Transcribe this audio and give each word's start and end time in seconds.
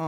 All 0.00 0.04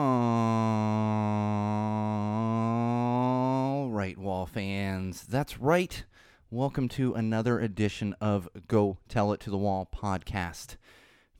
right, 3.90 4.16
Wall 4.16 4.46
fans. 4.46 5.24
That's 5.24 5.58
right. 5.58 6.04
Welcome 6.48 6.88
to 6.90 7.14
another 7.14 7.58
edition 7.58 8.14
of 8.20 8.48
Go 8.68 8.98
Tell 9.08 9.32
It 9.32 9.40
to 9.40 9.50
the 9.50 9.58
Wall 9.58 9.90
podcast. 9.92 10.76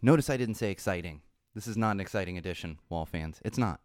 Notice 0.03 0.29
I 0.29 0.37
didn't 0.37 0.57
say 0.57 0.73
exciting. 0.73 1.21
This 1.55 1.69
is 1.69 1.77
not 1.77 1.93
an 1.93 2.01
exciting 2.01 2.37
edition, 2.37 2.81
Wall 2.89 3.07
fans. 3.07 3.41
It's 3.45 3.57
not. 3.57 3.79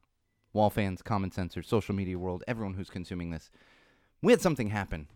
Wall 0.51 0.71
fans, 0.71 1.03
common 1.03 1.29
sensors, 1.29 1.65
social 1.65 1.93
media 1.93 2.17
world, 2.17 2.43
everyone 2.47 2.73
who's 2.73 2.89
consuming 2.89 3.29
this. 3.29 3.51
We 4.23 4.33
had 4.33 4.41
something 4.41 4.71
happen 4.71 5.09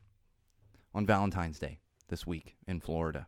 on 0.93 1.07
Valentine's 1.07 1.57
Day 1.57 1.79
this 2.09 2.27
week 2.27 2.55
in 2.67 2.81
Florida. 2.81 3.25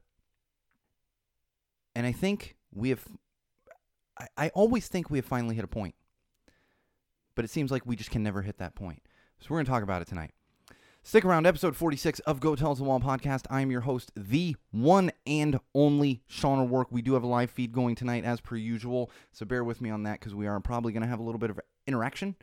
And 1.95 2.05
I 2.05 2.11
think 2.11 2.57
we 2.71 2.89
have, 2.89 3.07
I, 4.19 4.27
I 4.37 4.49
always 4.49 4.87
think 4.87 5.09
we 5.09 5.17
have 5.17 5.25
finally 5.25 5.55
hit 5.55 5.63
a 5.63 5.67
point 5.67 5.95
but 7.35 7.45
it 7.45 7.51
seems 7.51 7.71
like 7.71 7.85
we 7.85 7.95
just 7.95 8.11
can 8.11 8.23
never 8.23 8.41
hit 8.41 8.57
that 8.57 8.75
point. 8.75 9.01
So 9.39 9.47
we're 9.49 9.57
going 9.57 9.65
to 9.65 9.71
talk 9.71 9.83
about 9.83 10.01
it 10.01 10.07
tonight. 10.07 10.31
Stick 11.03 11.25
around, 11.25 11.47
episode 11.47 11.75
46 11.75 12.19
of 12.21 12.39
Go 12.39 12.55
Tell 12.55 12.75
the 12.75 12.83
Wall 12.83 12.99
podcast. 12.99 13.45
I 13.49 13.61
am 13.61 13.71
your 13.71 13.81
host, 13.81 14.11
the 14.15 14.55
one 14.69 15.11
and 15.25 15.59
only 15.73 16.21
Sean 16.27 16.59
O'Rourke. 16.59 16.91
We 16.91 17.01
do 17.01 17.15
have 17.15 17.23
a 17.23 17.27
live 17.27 17.49
feed 17.49 17.71
going 17.71 17.95
tonight, 17.95 18.23
as 18.23 18.39
per 18.39 18.55
usual, 18.55 19.09
so 19.31 19.43
bear 19.43 19.63
with 19.63 19.81
me 19.81 19.89
on 19.89 20.03
that 20.03 20.19
because 20.19 20.35
we 20.35 20.45
are 20.45 20.59
probably 20.59 20.93
going 20.93 21.01
to 21.01 21.07
have 21.07 21.19
a 21.19 21.23
little 21.23 21.39
bit 21.39 21.49
of 21.49 21.59
interaction, 21.87 22.35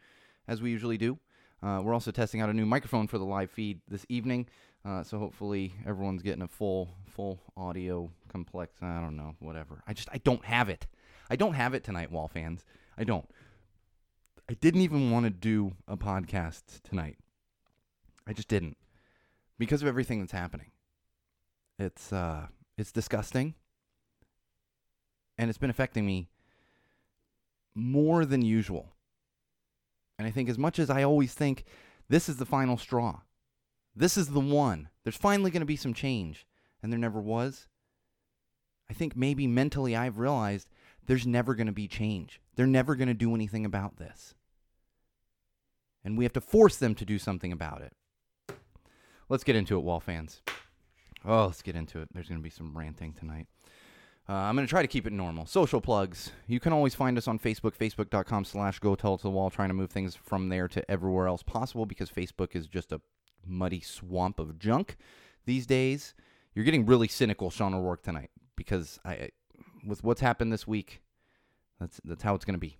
as 0.48 0.60
we 0.60 0.70
usually 0.70 0.98
do. 0.98 1.20
Uh, 1.62 1.80
we're 1.84 1.94
also 1.94 2.10
testing 2.10 2.41
out 2.41 2.48
a 2.48 2.52
new 2.52 2.66
microphone 2.66 3.06
for 3.06 3.18
the 3.18 3.24
live 3.24 3.50
feed 3.52 3.80
this 3.86 4.05
evening, 4.08 4.48
uh, 4.84 5.05
so 5.05 5.20
hopefully 5.20 5.72
everyone's 5.86 6.22
getting 6.22 6.42
a 6.42 6.48
full, 6.48 6.88
full 7.06 7.41
audio 7.56 8.10
complex. 8.28 8.77
I 8.82 9.00
don't 9.00 9.16
know, 9.16 9.36
whatever. 9.38 9.84
I 9.86 9.92
just 9.92 10.08
I 10.12 10.18
don't 10.18 10.44
have 10.44 10.68
it. 10.68 10.88
I 11.30 11.36
don't 11.36 11.55
have 11.55 11.74
it 11.74 11.84
tonight, 11.84 12.10
Wall 12.10 12.27
fans. 12.27 12.64
I 12.96 13.05
don't. 13.05 13.28
I 14.50 14.54
didn't 14.54 14.80
even 14.80 15.10
want 15.10 15.24
to 15.24 15.30
do 15.30 15.74
a 15.86 15.96
podcast 15.96 16.62
tonight. 16.82 17.18
I 18.27 18.32
just 18.32 18.48
didn't 18.48 18.78
because 19.58 19.82
of 19.82 19.88
everything 19.88 20.20
that's 20.20 20.32
happening. 20.32 20.70
It's 21.78 22.12
uh 22.12 22.46
it's 22.78 22.92
disgusting. 22.92 23.55
And 25.36 25.50
it's 25.50 25.58
been 25.58 25.70
affecting 25.70 26.05
me 26.05 26.28
more 27.74 28.24
than 28.24 28.42
usual. 28.42 28.94
And 30.18 30.27
I 30.27 30.30
think 30.30 30.48
as 30.48 30.58
much 30.58 30.78
as 30.78 30.90
I 30.90 31.05
always 31.05 31.34
think 31.34 31.64
this 32.08 32.28
is 32.28 32.38
the 32.38 32.46
final 32.46 32.77
straw. 32.77 33.20
This 33.94 34.16
is 34.16 34.28
the 34.28 34.40
one. 34.40 34.88
There's 35.05 35.16
finally 35.16 35.50
going 35.50 35.60
to 35.60 35.66
be 35.66 35.77
some 35.77 35.94
change 35.94 36.46
and 36.83 36.90
there 36.90 36.98
never 36.98 37.20
was. 37.20 37.68
I 38.90 38.94
think 38.94 39.14
maybe 39.14 39.46
mentally 39.46 39.94
I've 39.94 40.18
realized 40.18 40.68
there's 41.09 41.27
never 41.27 41.56
going 41.56 41.67
to 41.67 41.73
be 41.73 41.89
change. 41.89 42.41
They're 42.55 42.67
never 42.67 42.95
going 42.95 43.09
to 43.09 43.14
do 43.14 43.34
anything 43.34 43.64
about 43.64 43.97
this 43.97 44.34
and 46.05 46.17
we 46.17 46.25
have 46.25 46.33
to 46.33 46.41
force 46.41 46.77
them 46.77 46.95
to 46.95 47.05
do 47.05 47.19
something 47.19 47.53
about 47.53 47.83
it. 47.83 47.92
Let's 49.29 49.45
get 49.45 49.56
into 49.56 49.77
it, 49.77 49.83
Wall 49.83 50.01
fans. 50.01 50.41
Oh, 51.25 51.47
let's 51.47 51.62
get 51.62 51.77
into 51.77 52.01
it. 52.01 52.09
There's 52.14 52.29
going 52.29 52.41
to 52.41 52.42
be 52.42 52.48
some 52.48 52.77
ranting 52.77 53.12
tonight. 53.12 53.47
Uh, 54.27 54.33
I'm 54.33 54.55
going 54.55 54.67
to 54.67 54.70
try 54.70 54.83
to 54.83 54.89
keep 54.89 55.06
it 55.06 55.12
normal. 55.12 55.45
Social 55.47 55.81
plugs. 55.81 56.33
You 56.47 56.61
can 56.61 56.73
always 56.73 56.95
find 56.95 57.19
us 57.19 57.29
on 57.29 57.39
Facebook, 57.39 57.77
facebook.com 57.77 58.45
slash 58.45 58.79
go 58.79 58.95
tell 58.95 59.17
to 59.17 59.23
the 59.23 59.31
wall, 59.31 59.51
trying 59.51 59.69
to 59.69 59.75
move 59.75 59.91
things 59.91 60.14
from 60.14 60.48
there 60.48 60.69
to 60.69 60.91
everywhere 60.91 61.27
else 61.27 61.42
possible 61.42 61.84
because 61.84 62.11
Facebook 62.11 62.56
is 62.56 62.67
just 62.67 62.92
a 62.92 63.01
muddy 63.47 63.81
swamp 63.81 64.39
of 64.39 64.59
junk 64.59 64.97
these 65.45 65.67
days. 65.67 66.14
You're 66.55 66.64
getting 66.64 66.86
really 66.86 67.09
cynical, 67.09 67.51
Sean 67.51 67.75
O'Rourke, 67.75 68.03
tonight 68.03 68.31
because 68.56 68.98
I, 69.05 69.31
with 69.89 70.05
what's 70.05 70.20
happened 70.20 70.53
this 70.53 70.67
week, 70.67 71.00
that's, 71.81 72.00
that's 72.05 72.22
how 72.22 72.34
it's 72.34 72.44
going 72.44 72.55
to 72.55 72.58
be. 72.58 72.78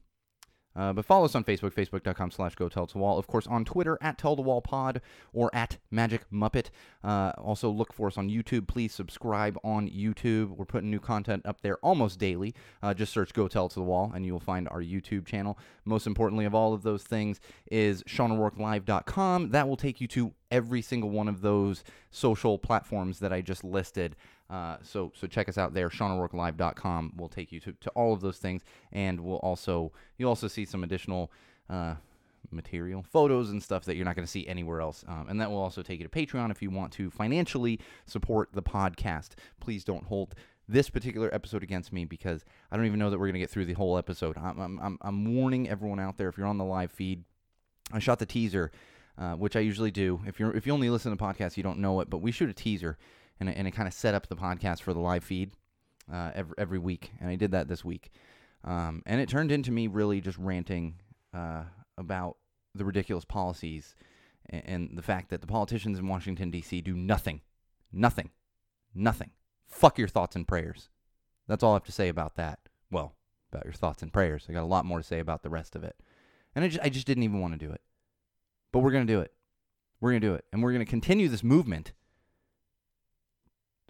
Uh, 0.79 0.93
but 0.93 1.05
follow 1.05 1.25
us 1.25 1.35
on 1.35 1.43
Facebook, 1.43 1.73
facebook.com 1.73 2.31
slash 2.31 2.55
go 2.55 2.69
tell 2.69 2.87
to 2.87 2.99
wall. 2.99 3.19
Of 3.19 3.27
course, 3.27 3.49
on 3.49 3.65
Twitter, 3.65 3.99
at 4.01 4.17
tell 4.17 4.37
the 4.37 4.43
wall 4.43 4.61
pod 4.61 5.01
or 5.33 5.51
at 5.53 5.79
magic 5.91 6.23
muppet. 6.33 6.67
Uh, 7.03 7.33
also, 7.37 7.69
look 7.69 7.93
for 7.93 8.07
us 8.07 8.17
on 8.17 8.29
YouTube. 8.29 8.69
Please 8.69 8.95
subscribe 8.95 9.59
on 9.65 9.89
YouTube. 9.89 10.51
We're 10.51 10.67
putting 10.67 10.91
new 10.91 11.01
content 11.01 11.45
up 11.45 11.63
there 11.63 11.79
almost 11.79 12.21
daily. 12.21 12.55
Uh, 12.81 12.95
just 12.95 13.13
search 13.13 13.33
go 13.33 13.49
tell 13.49 13.69
to 13.69 13.75
the 13.75 13.83
wall 13.83 14.13
and 14.15 14.25
you 14.25 14.33
will 14.33 14.41
find 14.41 14.69
our 14.69 14.81
YouTube 14.81 15.27
channel. 15.27 15.59
Most 15.85 16.07
importantly 16.07 16.45
of 16.45 16.55
all 16.55 16.73
of 16.73 16.85
those 16.85 17.03
things 17.03 17.41
is 17.73 18.05
SeanO'RourkeLive.com. 18.05 19.51
That 19.51 19.69
will 19.69 19.77
take 19.77 20.01
you 20.01 20.07
to 20.09 20.33
every 20.51 20.83
single 20.83 21.11
one 21.11 21.29
of 21.29 21.41
those 21.41 21.85
social 22.11 22.59
platforms 22.59 23.19
that 23.21 23.33
I 23.33 23.41
just 23.41 23.65
listed. 23.65 24.17
Uh, 24.51 24.79
so 24.83 25.13
so 25.15 25.27
check 25.27 25.49
us 25.49 25.59
out 25.59 25.75
there. 25.75 25.91
SeanO'RourkeLive.com 25.91 27.13
will 27.17 27.29
take 27.29 27.53
you 27.53 27.61
to, 27.61 27.73
to 27.73 27.91
all 27.91 28.13
of 28.13 28.21
those 28.21 28.39
things, 28.39 28.63
and 28.93 29.21
we'll 29.21 29.37
also 29.37 29.93
you'll 30.17 30.31
also 30.31 30.49
see 30.49 30.65
some 30.65 30.83
additional 30.85 31.31
uh, 31.69 31.95
material, 32.51 33.03
photos 33.03 33.51
and 33.51 33.63
stuff 33.63 33.85
that 33.85 33.97
you're 33.97 34.05
not 34.05 34.17
going 34.17 34.25
to 34.25 34.31
see 34.31 34.47
anywhere 34.47 34.81
else. 34.81 35.05
Um, 35.07 35.27
and 35.29 35.41
that 35.41 35.51
will 35.51 35.59
also 35.59 35.83
take 35.83 36.01
you 36.01 36.09
to 36.09 36.11
Patreon 36.11 36.51
if 36.51 36.63
you 36.63 36.71
want 36.71 36.93
to 36.95 37.11
financially 37.11 37.81
support 38.07 38.51
the 38.53 38.63
podcast. 38.63 39.31
Please 39.61 39.85
don't 39.85 40.05
hold 40.05 40.35
this 40.69 40.91
particular 40.91 41.35
episode 41.35 41.63
against 41.63 41.93
me 41.93 42.05
because 42.05 42.45
I 42.71 42.77
don't 42.77 42.87
even 42.87 42.99
know 42.99 43.11
that 43.11 43.19
we're 43.19 43.27
going 43.27 43.35
to 43.35 43.41
get 43.41 43.51
through 43.51 43.65
the 43.65 43.75
whole 43.75 43.97
episode. 43.97 44.37
I'm, 44.37 44.79
I'm, 44.79 44.99
I'm 45.01 45.35
warning 45.35 45.69
everyone 45.69 45.99
out 45.99 46.19
there 46.19 46.29
if 46.29 46.37
you're 46.37 46.47
on 46.47 46.59
the 46.59 46.65
live 46.65 46.93
feed. 46.93 47.25
I 47.93 47.99
shot 48.01 48.19
the 48.19 48.27
teaser, 48.27 48.71
uh, 49.19 49.35
which 49.35 49.57
I 49.57 49.61
usually 49.61 49.91
do. 49.91 50.21
If 50.27 50.39
you're 50.39 50.55
if 50.57 50.67
you 50.67 50.73
only 50.73 50.91
listen 50.91 51.17
to 51.17 51.23
podcasts, 51.23 51.57
you 51.57 51.63
don't 51.63 51.79
know 51.79 52.01
it, 52.01 52.11
but 52.11 52.19
we 52.19 52.31
shoot 52.31 52.49
a 52.49 52.55
teaser 52.55 52.99
and, 53.41 53.49
and 53.49 53.67
it 53.67 53.73
kind 53.73 53.89
of 53.89 53.95
set 53.95 54.15
up 54.15 54.29
the 54.29 54.37
podcast 54.37 54.83
for 54.83 54.93
the 54.93 55.01
live 55.01 55.25
feed 55.25 55.53
uh, 56.13 56.31
every, 56.35 56.55
every 56.59 56.79
week. 56.79 57.13
And 57.21 57.29
I 57.29 57.37
did 57.37 57.53
that 57.53 57.69
this 57.69 57.85
week. 57.85 58.11
Um, 58.65 59.03
and 59.07 59.21
it 59.21 59.29
turned 59.29 59.53
into 59.53 59.71
me 59.71 59.87
really 59.87 60.21
just 60.21 60.39
ranting 60.39 60.97
uh, 61.35 61.65
about 61.97 62.37
the 62.75 62.85
ridiculous 62.85 63.25
policies 63.25 63.95
and, 64.51 64.63
and 64.67 64.99
the 64.99 65.03
fact 65.03 65.31
that 65.31 65.41
the 65.41 65.47
politicians 65.47 65.99
in 65.99 66.09
Washington, 66.09 66.51
D.C. 66.51 66.81
do 66.81 66.95
nothing. 66.95 67.41
Nothing. 67.93 68.31
Nothing. 68.95 69.31
Fuck 69.67 69.99
your 69.99 70.09
thoughts 70.09 70.35
and 70.35 70.47
prayers. 70.47 70.89
That's 71.47 71.63
all 71.63 71.73
I 71.73 71.77
have 71.77 71.85
to 71.85 71.93
say 71.93 72.09
about 72.09 72.37
that. 72.37 72.59
Well, 72.91 73.15
about 73.53 73.65
your 73.65 73.75
thoughts 73.75 74.03
and 74.03 74.13
prayers. 74.13 74.47
I 74.49 74.53
got 74.53 74.63
a 74.63 74.67
lot 74.67 74.85
more 74.85 74.99
to 74.99 75.05
say 75.05 75.21
about 75.21 75.43
the 75.43 75.51
rest 75.51 75.77
of 75.77 75.85
it. 75.85 75.97
And 76.55 76.65
I 76.65 76.69
just, 76.69 76.85
I 76.85 76.89
just 76.89 77.07
didn't 77.07 77.23
even 77.23 77.41
want 77.41 77.59
to 77.59 77.67
do 77.67 77.73
it. 77.73 77.81
But 78.73 78.81
we're 78.81 78.93
going 78.93 79.07
to 79.07 79.13
do 79.13 79.21
it. 79.21 79.33
We're 80.01 80.11
going 80.11 80.21
to 80.21 80.27
do 80.29 80.35
it. 80.35 80.45
And 80.53 80.63
we're 80.63 80.73
going 80.73 80.85
to 80.85 80.91
continue 80.91 81.29
this 81.29 81.43
movement 81.43 81.93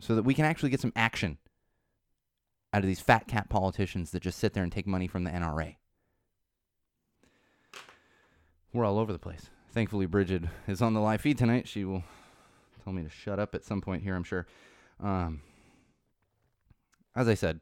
so 0.00 0.14
that 0.14 0.22
we 0.22 0.34
can 0.34 0.44
actually 0.44 0.70
get 0.70 0.80
some 0.80 0.92
action 0.94 1.38
out 2.72 2.82
of 2.82 2.86
these 2.86 3.00
fat 3.00 3.26
cat 3.26 3.48
politicians 3.48 4.10
that 4.10 4.22
just 4.22 4.38
sit 4.38 4.52
there 4.52 4.62
and 4.62 4.70
take 4.70 4.86
money 4.86 5.08
from 5.08 5.24
the 5.24 5.30
NRA. 5.30 5.76
We're 8.72 8.84
all 8.84 8.98
over 8.98 9.12
the 9.12 9.18
place. 9.18 9.50
Thankfully, 9.72 10.06
Bridget 10.06 10.44
is 10.66 10.82
on 10.82 10.94
the 10.94 11.00
live 11.00 11.20
feed 11.20 11.38
tonight. 11.38 11.66
She 11.66 11.84
will 11.84 12.04
tell 12.84 12.92
me 12.92 13.02
to 13.02 13.08
shut 13.08 13.38
up 13.38 13.54
at 13.54 13.64
some 13.64 13.80
point 13.80 14.02
here, 14.02 14.14
I'm 14.14 14.24
sure. 14.24 14.46
Um, 15.02 15.40
as 17.16 17.28
I 17.28 17.34
said, 17.34 17.60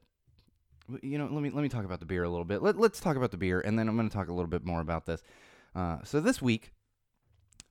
you 1.02 1.18
know, 1.18 1.28
let 1.30 1.42
me 1.42 1.50
let 1.50 1.62
me 1.62 1.68
talk 1.68 1.84
about 1.84 2.00
the 2.00 2.06
beer 2.06 2.22
a 2.22 2.28
little 2.28 2.44
bit. 2.44 2.62
Let, 2.62 2.78
let's 2.78 3.00
talk 3.00 3.16
about 3.16 3.30
the 3.30 3.36
beer, 3.36 3.60
and 3.60 3.78
then 3.78 3.88
I'm 3.88 3.96
going 3.96 4.08
to 4.08 4.14
talk 4.14 4.28
a 4.28 4.32
little 4.32 4.50
bit 4.50 4.64
more 4.64 4.80
about 4.80 5.06
this. 5.06 5.22
Uh, 5.74 5.98
so 6.04 6.20
this 6.20 6.40
week, 6.40 6.72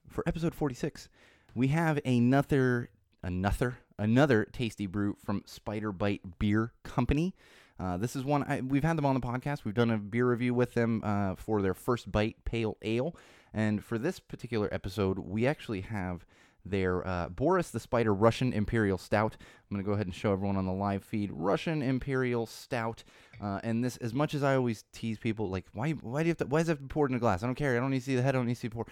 for 0.08 0.24
episode 0.26 0.54
46, 0.54 1.08
we 1.54 1.68
have 1.68 2.00
another 2.04 2.90
another 3.22 3.78
another 3.98 4.44
tasty 4.52 4.86
brew 4.86 5.16
from 5.24 5.42
Spider 5.46 5.92
Bite 5.92 6.38
Beer 6.38 6.72
Company. 6.84 7.34
Uh, 7.78 7.96
this 7.96 8.16
is 8.16 8.24
one 8.24 8.42
I, 8.44 8.60
we've 8.60 8.84
had 8.84 8.96
them 8.96 9.06
on 9.06 9.14
the 9.14 9.20
podcast. 9.20 9.64
We've 9.64 9.74
done 9.74 9.90
a 9.90 9.98
beer 9.98 10.28
review 10.30 10.54
with 10.54 10.74
them 10.74 11.02
uh, 11.04 11.34
for 11.34 11.60
their 11.62 11.74
first 11.74 12.10
bite 12.10 12.36
pale 12.44 12.76
ale, 12.82 13.16
and 13.52 13.84
for 13.84 13.98
this 13.98 14.20
particular 14.20 14.68
episode, 14.72 15.18
we 15.18 15.46
actually 15.46 15.82
have 15.82 16.24
their 16.70 17.06
uh, 17.06 17.28
Boris 17.28 17.70
the 17.70 17.80
Spider 17.80 18.12
Russian 18.12 18.52
Imperial 18.52 18.98
Stout. 18.98 19.36
I'm 19.40 19.74
going 19.74 19.84
to 19.84 19.86
go 19.86 19.94
ahead 19.94 20.06
and 20.06 20.14
show 20.14 20.32
everyone 20.32 20.56
on 20.56 20.66
the 20.66 20.72
live 20.72 21.04
feed 21.04 21.30
Russian 21.32 21.82
Imperial 21.82 22.46
Stout. 22.46 23.04
Uh, 23.40 23.60
and 23.62 23.84
this, 23.84 23.96
as 23.98 24.14
much 24.14 24.34
as 24.34 24.42
I 24.42 24.56
always 24.56 24.84
tease 24.92 25.18
people, 25.18 25.48
like, 25.48 25.66
why, 25.72 25.92
why 25.92 26.22
do 26.22 26.26
you 26.26 26.30
have 26.30 26.38
to, 26.38 26.46
why 26.46 26.60
does 26.60 26.68
it 26.68 26.88
poured 26.88 27.10
in 27.10 27.16
a 27.16 27.20
glass? 27.20 27.42
I 27.42 27.46
don't 27.46 27.54
care. 27.54 27.76
I 27.76 27.80
don't 27.80 27.90
need 27.90 28.00
to 28.00 28.04
see 28.04 28.16
the 28.16 28.22
head. 28.22 28.34
I 28.34 28.38
don't 28.38 28.46
need 28.46 28.54
to 28.54 28.60
see 28.60 28.68
pour. 28.68 28.86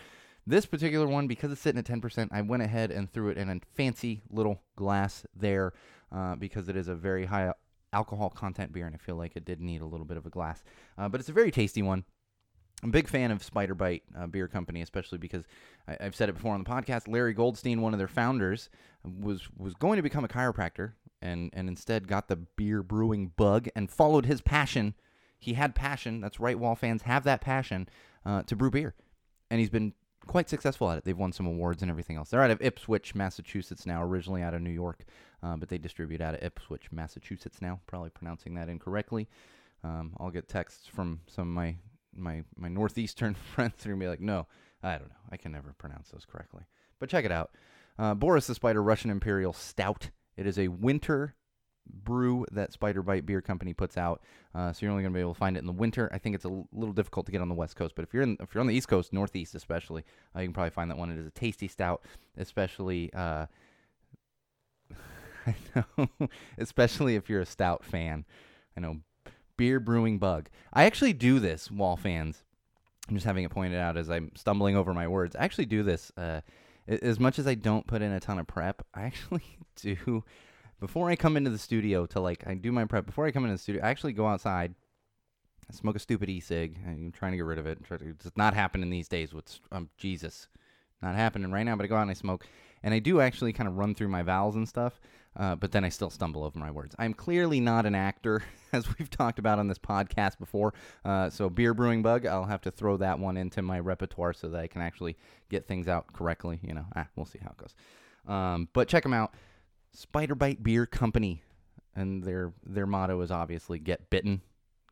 This 0.47 0.67
particular 0.67 1.07
one, 1.07 1.27
because 1.27 1.51
it's 1.53 1.61
sitting 1.61 1.79
at 1.79 1.87
10%, 1.87 2.29
I 2.31 2.43
went 2.43 2.63
ahead 2.63 2.91
and 2.91 3.11
threw 3.11 3.31
it 3.31 3.39
in 3.39 3.49
a 3.49 3.61
fancy 3.75 4.23
little 4.31 4.61
glass 4.77 5.25
there 5.35 5.73
uh, 6.13 6.35
because 6.35 6.69
it 6.69 6.77
is 6.77 6.89
a 6.89 6.95
very 6.95 7.25
high 7.25 7.53
alcohol 7.95 8.29
content 8.29 8.73
beer, 8.73 8.87
and 8.87 8.95
I 8.95 8.99
feel 8.99 9.17
like 9.17 9.37
it 9.37 9.45
did 9.45 9.61
need 9.61 9.81
a 9.81 9.87
little 9.87 10.05
bit 10.05 10.17
of 10.19 10.27
a 10.27 10.31
glass. 10.31 10.63
Uh, 10.99 11.09
but 11.09 11.21
it's 11.21 11.31
a 11.31 11.33
very 11.33 11.51
tasty 11.51 11.81
one. 11.81 12.05
I'm 12.83 12.91
a 12.91 12.93
big 12.93 13.09
fan 13.09 13.31
of 13.31 13.43
Spider 13.43 13.75
Bite 13.75 14.03
uh, 14.19 14.27
Beer 14.27 14.49
Company, 14.49 14.83
especially 14.83 15.17
because 15.17 15.45
I, 15.89 15.97
have 16.01 16.15
said 16.15 16.29
it 16.29 16.35
before 16.35 16.53
on 16.53 16.63
the 16.63 16.69
podcast. 16.69 17.09
Larry 17.09 17.33
Goldstein, 17.33 17.81
one 17.81 17.95
of 17.95 17.99
their 17.99 18.09
founders, 18.09 18.69
was 19.03 19.49
was 19.57 19.75
going 19.75 19.97
to 19.97 20.03
become 20.03 20.25
a 20.25 20.29
chiropractor, 20.29 20.93
and 21.23 21.51
and 21.55 21.69
instead 21.69 22.07
got 22.09 22.29
the 22.29 22.37
beer 22.37 22.83
brewing 22.83 23.33
bug 23.37 23.69
and 23.75 23.91
followed 23.91 24.27
his 24.27 24.43
passion. 24.43 24.95
He 25.39 25.55
had 25.55 25.75
passion. 25.75 26.21
That's 26.21 26.41
right. 26.41 26.59
Wall 26.59 26.75
fans 26.75 27.03
have 27.03 27.25
that 27.25 27.41
passion 27.41 27.89
uh, 28.27 28.43
to 28.43 28.57
brew 28.57 28.71
beer, 28.71 28.95
and 29.51 29.61
he's 29.61 29.71
been 29.71 29.95
quite 30.27 30.49
successful 30.49 30.91
at 30.91 30.99
it. 30.99 31.05
They've 31.05 31.17
won 31.17 31.33
some 31.33 31.47
awards 31.47 31.83
and 31.83 31.91
everything 31.91 32.17
else. 32.17 32.31
They're 32.31 32.43
out 32.43 32.51
of 32.51 32.61
Ipswich, 32.63 33.15
Massachusetts 33.15 33.87
now, 33.87 34.03
originally 34.03 34.43
out 34.43 34.55
of 34.55 34.63
New 34.63 34.71
York, 34.71 35.05
uh, 35.43 35.57
but 35.57 35.69
they 35.69 35.79
distribute 35.79 36.21
out 36.21 36.35
of 36.35 36.43
Ipswich, 36.43 36.91
Massachusetts 36.93 37.61
now. 37.61 37.81
Probably 37.87 38.11
pronouncing 38.11 38.55
that 38.55 38.69
incorrectly. 38.69 39.29
Um, 39.83 40.15
I'll 40.19 40.31
get 40.31 40.49
texts 40.49 40.87
from 40.87 41.21
some 41.27 41.49
of 41.49 41.55
my 41.55 41.77
my 42.17 42.45
my 42.57 42.69
northeastern 42.69 43.35
friends 43.55 43.83
who 43.83 43.91
are 43.91 43.93
gonna 43.95 44.05
be 44.05 44.09
like, 44.09 44.21
no, 44.21 44.47
I 44.83 44.93
don't 44.93 45.09
know, 45.09 45.17
I 45.31 45.37
can 45.37 45.53
never 45.53 45.75
pronounce 45.75 46.11
those 46.11 46.25
correctly. 46.25 46.63
But 46.99 47.09
check 47.09 47.25
it 47.25 47.33
out, 47.33 47.51
uh, 47.99 48.15
Boris 48.15 48.47
the 48.47 48.55
Spider 48.55 48.83
Russian 48.83 49.11
Imperial 49.11 49.53
Stout. 49.53 50.11
It 50.37 50.47
is 50.47 50.59
a 50.59 50.69
winter 50.69 51.35
brew 51.87 52.47
that 52.53 52.73
Spider 52.73 53.03
Bite 53.03 53.27
Beer 53.27 53.41
Company 53.41 53.73
puts 53.75 53.97
out. 53.97 54.23
Uh, 54.55 54.73
so 54.73 54.81
you're 54.83 54.91
only 54.91 55.03
going 55.03 55.13
to 55.13 55.17
be 55.17 55.21
able 55.21 55.35
to 55.35 55.39
find 55.39 55.57
it 55.57 55.61
in 55.61 55.67
the 55.67 55.73
winter. 55.73 56.09
I 56.13 56.19
think 56.19 56.35
it's 56.35 56.45
a 56.45 56.65
little 56.73 56.93
difficult 56.93 57.27
to 57.27 57.33
get 57.33 57.41
on 57.41 57.49
the 57.49 57.55
West 57.55 57.77
Coast, 57.77 57.95
but 57.95 58.03
if 58.03 58.15
you're 58.15 58.23
in, 58.23 58.37
if 58.41 58.55
you're 58.55 58.61
on 58.61 58.67
the 58.67 58.75
East 58.75 58.89
Coast, 58.89 59.13
Northeast 59.13 59.55
especially, 59.55 60.05
uh, 60.35 60.41
you 60.41 60.47
can 60.47 60.55
probably 60.55 60.71
find 60.71 60.91
that 60.91 60.99
one. 60.99 61.11
It 61.11 61.19
is 61.19 61.27
a 61.27 61.31
tasty 61.31 61.69
stout, 61.69 62.03
especially. 62.37 63.13
Uh, 63.13 63.47
I 65.47 65.55
know, 65.75 66.09
especially 66.59 67.17
if 67.17 67.29
you're 67.29 67.43
a 67.43 67.47
stout 67.47 67.85
fan. 67.85 68.25
I 68.77 68.81
know, 68.81 69.01
beer 69.57 69.81
brewing 69.81 70.19
bug. 70.19 70.49
I 70.73 70.85
actually 70.85 71.13
do 71.13 71.39
this, 71.39 71.71
wall 71.71 71.97
fans. 71.97 72.43
I'm 73.09 73.15
just 73.15 73.27
having 73.27 73.45
it 73.45 73.51
pointed 73.51 73.79
out 73.79 73.97
as 73.97 74.09
I'm 74.09 74.33
stumbling 74.35 74.77
over 74.77 74.95
my 74.95 75.07
words. 75.07 75.37
I 75.37 75.45
actually 75.45 75.67
do 75.67 75.83
this. 75.83 76.11
Uh, 76.17 76.41
as 76.89 77.21
much 77.21 77.39
as 77.39 77.47
I 77.47 77.55
don't 77.55 77.87
put 77.87 78.03
in 78.03 78.13
a 78.13 78.21
ton 78.21 78.39
of 78.39 78.47
prep, 78.47 78.83
I 78.95 79.03
actually 79.05 79.59
do 79.77 80.25
before 80.85 81.09
I 81.09 81.17
come 81.17 81.39
into 81.39 81.49
the 81.49 81.57
studio 81.57 82.05
to 82.05 82.21
like 82.21 82.47
I 82.47 82.53
do 82.53 82.71
my 82.71 82.85
prep 82.85 83.07
before 83.07 83.25
I 83.25 83.31
come 83.31 83.45
into 83.45 83.55
the 83.55 83.63
studio. 83.63 83.83
I 83.83 83.89
actually 83.89 84.13
go 84.13 84.27
outside, 84.27 84.75
smoke 85.71 85.97
a 85.97 85.99
stupid 85.99 86.29
e-cig. 86.29 86.79
I'm 86.87 87.11
trying 87.11 87.33
to 87.33 87.39
get 87.39 87.47
rid 87.47 87.59
of 87.59 87.67
it. 87.67 87.79
It's 87.91 88.37
not 88.37 88.53
happening 88.53 88.91
these 88.91 89.09
days. 89.09 89.33
With 89.33 89.61
um, 89.73 89.89
Jesus, 89.97 90.47
not 91.01 91.15
happening 91.15 91.51
right 91.51 91.63
now. 91.63 91.75
But 91.75 91.85
I 91.85 91.87
go 91.87 91.97
out 91.97 92.03
and 92.03 92.11
I 92.11 92.15
smoke, 92.15 92.47
and 92.83 92.93
I 92.93 92.99
do 92.99 93.23
actually 93.23 93.55
kind 93.55 93.67
of 93.67 93.79
run 93.79 93.95
through 93.95 94.09
my 94.09 94.23
vowels 94.23 94.57
and 94.57 94.69
stuff. 94.69 95.01
Uh, 95.37 95.55
but 95.55 95.73
then 95.73 95.87
I 95.87 95.89
still 95.89 96.11
stumble 96.11 96.45
over 96.45 96.59
my 96.59 96.71
words. 96.71 96.95
I'm 96.99 97.15
clearly 97.15 97.61
not 97.61 97.87
an 97.87 97.95
actor, 97.95 98.43
as 98.75 98.87
we've 98.99 99.09
talked 99.09 99.39
about 99.39 99.59
on 99.59 99.69
this 99.69 99.79
podcast 99.79 100.39
before. 100.39 100.75
Uh, 101.03 101.31
so 101.31 101.49
beer 101.49 101.73
brewing 101.73 102.03
bug, 102.03 102.27
I'll 102.27 102.45
have 102.45 102.61
to 102.61 102.71
throw 102.71 102.99
that 102.99 103.19
one 103.19 103.39
into 103.39 103.63
my 103.63 103.81
repertoire 103.81 104.35
so 104.35 104.51
that 104.51 104.61
I 104.61 104.67
can 104.67 104.83
actually 104.83 105.17
get 105.49 105.67
things 105.67 105.89
out 105.89 106.13
correctly. 106.13 106.61
You 106.63 106.75
know, 106.75 106.85
ah, 106.95 107.07
we'll 107.17 107.25
see 107.25 107.41
how 107.43 107.53
it 107.53 107.57
goes. 107.57 107.75
Um, 108.29 108.69
but 108.75 108.87
check 108.87 109.03
them 109.03 109.15
out. 109.15 109.35
Spider 109.95 110.35
Bite 110.35 110.63
Beer 110.63 110.87
Company, 110.87 111.43
and 111.95 112.23
their 112.23 112.53
their 112.67 112.87
motto 112.87 113.21
is 113.21 113.31
obviously 113.31 113.79
"Get 113.79 114.11
bitten, 114.11 114.43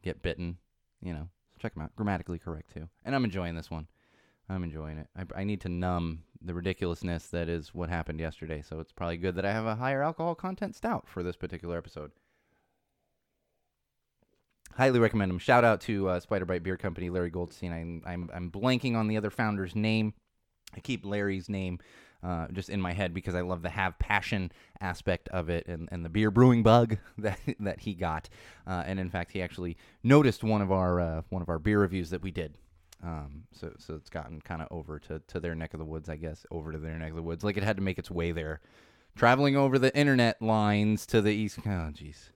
get 0.02 0.22
bitten." 0.22 0.58
You 1.02 1.12
know, 1.12 1.28
check 1.58 1.74
them 1.74 1.82
out. 1.82 1.96
Grammatically 1.96 2.38
correct 2.38 2.72
too, 2.72 2.88
and 3.04 3.14
I'm 3.14 3.24
enjoying 3.24 3.56
this 3.56 3.70
one. 3.70 3.88
I'm 4.48 4.64
enjoying 4.64 4.98
it. 4.98 5.08
I, 5.16 5.40
I 5.40 5.44
need 5.44 5.60
to 5.62 5.68
numb 5.68 6.24
the 6.40 6.54
ridiculousness 6.54 7.26
that 7.28 7.48
is 7.48 7.74
what 7.74 7.88
happened 7.88 8.20
yesterday, 8.20 8.62
so 8.62 8.80
it's 8.80 8.92
probably 8.92 9.16
good 9.16 9.34
that 9.36 9.44
I 9.44 9.52
have 9.52 9.66
a 9.66 9.76
higher 9.76 10.02
alcohol 10.02 10.34
content 10.34 10.76
stout 10.76 11.08
for 11.08 11.22
this 11.22 11.36
particular 11.36 11.78
episode. 11.78 12.12
Highly 14.74 15.00
recommend 15.00 15.30
them. 15.30 15.38
Shout 15.38 15.64
out 15.64 15.80
to 15.82 16.08
uh, 16.08 16.20
Spider 16.20 16.44
Bite 16.44 16.62
Beer 16.62 16.76
Company, 16.76 17.10
Larry 17.10 17.30
Goldstein. 17.30 17.72
I'm, 17.72 18.02
I'm 18.06 18.30
I'm 18.32 18.50
blanking 18.50 18.94
on 18.96 19.08
the 19.08 19.16
other 19.16 19.30
founder's 19.30 19.74
name. 19.74 20.14
I 20.74 20.80
keep 20.80 21.04
Larry's 21.04 21.48
name 21.48 21.78
uh, 22.22 22.46
just 22.52 22.68
in 22.68 22.80
my 22.80 22.92
head 22.92 23.12
because 23.12 23.34
I 23.34 23.40
love 23.40 23.62
the 23.62 23.70
have 23.70 23.98
passion 23.98 24.52
aspect 24.80 25.28
of 25.30 25.48
it 25.48 25.66
and, 25.66 25.88
and 25.90 26.04
the 26.04 26.08
beer 26.08 26.30
brewing 26.30 26.62
bug 26.62 26.98
that 27.18 27.38
that 27.60 27.80
he 27.80 27.94
got. 27.94 28.28
Uh, 28.66 28.82
and 28.86 29.00
in 29.00 29.10
fact, 29.10 29.32
he 29.32 29.42
actually 29.42 29.76
noticed 30.02 30.44
one 30.44 30.62
of 30.62 30.70
our 30.70 31.00
uh, 31.00 31.22
one 31.30 31.42
of 31.42 31.48
our 31.48 31.58
beer 31.58 31.80
reviews 31.80 32.10
that 32.10 32.22
we 32.22 32.30
did. 32.30 32.56
Um, 33.02 33.44
so 33.52 33.72
so 33.78 33.94
it's 33.94 34.10
gotten 34.10 34.40
kind 34.40 34.62
of 34.62 34.68
over 34.70 34.98
to, 35.00 35.20
to 35.28 35.40
their 35.40 35.54
neck 35.54 35.74
of 35.74 35.78
the 35.78 35.84
woods, 35.84 36.08
I 36.08 36.16
guess, 36.16 36.46
over 36.50 36.72
to 36.72 36.78
their 36.78 36.96
neck 36.96 37.10
of 37.10 37.16
the 37.16 37.22
woods. 37.22 37.42
Like 37.42 37.56
it 37.56 37.64
had 37.64 37.76
to 37.76 37.82
make 37.82 37.98
its 37.98 38.10
way 38.10 38.30
there, 38.32 38.60
traveling 39.16 39.56
over 39.56 39.78
the 39.78 39.96
internet 39.96 40.40
lines 40.40 41.06
to 41.06 41.20
the 41.20 41.32
east. 41.32 41.58
Oh, 41.66 41.90
jeez. 41.92 42.30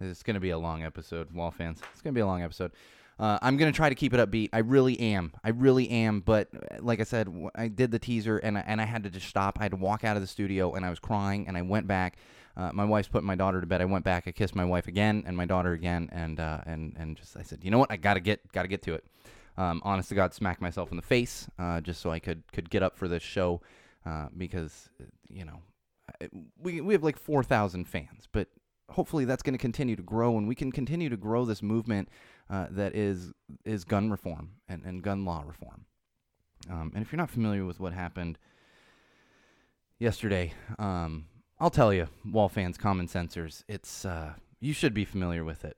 It's 0.00 0.22
going 0.22 0.34
to 0.34 0.40
be 0.40 0.50
a 0.50 0.58
long 0.58 0.82
episode, 0.82 1.32
Wall 1.32 1.50
fans. 1.50 1.80
It's 1.92 2.02
going 2.02 2.12
to 2.12 2.18
be 2.18 2.20
a 2.20 2.26
long 2.26 2.42
episode. 2.42 2.72
Uh, 3.18 3.38
I'm 3.42 3.56
gonna 3.56 3.72
try 3.72 3.88
to 3.88 3.94
keep 3.94 4.12
it 4.12 4.18
upbeat. 4.18 4.50
I 4.52 4.58
really 4.58 4.98
am. 4.98 5.32
I 5.44 5.50
really 5.50 5.88
am. 5.88 6.20
But 6.20 6.48
uh, 6.54 6.78
like 6.80 7.00
I 7.00 7.04
said, 7.04 7.28
I 7.54 7.68
did 7.68 7.90
the 7.90 7.98
teaser 7.98 8.38
and 8.38 8.58
I, 8.58 8.64
and 8.66 8.80
I 8.80 8.84
had 8.84 9.04
to 9.04 9.10
just 9.10 9.28
stop. 9.28 9.58
I 9.60 9.64
had 9.64 9.72
to 9.72 9.76
walk 9.76 10.04
out 10.04 10.16
of 10.16 10.22
the 10.22 10.26
studio 10.26 10.74
and 10.74 10.84
I 10.84 10.90
was 10.90 10.98
crying 10.98 11.46
and 11.46 11.56
I 11.56 11.62
went 11.62 11.86
back. 11.86 12.16
Uh, 12.56 12.70
my 12.72 12.84
wife's 12.84 13.08
putting 13.08 13.26
my 13.26 13.34
daughter 13.34 13.60
to 13.60 13.66
bed. 13.66 13.80
I 13.80 13.84
went 13.84 14.04
back. 14.04 14.24
I 14.26 14.32
kissed 14.32 14.54
my 14.54 14.64
wife 14.64 14.86
again 14.88 15.24
and 15.26 15.36
my 15.36 15.44
daughter 15.44 15.72
again 15.72 16.08
and 16.12 16.40
uh, 16.40 16.60
and 16.66 16.94
and 16.98 17.16
just 17.16 17.36
I 17.36 17.42
said, 17.42 17.60
you 17.62 17.70
know 17.70 17.78
what? 17.78 17.90
I 17.90 17.96
gotta 17.96 18.20
get 18.20 18.40
gotta 18.52 18.68
get 18.68 18.82
to 18.82 18.94
it. 18.94 19.04
Um, 19.56 19.80
honest 19.84 20.08
to 20.08 20.16
God, 20.16 20.34
smacked 20.34 20.60
myself 20.60 20.90
in 20.90 20.96
the 20.96 21.02
face 21.02 21.48
uh, 21.58 21.80
just 21.80 22.00
so 22.00 22.10
I 22.10 22.18
could 22.18 22.42
could 22.52 22.68
get 22.68 22.82
up 22.82 22.96
for 22.96 23.06
this 23.06 23.22
show 23.22 23.60
uh, 24.04 24.26
because 24.36 24.88
you 25.28 25.44
know 25.44 25.62
we 26.60 26.80
we 26.80 26.94
have 26.94 27.04
like 27.04 27.18
four 27.18 27.44
thousand 27.44 27.86
fans, 27.86 28.26
but 28.32 28.48
hopefully 28.90 29.24
that's 29.24 29.42
going 29.42 29.54
to 29.54 29.58
continue 29.58 29.96
to 29.96 30.02
grow 30.02 30.36
and 30.36 30.46
we 30.46 30.54
can 30.54 30.70
continue 30.70 31.08
to 31.08 31.16
grow 31.16 31.44
this 31.44 31.62
movement 31.62 32.08
uh, 32.50 32.66
that 32.70 32.94
is 32.94 33.32
is 33.64 33.84
gun 33.84 34.10
reform 34.10 34.50
and, 34.68 34.82
and 34.84 35.02
gun 35.02 35.24
law 35.24 35.42
reform. 35.46 35.86
Um, 36.70 36.92
and 36.94 37.04
if 37.04 37.12
you're 37.12 37.18
not 37.18 37.30
familiar 37.30 37.64
with 37.64 37.80
what 37.80 37.92
happened 37.92 38.38
yesterday, 39.98 40.52
um, 40.78 41.26
I'll 41.58 41.70
tell 41.70 41.92
you, 41.92 42.08
wall 42.24 42.48
fans, 42.48 42.78
common 42.78 43.06
sensors, 43.06 43.62
it's 43.68 44.04
uh, 44.04 44.34
you 44.60 44.72
should 44.72 44.94
be 44.94 45.04
familiar 45.04 45.44
with 45.44 45.64
it. 45.64 45.76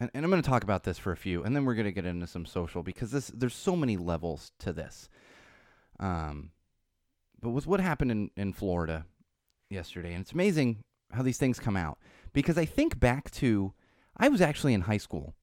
And, 0.00 0.10
and 0.14 0.24
I'm 0.24 0.30
going 0.30 0.42
to 0.42 0.48
talk 0.48 0.62
about 0.62 0.84
this 0.84 0.98
for 0.98 1.12
a 1.12 1.16
few, 1.16 1.42
and 1.42 1.56
then 1.56 1.64
we're 1.64 1.74
going 1.74 1.86
to 1.86 1.92
get 1.92 2.06
into 2.06 2.26
some 2.26 2.46
social 2.46 2.82
because 2.82 3.10
this 3.10 3.28
there's 3.28 3.54
so 3.54 3.74
many 3.74 3.96
levels 3.96 4.52
to 4.60 4.72
this. 4.72 5.08
Um, 5.98 6.50
but 7.40 7.50
with 7.50 7.66
what 7.66 7.80
happened 7.80 8.10
in, 8.10 8.30
in 8.36 8.52
Florida 8.52 9.06
yesterday, 9.70 10.12
and 10.12 10.22
it's 10.22 10.32
amazing 10.32 10.78
how 11.12 11.22
these 11.22 11.38
things 11.38 11.58
come 11.58 11.76
out 11.76 11.98
because 12.32 12.58
I 12.58 12.64
think 12.64 13.00
back 13.00 13.30
to 13.32 13.72
I 14.16 14.28
was 14.28 14.40
actually 14.40 14.74
in 14.74 14.82
high 14.82 14.98
school 14.98 15.34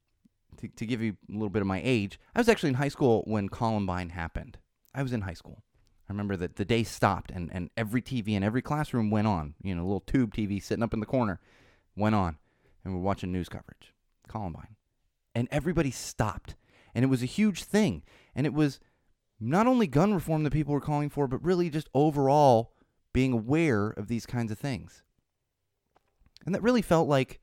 to, 0.57 0.68
to 0.68 0.86
give 0.86 1.02
you 1.02 1.18
a 1.30 1.34
little 1.34 1.50
bit 1.50 1.62
of 1.62 1.68
my 1.68 1.81
age, 1.84 2.19
I 2.36 2.40
was 2.40 2.50
actually 2.50 2.69
in 2.69 2.75
high 2.75 2.90
school 2.90 3.24
when 3.25 3.50
Columbine 3.50 4.10
happened. 4.10 4.57
I 4.94 5.04
was 5.04 5.13
in 5.13 5.22
high 5.22 5.34
school. 5.34 5.63
I 6.07 6.13
remember 6.13 6.36
that 6.38 6.56
the 6.56 6.66
day 6.66 6.84
stopped 6.84 7.31
and, 7.31 7.50
and 7.52 7.69
every 7.75 8.02
TV 8.02 8.30
in 8.30 8.44
every 8.44 8.62
classroom 8.62 9.10
went 9.10 9.28
on. 9.28 9.56
You 9.62 9.75
know, 9.75 9.81
a 9.81 9.86
little 9.86 10.02
tube 10.02 10.34
TV 10.34 10.62
sitting 10.62 10.84
up 10.84 10.94
in 10.94 11.00
the 11.00 11.06
corner 11.06 11.40
went 11.96 12.16
on. 12.16 12.38
And 12.84 12.94
we're 12.94 13.02
watching 13.02 13.31
news 13.31 13.50
coverage, 13.50 13.94
Columbine. 14.28 14.75
And 15.34 15.48
everybody 15.52 15.90
stopped. 15.90 16.56
And 16.94 17.04
it 17.04 17.07
was 17.07 17.24
a 17.24 17.28
huge 17.28 17.63
thing. 17.63 18.04
And 18.36 18.46
it 18.46 18.54
was 18.54 18.80
not 19.40 19.66
only 19.66 19.88
gun 19.88 20.13
reform 20.13 20.44
that 20.44 20.54
people 20.54 20.74
were 20.74 20.81
calling 20.81 21.10
for, 21.10 21.28
but 21.28 21.44
really 21.44 21.69
just 21.69 21.90
overall 21.94 22.74
being 23.12 23.34
aware 23.34 23.88
of 23.88 24.07
these 24.07 24.25
kinds 24.25 24.52
of 24.52 24.60
things. 24.60 25.04
And 26.46 26.54
that 26.54 26.62
really 26.62 26.84
felt 26.84 27.07
like 27.07 27.40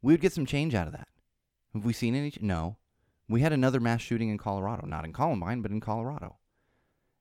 we 0.00 0.12
would 0.12 0.20
get 0.20 0.32
some 0.32 0.46
change 0.46 0.74
out 0.74 0.86
of 0.86 0.92
that. 0.94 1.08
Have 1.74 1.84
we 1.84 1.92
seen 1.92 2.14
any? 2.14 2.32
No. 2.40 2.76
We 3.28 3.40
had 3.40 3.52
another 3.52 3.80
mass 3.80 4.00
shooting 4.00 4.28
in 4.28 4.38
Colorado, 4.38 4.86
not 4.86 5.04
in 5.04 5.12
Columbine, 5.12 5.60
but 5.60 5.70
in 5.70 5.80
Colorado. 5.80 6.36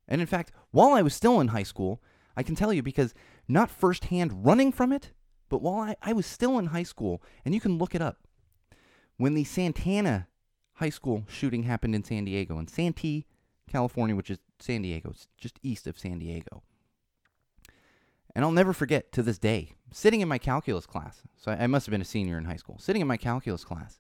And 0.07 0.22
in 0.22 0.27
fact, 0.27 0.51
while 0.72 0.93
I 0.93 1.01
was 1.01 1.15
still 1.15 1.39
in 1.39 1.50
high 1.50 1.63
school, 1.63 2.01
I 2.36 2.43
can 2.43 2.55
tell 2.55 2.74
you 2.74 2.83
because 2.83 3.13
not 3.48 3.72
firsthand 3.72 4.45
running 4.45 4.72
from 4.72 4.91
it, 4.91 5.12
but 5.50 5.62
while 5.62 5.79
I, 5.79 5.95
I 6.01 6.13
was 6.13 6.25
still 6.25 6.60
in 6.60 6.67
high 6.67 6.83
school, 6.83 7.22
and 7.45 7.53
you 7.53 7.62
can 7.62 7.77
look 7.77 7.95
it 7.95 8.01
up, 8.01 8.27
when 9.17 9.33
the 9.33 9.43
Santana 9.43 10.27
High 10.74 10.89
School 10.89 11.24
shooting 11.29 11.63
happened 11.63 11.95
in 11.95 12.03
San 12.03 12.25
Diego, 12.25 12.60
in 12.60 12.67
Santee, 12.67 13.25
California, 13.67 14.15
which 14.15 14.29
is 14.29 14.39
San 14.60 14.81
Diego, 14.81 15.12
it's 15.12 15.27
just 15.38 15.60
east 15.63 15.88
of 15.88 15.98
San 15.98 16.19
Diego. 16.19 16.63
And 18.36 18.43
I'll 18.43 18.51
never 18.51 18.74
forget 18.74 19.12
to 19.13 19.24
this 19.24 19.38
day, 19.38 19.74
sitting 19.91 20.22
in 20.22 20.27
my 20.27 20.39
calculus 20.39 20.88
class. 20.88 21.22
So 21.38 21.51
I, 21.51 21.63
I 21.63 21.67
must 21.67 21.86
have 21.86 21.91
been 21.91 22.01
a 22.01 22.05
senior 22.05 22.38
in 22.38 22.45
high 22.45 22.55
school, 22.55 22.77
sitting 22.79 23.01
in 23.01 23.07
my 23.07 23.17
calculus 23.17 23.63
class 23.63 24.00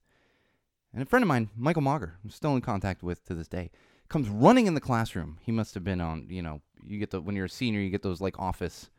and 0.93 1.01
a 1.01 1.05
friend 1.05 1.23
of 1.23 1.27
mine, 1.27 1.49
Michael 1.55 1.81
Mauger, 1.81 2.17
I'm 2.23 2.29
still 2.29 2.55
in 2.55 2.61
contact 2.61 3.03
with 3.03 3.25
to 3.25 3.33
this 3.33 3.47
day, 3.47 3.71
comes 4.09 4.29
running 4.29 4.67
in 4.67 4.75
the 4.75 4.81
classroom. 4.81 5.39
He 5.41 5.51
must 5.51 5.73
have 5.73 5.83
been 5.83 5.99
on, 5.99 6.27
you 6.29 6.41
know, 6.41 6.61
you 6.85 6.99
get 6.99 7.11
the 7.11 7.21
when 7.21 7.35
you're 7.35 7.45
a 7.45 7.49
senior, 7.49 7.79
you 7.79 7.89
get 7.89 8.03
those 8.03 8.21
like 8.21 8.39
office 8.39 8.89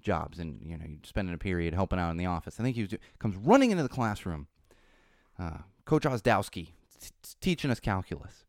jobs, 0.00 0.38
and 0.38 0.60
you 0.62 0.76
know, 0.76 0.84
you 0.86 0.98
spending 1.02 1.34
a 1.34 1.38
period 1.38 1.74
helping 1.74 1.98
out 1.98 2.10
in 2.10 2.16
the 2.16 2.26
office. 2.26 2.58
I 2.58 2.62
think 2.62 2.76
he 2.76 2.82
was 2.82 2.94
comes 3.18 3.36
running 3.36 3.70
into 3.70 3.82
the 3.82 3.88
classroom. 3.88 4.46
Uh, 5.38 5.58
Coach 5.84 6.04
Ozdowski 6.04 6.68
teaching 7.40 7.70
us 7.70 7.80
calculus. 7.80 8.44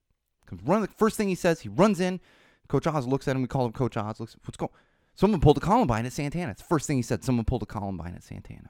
Comes 0.45 0.63
run. 0.63 0.81
The 0.81 0.87
first 0.87 1.17
thing 1.17 1.27
he 1.27 1.35
says, 1.35 1.61
he 1.61 1.69
runs 1.69 1.99
in. 1.99 2.19
Coach 2.67 2.87
Oz 2.87 3.05
looks 3.05 3.27
at 3.27 3.35
him. 3.35 3.41
We 3.41 3.47
call 3.47 3.65
him 3.65 3.73
Coach 3.73 3.97
Oz. 3.97 4.19
Looks, 4.19 4.35
what's 4.43 4.57
going? 4.57 4.71
Someone 5.15 5.41
pulled 5.41 5.57
a 5.57 5.61
Columbine 5.61 6.05
at 6.05 6.13
Santana. 6.13 6.51
It's 6.51 6.61
the 6.61 6.67
first 6.67 6.87
thing 6.87 6.97
he 6.97 7.03
said. 7.03 7.23
Someone 7.23 7.45
pulled 7.45 7.63
a 7.63 7.65
Columbine 7.65 8.13
at 8.13 8.23
Santana. 8.23 8.69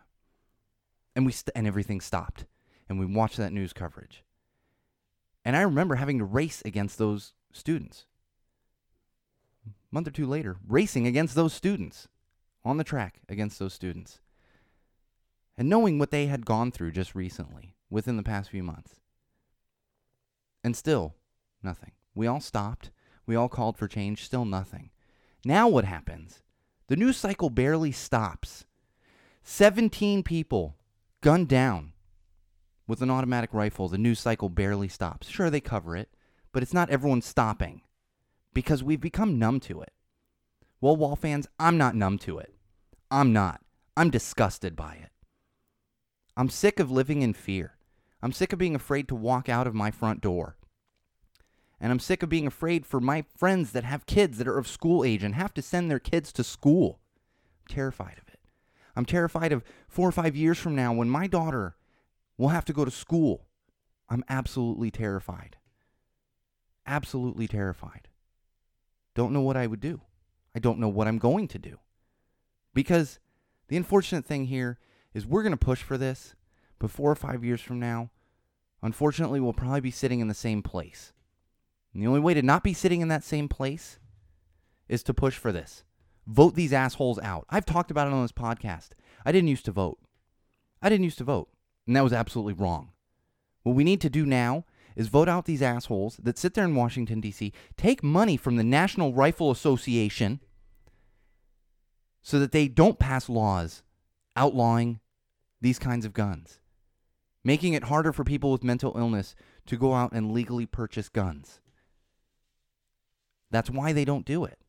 And 1.16 1.26
we 1.26 1.32
st- 1.32 1.52
and 1.56 1.68
everything 1.68 2.00
stopped 2.00 2.46
and 2.90 3.00
we 3.00 3.06
watched 3.06 3.38
that 3.38 3.54
news 3.54 3.74
coverage. 3.74 4.24
And 5.46 5.56
I 5.56 5.62
remember 5.62 5.96
having 5.96 6.20
to 6.20 6.26
race 6.26 6.62
against 6.66 6.98
those 6.98 7.34
students. 7.52 8.06
A 9.66 9.72
month 9.92 10.08
or 10.08 10.12
two 10.12 10.28
later, 10.28 10.58
racing 10.68 11.08
against 11.08 11.36
those 11.36 11.54
students 11.54 12.08
on 12.66 12.78
the 12.78 12.84
track 12.84 13.22
against 13.30 13.60
those 13.60 13.74
students. 13.74 14.20
And 15.58 15.70
knowing 15.70 15.98
what 15.98 16.12
they 16.12 16.28
had 16.28 16.46
gone 16.46 16.72
through 16.72 16.92
just 16.92 17.16
recently, 17.16 17.76
within 17.90 18.18
the 18.18 18.24
past 18.24 18.50
few 18.50 18.64
months. 18.64 18.96
And 20.64 20.76
still, 20.76 21.16
nothing. 21.64 21.92
We 22.14 22.28
all 22.28 22.42
stopped. 22.42 22.92
We 23.26 23.36
all 23.36 23.50
called 23.50 23.78
for 23.78 23.88
change. 23.88 24.26
Still 24.26 24.46
nothing. 24.46 24.90
Now 25.46 25.68
what 25.68 25.86
happens? 25.86 26.44
The 26.88 26.96
news 26.96 27.18
cycle 27.18 27.50
barely 27.50 27.92
stops. 27.92 28.66
17 29.44 30.24
people 30.24 30.76
gunned 31.22 31.48
down 31.48 31.94
with 32.88 33.02
an 33.02 33.12
automatic 33.12 33.54
rifle, 33.54 33.90
the 33.90 33.98
news 33.98 34.20
cycle 34.20 34.50
barely 34.50 34.88
stops. 34.88 35.28
Sure, 35.28 35.50
they 35.50 35.60
cover 35.60 35.96
it, 35.96 36.10
but 36.54 36.64
it's 36.64 36.74
not 36.74 36.90
everyone 36.90 37.22
stopping 37.22 37.82
because 38.54 38.84
we've 38.84 39.02
become 39.02 39.38
numb 39.38 39.60
to 39.60 39.82
it. 39.82 39.92
Well, 40.80 40.96
Wall 40.96 41.16
fans, 41.16 41.48
I'm 41.60 41.78
not 41.78 41.96
numb 41.96 42.18
to 42.20 42.40
it. 42.40 42.54
I'm 43.12 43.34
not. 43.34 43.62
I'm 43.96 44.10
disgusted 44.10 44.76
by 44.76 44.96
it. 44.96 45.12
I'm 46.36 46.50
sick 46.50 46.80
of 46.80 46.92
living 46.92 47.22
in 47.22 47.34
fear. 47.34 47.78
I'm 48.22 48.32
sick 48.32 48.54
of 48.54 48.60
being 48.60 48.76
afraid 48.76 49.08
to 49.08 49.16
walk 49.16 49.50
out 49.50 49.68
of 49.68 49.76
my 49.76 49.92
front 49.92 50.22
door. 50.22 50.56
And 51.80 51.92
I'm 51.92 52.00
sick 52.00 52.24
of 52.24 52.30
being 52.30 52.48
afraid 52.48 52.86
for 52.86 53.00
my 53.00 53.24
friends 53.36 53.72
that 53.72 53.84
have 53.84 54.06
kids 54.06 54.38
that 54.38 54.48
are 54.48 54.58
of 54.58 54.68
school 54.68 55.04
age 55.04 55.24
and 55.24 55.36
have 55.36 55.54
to 55.56 55.62
send 55.62 55.90
their 55.90 56.00
kids 56.00 56.32
to 56.34 56.44
school. 56.44 57.00
I'm 57.62 57.76
terrified 57.76 58.18
of 58.22 58.28
it. 58.34 58.40
I'm 58.96 59.06
terrified 59.06 59.52
of 59.52 59.64
four 59.88 60.08
or 60.08 60.12
five 60.12 60.36
years 60.36 60.58
from 60.58 60.76
now 60.76 60.94
when 60.94 61.10
my 61.10 61.28
daughter 61.28 61.76
will 62.38 62.50
have 62.50 62.66
to 62.66 62.74
go 62.74 62.86
to 62.86 62.92
school. 62.92 63.48
I'm 64.10 64.24
absolutely 64.30 64.92
terrified. 64.92 65.58
Absolutely 66.86 67.48
terrified. 67.48 68.08
Don't 69.16 69.34
know 69.34 69.42
what 69.42 69.58
I 69.58 69.68
would 69.68 69.80
do. 69.80 70.02
I 70.56 70.60
don't 70.60 70.80
know 70.80 70.88
what 70.88 71.08
I'm 71.08 71.18
going 71.18 71.48
to 71.50 71.60
do. 71.60 71.80
Because 72.74 73.20
the 73.68 73.78
unfortunate 73.78 74.26
thing 74.26 74.46
here 74.46 74.80
is 75.14 75.26
we're 75.26 75.44
going 75.44 75.52
to 75.52 75.58
push 75.58 75.82
for 75.82 75.98
this, 75.98 76.36
but 76.80 76.92
four 76.92 77.12
or 77.12 77.16
five 77.16 77.44
years 77.44 77.62
from 77.62 77.80
now, 77.80 78.12
unfortunately, 78.82 79.40
we'll 79.40 79.54
probably 79.54 79.82
be 79.82 79.92
sitting 79.92 80.20
in 80.20 80.28
the 80.28 80.34
same 80.34 80.62
place. 80.62 81.14
And 81.94 82.04
the 82.04 82.08
only 82.08 82.20
way 82.20 82.34
to 82.34 82.42
not 82.42 82.64
be 82.64 82.74
sitting 82.74 83.02
in 83.02 83.08
that 83.08 83.24
same 83.24 83.50
place 83.50 84.00
is 84.88 85.04
to 85.04 85.14
push 85.14 85.36
for 85.36 85.52
this. 85.52 85.84
Vote 86.28 86.56
these 86.56 86.74
assholes 86.74 87.20
out. 87.20 87.46
I've 87.50 87.66
talked 87.66 87.90
about 87.90 88.08
it 88.08 88.14
on 88.14 88.22
this 88.22 88.32
podcast. 88.32 88.90
I 89.26 89.32
didn't 89.32 89.48
used 89.48 89.66
to 89.66 89.72
vote. 89.72 89.98
I 90.82 90.90
didn't 90.90 91.06
used 91.06 91.18
to 91.18 91.24
vote. 91.24 91.50
And 91.88 91.96
that 91.96 92.04
was 92.04 92.14
absolutely 92.14 92.54
wrong. 92.54 92.90
What 93.64 93.76
we 93.76 93.84
need 93.84 94.02
to 94.02 94.10
do 94.10 94.26
now 94.26 94.66
is 94.96 95.08
vote 95.08 95.30
out 95.30 95.46
these 95.46 95.62
assholes 95.62 96.18
that 96.18 96.38
sit 96.38 96.54
there 96.54 96.66
in 96.66 96.76
Washington, 96.76 97.22
D.C., 97.22 97.54
take 97.78 98.04
money 98.04 98.36
from 98.36 98.58
the 98.58 98.64
National 98.64 99.14
Rifle 99.14 99.52
Association 99.52 100.42
so 102.22 102.40
that 102.40 102.52
they 102.52 102.68
don't 102.68 103.00
pass 103.00 103.30
laws 103.30 103.84
outlawing 104.36 105.00
these 105.62 105.80
kinds 105.80 106.06
of 106.06 106.14
guns, 106.14 106.60
making 107.44 107.74
it 107.74 107.86
harder 107.86 108.12
for 108.12 108.24
people 108.24 108.52
with 108.52 108.64
mental 108.64 108.98
illness 108.98 109.36
to 109.66 109.78
go 109.78 109.94
out 109.94 110.12
and 110.12 110.32
legally 110.32 110.66
purchase 110.66 111.10
guns. 111.10 111.60
That's 113.50 113.70
why 113.70 113.94
they 113.94 114.04
don't 114.06 114.26
do 114.26 114.44
it. 114.44 114.60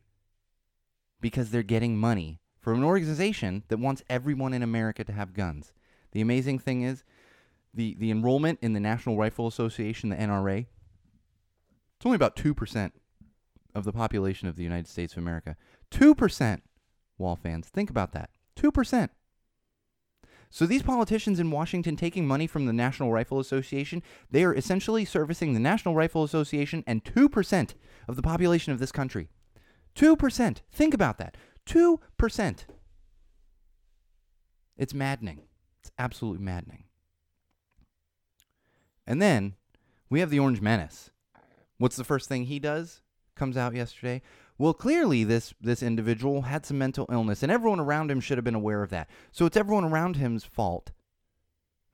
Because 1.20 1.50
they're 1.50 1.62
getting 1.62 1.96
money 1.96 2.40
from 2.60 2.78
an 2.78 2.84
organization 2.84 3.64
that 3.68 3.80
wants 3.80 4.04
everyone 4.08 4.54
in 4.54 4.62
America 4.62 5.02
to 5.04 5.12
have 5.12 5.34
guns. 5.34 5.72
The 6.12 6.20
amazing 6.20 6.58
thing 6.58 6.82
is 6.82 7.04
the, 7.74 7.96
the 7.98 8.10
enrollment 8.10 8.58
in 8.62 8.72
the 8.72 8.80
National 8.80 9.16
Rifle 9.16 9.46
Association, 9.46 10.08
the 10.08 10.16
NRA, 10.16 10.66
it's 11.98 12.06
only 12.06 12.16
about 12.16 12.36
2% 12.36 12.92
of 13.74 13.84
the 13.84 13.92
population 13.92 14.46
of 14.46 14.54
the 14.54 14.62
United 14.62 14.86
States 14.86 15.14
of 15.14 15.18
America. 15.18 15.56
2%, 15.90 16.60
wall 17.18 17.34
fans. 17.34 17.66
Think 17.68 17.90
about 17.90 18.12
that. 18.12 18.30
2%. 18.56 19.08
So 20.50 20.64
these 20.64 20.82
politicians 20.82 21.40
in 21.40 21.50
Washington 21.50 21.96
taking 21.96 22.26
money 22.26 22.46
from 22.46 22.66
the 22.66 22.72
National 22.72 23.12
Rifle 23.12 23.40
Association, 23.40 24.02
they 24.30 24.44
are 24.44 24.54
essentially 24.54 25.04
servicing 25.04 25.52
the 25.52 25.60
National 25.60 25.94
Rifle 25.94 26.22
Association 26.22 26.84
and 26.86 27.04
2% 27.04 27.74
of 28.06 28.16
the 28.16 28.22
population 28.22 28.72
of 28.72 28.78
this 28.78 28.92
country. 28.92 29.28
2%. 29.96 30.58
Think 30.72 30.94
about 30.94 31.18
that. 31.18 31.36
2%. 31.66 32.64
It's 34.76 34.94
maddening. 34.94 35.47
It's 35.88 35.94
absolutely 35.98 36.44
maddening. 36.44 36.84
And 39.06 39.22
then 39.22 39.54
we 40.10 40.20
have 40.20 40.28
the 40.28 40.38
Orange 40.38 40.60
Menace. 40.60 41.10
What's 41.78 41.96
the 41.96 42.04
first 42.04 42.28
thing 42.28 42.44
he 42.44 42.58
does? 42.58 43.00
Comes 43.34 43.56
out 43.56 43.74
yesterday. 43.74 44.20
Well, 44.58 44.74
clearly 44.74 45.24
this 45.24 45.54
this 45.62 45.82
individual 45.82 46.42
had 46.42 46.66
some 46.66 46.76
mental 46.76 47.06
illness, 47.10 47.42
and 47.42 47.50
everyone 47.50 47.80
around 47.80 48.10
him 48.10 48.20
should 48.20 48.36
have 48.36 48.44
been 48.44 48.54
aware 48.54 48.82
of 48.82 48.90
that. 48.90 49.08
So 49.32 49.46
it's 49.46 49.56
everyone 49.56 49.84
around 49.84 50.16
him's 50.16 50.44
fault 50.44 50.90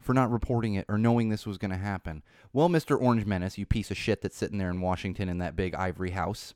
for 0.01 0.13
not 0.13 0.33
reporting 0.33 0.75
it 0.75 0.87
or 0.89 0.99
knowing 0.99 1.29
this 1.29 1.47
was 1.47 1.59
going 1.59 1.71
to 1.71 1.77
happen. 1.77 2.25
Well, 2.53 2.69
Mr. 2.69 3.01
Orange 3.01 3.27
Menace, 3.27 3.59
you 3.59 3.67
piece 3.67 3.93
of 3.93 3.97
shit 3.97 4.23
that's 4.23 4.37
sitting 4.37 4.59
there 4.59 4.71
in 4.71 4.81
Washington 4.81 5.29
in 5.29 5.39
that 5.39 5.55
big 5.55 5.75
ivory 5.77 6.11
house. 6.11 6.55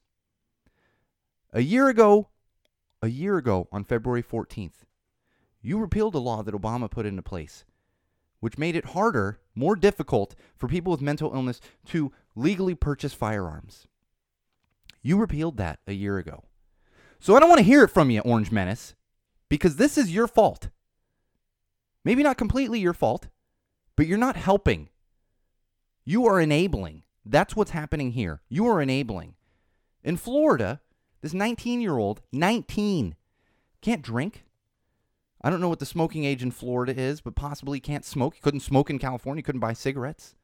A 1.53 1.61
year 1.61 1.89
ago, 1.89 2.31
a 3.01 3.09
year 3.09 3.37
ago 3.37 3.69
on 3.71 3.85
February 3.85 4.25
14th, 4.25 4.85
you 5.69 5.79
repealed 5.79 6.15
a 6.15 6.19
law 6.19 6.43
that 6.43 6.55
Obama 6.55 6.91
put 6.91 7.07
into 7.07 7.23
place 7.23 7.65
which 8.41 8.59
made 8.59 8.77
it 8.77 8.87
harder, 8.87 9.41
more 9.55 9.77
difficult 9.77 10.35
for 10.57 10.69
people 10.69 10.91
with 10.91 11.01
mental 11.01 11.35
illness 11.35 11.61
to 11.87 12.13
legally 12.35 12.75
purchase 12.75 13.15
firearms. 13.15 13.87
You 15.03 15.19
repealed 15.19 15.57
that 15.57 15.81
a 15.87 15.93
year 15.93 16.19
ago. 16.19 16.45
So 17.21 17.35
I 17.35 17.41
don't 17.41 17.49
want 17.49 17.59
to 17.59 17.65
hear 17.65 17.83
it 17.83 17.91
from 17.91 18.11
you, 18.11 18.21
Orange 18.21 18.53
Menace, 18.53 18.95
because 19.49 19.77
this 19.77 19.99
is 19.99 20.15
your 20.15 20.29
fault. 20.29 20.69
Maybe 22.05 22.23
not 22.23 22.39
completely 22.39 22.79
your 22.79 22.93
fault, 22.93 23.29
but 23.97 24.07
you're 24.07 24.19
not 24.19 24.37
helping. 24.37 24.89
You 26.05 26.27
are 26.27 26.41
enabling. 26.41 27.03
That's 27.25 27.57
what's 27.57 27.73
happening 27.73 28.13
here. 28.13 28.41
You 28.49 28.67
are 28.69 28.81
enabling. 28.81 29.35
In 30.05 30.17
Florida, 30.17 30.81
this 31.21 31.35
19 31.35 31.81
year 31.81 31.99
old, 31.99 32.23
19, 32.33 33.17
can't 33.83 34.03
drink, 34.03 34.45
I 35.41 35.51
don't 35.51 35.61
know 35.61 35.69
what 35.69 35.79
the 35.79 35.87
smoking 35.87 36.25
age 36.25 36.43
in 36.43 36.51
Florida 36.51 36.99
is, 36.99 37.21
but 37.21 37.37
possibly 37.37 37.79
can't 37.79 38.05
smoke. 38.05 38.35
He 38.35 38.41
couldn't 38.41 38.61
smoke 38.61 38.91
in 38.91 38.99
California. 38.99 39.39
He 39.39 39.45
couldn't 39.45 39.61
buy 39.61 39.73
cigarettes. 39.73 40.35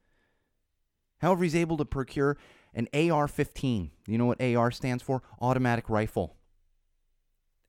However, 1.18 1.42
he's 1.42 1.56
able 1.56 1.76
to 1.78 1.84
procure 1.84 2.36
an 2.74 2.88
AR 2.94 3.26
15. 3.26 3.90
You 4.06 4.18
know 4.18 4.26
what 4.26 4.42
AR 4.42 4.70
stands 4.70 5.02
for? 5.02 5.22
Automatic 5.40 5.88
rifle. 5.88 6.36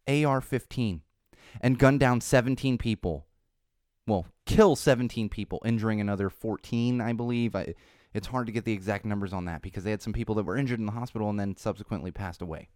AR 0.07 0.41
15. 0.41 1.01
And 1.61 1.79
gun 1.79 1.97
down 1.97 2.21
17 2.21 2.77
people. 2.77 3.25
Well, 4.07 4.27
kill 4.45 4.75
17 4.75 5.29
people, 5.29 5.61
injuring 5.65 5.99
another 5.99 6.29
14, 6.29 7.01
I 7.01 7.13
believe. 7.13 7.55
I, 7.55 7.73
it's 8.13 8.27
hard 8.27 8.45
to 8.45 8.53
get 8.53 8.65
the 8.65 8.73
exact 8.73 9.03
numbers 9.03 9.33
on 9.33 9.45
that 9.45 9.63
because 9.63 9.83
they 9.83 9.91
had 9.91 10.01
some 10.01 10.13
people 10.13 10.35
that 10.35 10.43
were 10.43 10.57
injured 10.57 10.79
in 10.79 10.85
the 10.85 10.91
hospital 10.91 11.29
and 11.29 11.39
then 11.39 11.57
subsequently 11.57 12.11
passed 12.11 12.41
away. 12.41 12.69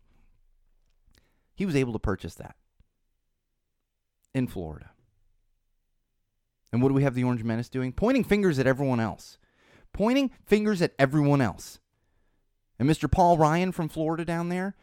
He 1.53 1.68
was 1.68 1.75
able 1.75 1.94
to 1.94 2.00
purchase 2.00 2.36
that 2.36 2.56
in 4.33 4.48
Florida. 4.48 4.91
And 6.71 6.81
what 6.81 6.89
do 6.89 6.93
we 6.93 7.03
have 7.03 7.15
the 7.15 7.24
Orange 7.24 7.43
Menace 7.43 7.69
doing? 7.69 7.91
Pointing 7.91 8.24
fingers 8.24 8.59
at 8.59 8.67
everyone 8.67 9.00
else. 9.00 9.38
Pointing 9.93 10.31
fingers 10.45 10.81
at 10.81 10.93
everyone 11.00 11.41
else. 11.41 11.79
And 12.77 12.89
Mr. 12.89 13.12
Paul 13.12 13.38
Ryan 13.38 13.71
from 13.71 13.89
Florida 13.89 14.24
down 14.24 14.50
there, 14.50 14.75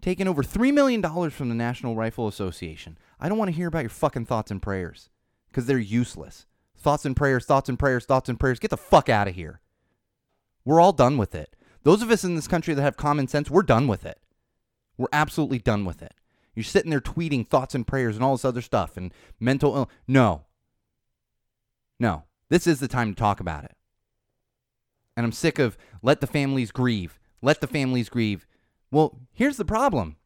taking 0.00 0.28
over 0.28 0.42
$3 0.42 0.72
million 0.72 1.02
from 1.30 1.48
the 1.48 1.54
National 1.54 1.96
Rifle 1.96 2.28
Association. 2.28 2.96
I 3.20 3.28
don't 3.28 3.38
want 3.38 3.50
to 3.50 3.56
hear 3.56 3.68
about 3.68 3.80
your 3.80 3.90
fucking 3.90 4.26
thoughts 4.26 4.50
and 4.50 4.62
prayers 4.62 5.10
because 5.48 5.66
they're 5.66 5.78
useless. 5.78 6.46
Thoughts 6.76 7.04
and 7.04 7.14
prayers, 7.14 7.44
thoughts 7.44 7.68
and 7.68 7.78
prayers, 7.78 8.06
thoughts 8.06 8.28
and 8.28 8.40
prayers. 8.40 8.58
Get 8.58 8.70
the 8.70 8.76
fuck 8.76 9.08
out 9.08 9.28
of 9.28 9.34
here. 9.34 9.60
We're 10.64 10.80
all 10.80 10.92
done 10.92 11.18
with 11.18 11.34
it. 11.34 11.54
Those 11.82 12.02
of 12.02 12.10
us 12.10 12.24
in 12.24 12.36
this 12.36 12.48
country 12.48 12.74
that 12.74 12.82
have 12.82 12.96
common 12.96 13.28
sense, 13.28 13.50
we're 13.50 13.62
done 13.62 13.88
with 13.88 14.06
it. 14.06 14.18
We're 14.96 15.08
absolutely 15.12 15.58
done 15.58 15.84
with 15.84 16.02
it. 16.02 16.14
You're 16.54 16.64
sitting 16.64 16.90
there 16.90 17.00
tweeting 17.00 17.48
thoughts 17.48 17.74
and 17.74 17.86
prayers 17.86 18.16
and 18.16 18.24
all 18.24 18.34
this 18.34 18.44
other 18.44 18.60
stuff 18.60 18.96
and 18.96 19.12
mental 19.40 19.74
Ill- 19.74 19.90
no. 20.06 20.44
No. 21.98 22.24
This 22.48 22.66
is 22.66 22.80
the 22.80 22.88
time 22.88 23.14
to 23.14 23.18
talk 23.18 23.40
about 23.40 23.64
it. 23.64 23.74
And 25.16 25.24
I'm 25.24 25.32
sick 25.32 25.58
of 25.58 25.78
let 26.02 26.20
the 26.20 26.26
families 26.26 26.70
grieve. 26.70 27.18
Let 27.40 27.60
the 27.60 27.66
families 27.66 28.08
grieve. 28.08 28.46
Well, 28.90 29.18
here's 29.32 29.56
the 29.56 29.64
problem. 29.64 30.16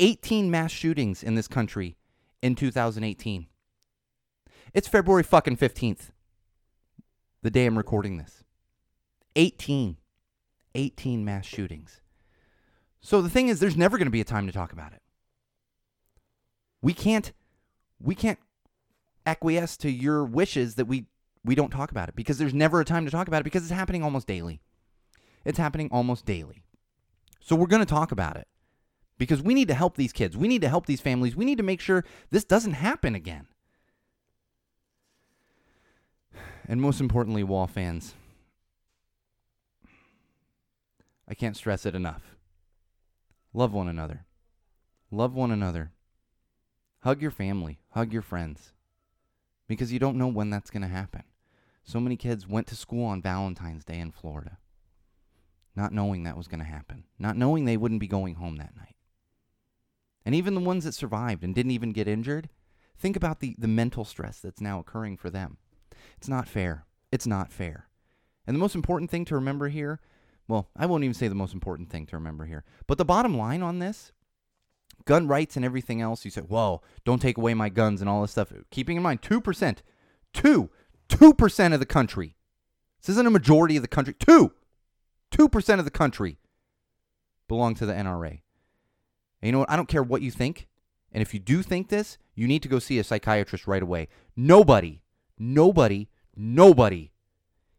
18 0.00 0.50
mass 0.50 0.70
shootings 0.70 1.22
in 1.22 1.34
this 1.34 1.48
country 1.48 1.96
in 2.42 2.54
2018. 2.54 3.46
It's 4.74 4.88
February 4.88 5.22
fucking 5.22 5.56
15th. 5.56 6.10
The 7.42 7.50
day 7.50 7.66
I'm 7.66 7.78
recording 7.78 8.18
this. 8.18 8.44
18. 9.36 9.96
18 10.74 11.24
mass 11.24 11.46
shootings. 11.46 12.00
So 13.00 13.22
the 13.22 13.30
thing 13.30 13.48
is 13.48 13.60
there's 13.60 13.76
never 13.76 13.98
going 13.98 14.06
to 14.06 14.10
be 14.10 14.20
a 14.20 14.24
time 14.24 14.46
to 14.46 14.52
talk 14.52 14.72
about 14.72 14.92
it. 14.92 15.00
We 16.86 16.94
can't 16.94 17.32
we 17.98 18.14
can't 18.14 18.38
acquiesce 19.26 19.76
to 19.78 19.90
your 19.90 20.24
wishes 20.24 20.76
that 20.76 20.84
we 20.84 21.06
we 21.44 21.56
don't 21.56 21.70
talk 21.70 21.90
about 21.90 22.08
it 22.08 22.14
because 22.14 22.38
there's 22.38 22.54
never 22.54 22.80
a 22.80 22.84
time 22.84 23.04
to 23.04 23.10
talk 23.10 23.26
about 23.26 23.40
it 23.40 23.42
because 23.42 23.64
it's 23.64 23.72
happening 23.72 24.04
almost 24.04 24.28
daily. 24.28 24.60
It's 25.44 25.58
happening 25.58 25.88
almost 25.90 26.26
daily. 26.26 26.62
So 27.40 27.56
we're 27.56 27.66
going 27.66 27.84
to 27.84 27.92
talk 27.92 28.12
about 28.12 28.36
it 28.36 28.46
because 29.18 29.42
we 29.42 29.52
need 29.52 29.66
to 29.66 29.74
help 29.74 29.96
these 29.96 30.12
kids. 30.12 30.36
We 30.36 30.46
need 30.46 30.60
to 30.60 30.68
help 30.68 30.86
these 30.86 31.00
families. 31.00 31.34
We 31.34 31.44
need 31.44 31.58
to 31.58 31.64
make 31.64 31.80
sure 31.80 32.04
this 32.30 32.44
doesn't 32.44 32.74
happen 32.74 33.16
again. 33.16 33.48
And 36.68 36.80
most 36.80 37.00
importantly, 37.00 37.42
wall 37.42 37.66
fans, 37.66 38.14
I 41.28 41.34
can't 41.34 41.56
stress 41.56 41.84
it 41.84 41.96
enough. 41.96 42.36
Love 43.52 43.72
one 43.72 43.88
another. 43.88 44.24
Love 45.10 45.34
one 45.34 45.50
another. 45.50 45.90
Hug 47.06 47.22
your 47.22 47.30
family, 47.30 47.78
hug 47.90 48.12
your 48.12 48.20
friends, 48.20 48.72
because 49.68 49.92
you 49.92 50.00
don't 50.00 50.18
know 50.18 50.26
when 50.26 50.50
that's 50.50 50.70
going 50.70 50.82
to 50.82 50.88
happen. 50.88 51.22
So 51.84 52.00
many 52.00 52.16
kids 52.16 52.48
went 52.48 52.66
to 52.66 52.74
school 52.74 53.04
on 53.04 53.22
Valentine's 53.22 53.84
Day 53.84 54.00
in 54.00 54.10
Florida. 54.10 54.58
not 55.76 55.92
knowing 55.92 56.24
that 56.24 56.36
was 56.36 56.48
going 56.48 56.58
to 56.58 56.66
happen, 56.66 57.04
not 57.16 57.36
knowing 57.36 57.64
they 57.64 57.76
wouldn't 57.76 58.00
be 58.00 58.08
going 58.08 58.34
home 58.34 58.56
that 58.56 58.74
night. 58.74 58.96
And 60.24 60.34
even 60.34 60.56
the 60.56 60.60
ones 60.60 60.82
that 60.82 60.94
survived 60.94 61.44
and 61.44 61.54
didn't 61.54 61.70
even 61.70 61.92
get 61.92 62.08
injured, 62.08 62.48
think 62.98 63.14
about 63.14 63.38
the, 63.38 63.54
the 63.56 63.68
mental 63.68 64.04
stress 64.04 64.40
that's 64.40 64.60
now 64.60 64.80
occurring 64.80 65.16
for 65.16 65.30
them. 65.30 65.58
It's 66.16 66.28
not 66.28 66.48
fair. 66.48 66.86
It's 67.12 67.24
not 67.24 67.52
fair. 67.52 67.86
And 68.48 68.56
the 68.56 68.60
most 68.60 68.74
important 68.74 69.12
thing 69.12 69.24
to 69.26 69.36
remember 69.36 69.68
here 69.68 70.00
well, 70.48 70.70
I 70.76 70.86
won't 70.86 71.04
even 71.04 71.14
say 71.14 71.28
the 71.28 71.36
most 71.36 71.54
important 71.54 71.88
thing 71.88 72.06
to 72.06 72.16
remember 72.16 72.46
here, 72.46 72.64
but 72.88 72.98
the 72.98 73.04
bottom 73.04 73.36
line 73.36 73.62
on 73.62 73.78
this 73.78 74.12
gun 75.04 75.28
rights 75.28 75.56
and 75.56 75.64
everything 75.64 76.00
else, 76.00 76.24
you 76.24 76.30
say, 76.30 76.40
whoa, 76.40 76.82
don't 77.04 77.22
take 77.22 77.38
away 77.38 77.54
my 77.54 77.68
guns 77.68 78.00
and 78.00 78.10
all 78.10 78.22
this 78.22 78.32
stuff. 78.32 78.52
Keeping 78.70 78.96
in 78.96 79.02
mind, 79.02 79.22
2%, 79.22 79.78
2, 80.32 80.70
2% 81.08 81.72
of 81.72 81.80
the 81.80 81.86
country. 81.86 82.34
This 83.00 83.10
isn't 83.10 83.26
a 83.26 83.30
majority 83.30 83.76
of 83.76 83.82
the 83.82 83.88
country. 83.88 84.14
2, 84.14 84.52
2% 85.30 85.78
of 85.78 85.84
the 85.84 85.90
country 85.90 86.38
belong 87.48 87.74
to 87.76 87.86
the 87.86 87.92
NRA. 87.92 88.40
And 89.40 89.48
you 89.48 89.52
know 89.52 89.60
what? 89.60 89.70
I 89.70 89.76
don't 89.76 89.88
care 89.88 90.02
what 90.02 90.22
you 90.22 90.30
think. 90.30 90.68
And 91.12 91.22
if 91.22 91.32
you 91.32 91.40
do 91.40 91.62
think 91.62 91.88
this, 91.88 92.18
you 92.34 92.46
need 92.46 92.62
to 92.62 92.68
go 92.68 92.78
see 92.78 92.98
a 92.98 93.04
psychiatrist 93.04 93.66
right 93.66 93.82
away. 93.82 94.08
Nobody, 94.34 95.02
nobody, 95.38 96.08
nobody 96.34 97.12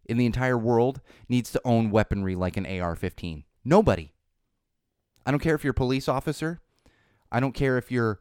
in 0.06 0.18
the 0.18 0.26
entire 0.26 0.58
world 0.58 1.02
needs 1.28 1.52
to 1.52 1.62
own 1.66 1.92
weaponry 1.92 2.36
like 2.36 2.58
an 2.58 2.66
AR 2.66 2.96
15. 2.96 3.44
Nobody. 3.66 4.14
I 5.26 5.32
don't 5.32 5.42
care 5.42 5.56
if 5.56 5.64
you're 5.64 5.72
a 5.72 5.76
police 5.76 6.08
officer. 6.08 6.62
I 7.32 7.40
don't 7.40 7.54
care 7.54 7.78
if 7.78 7.92
you're 7.92 8.20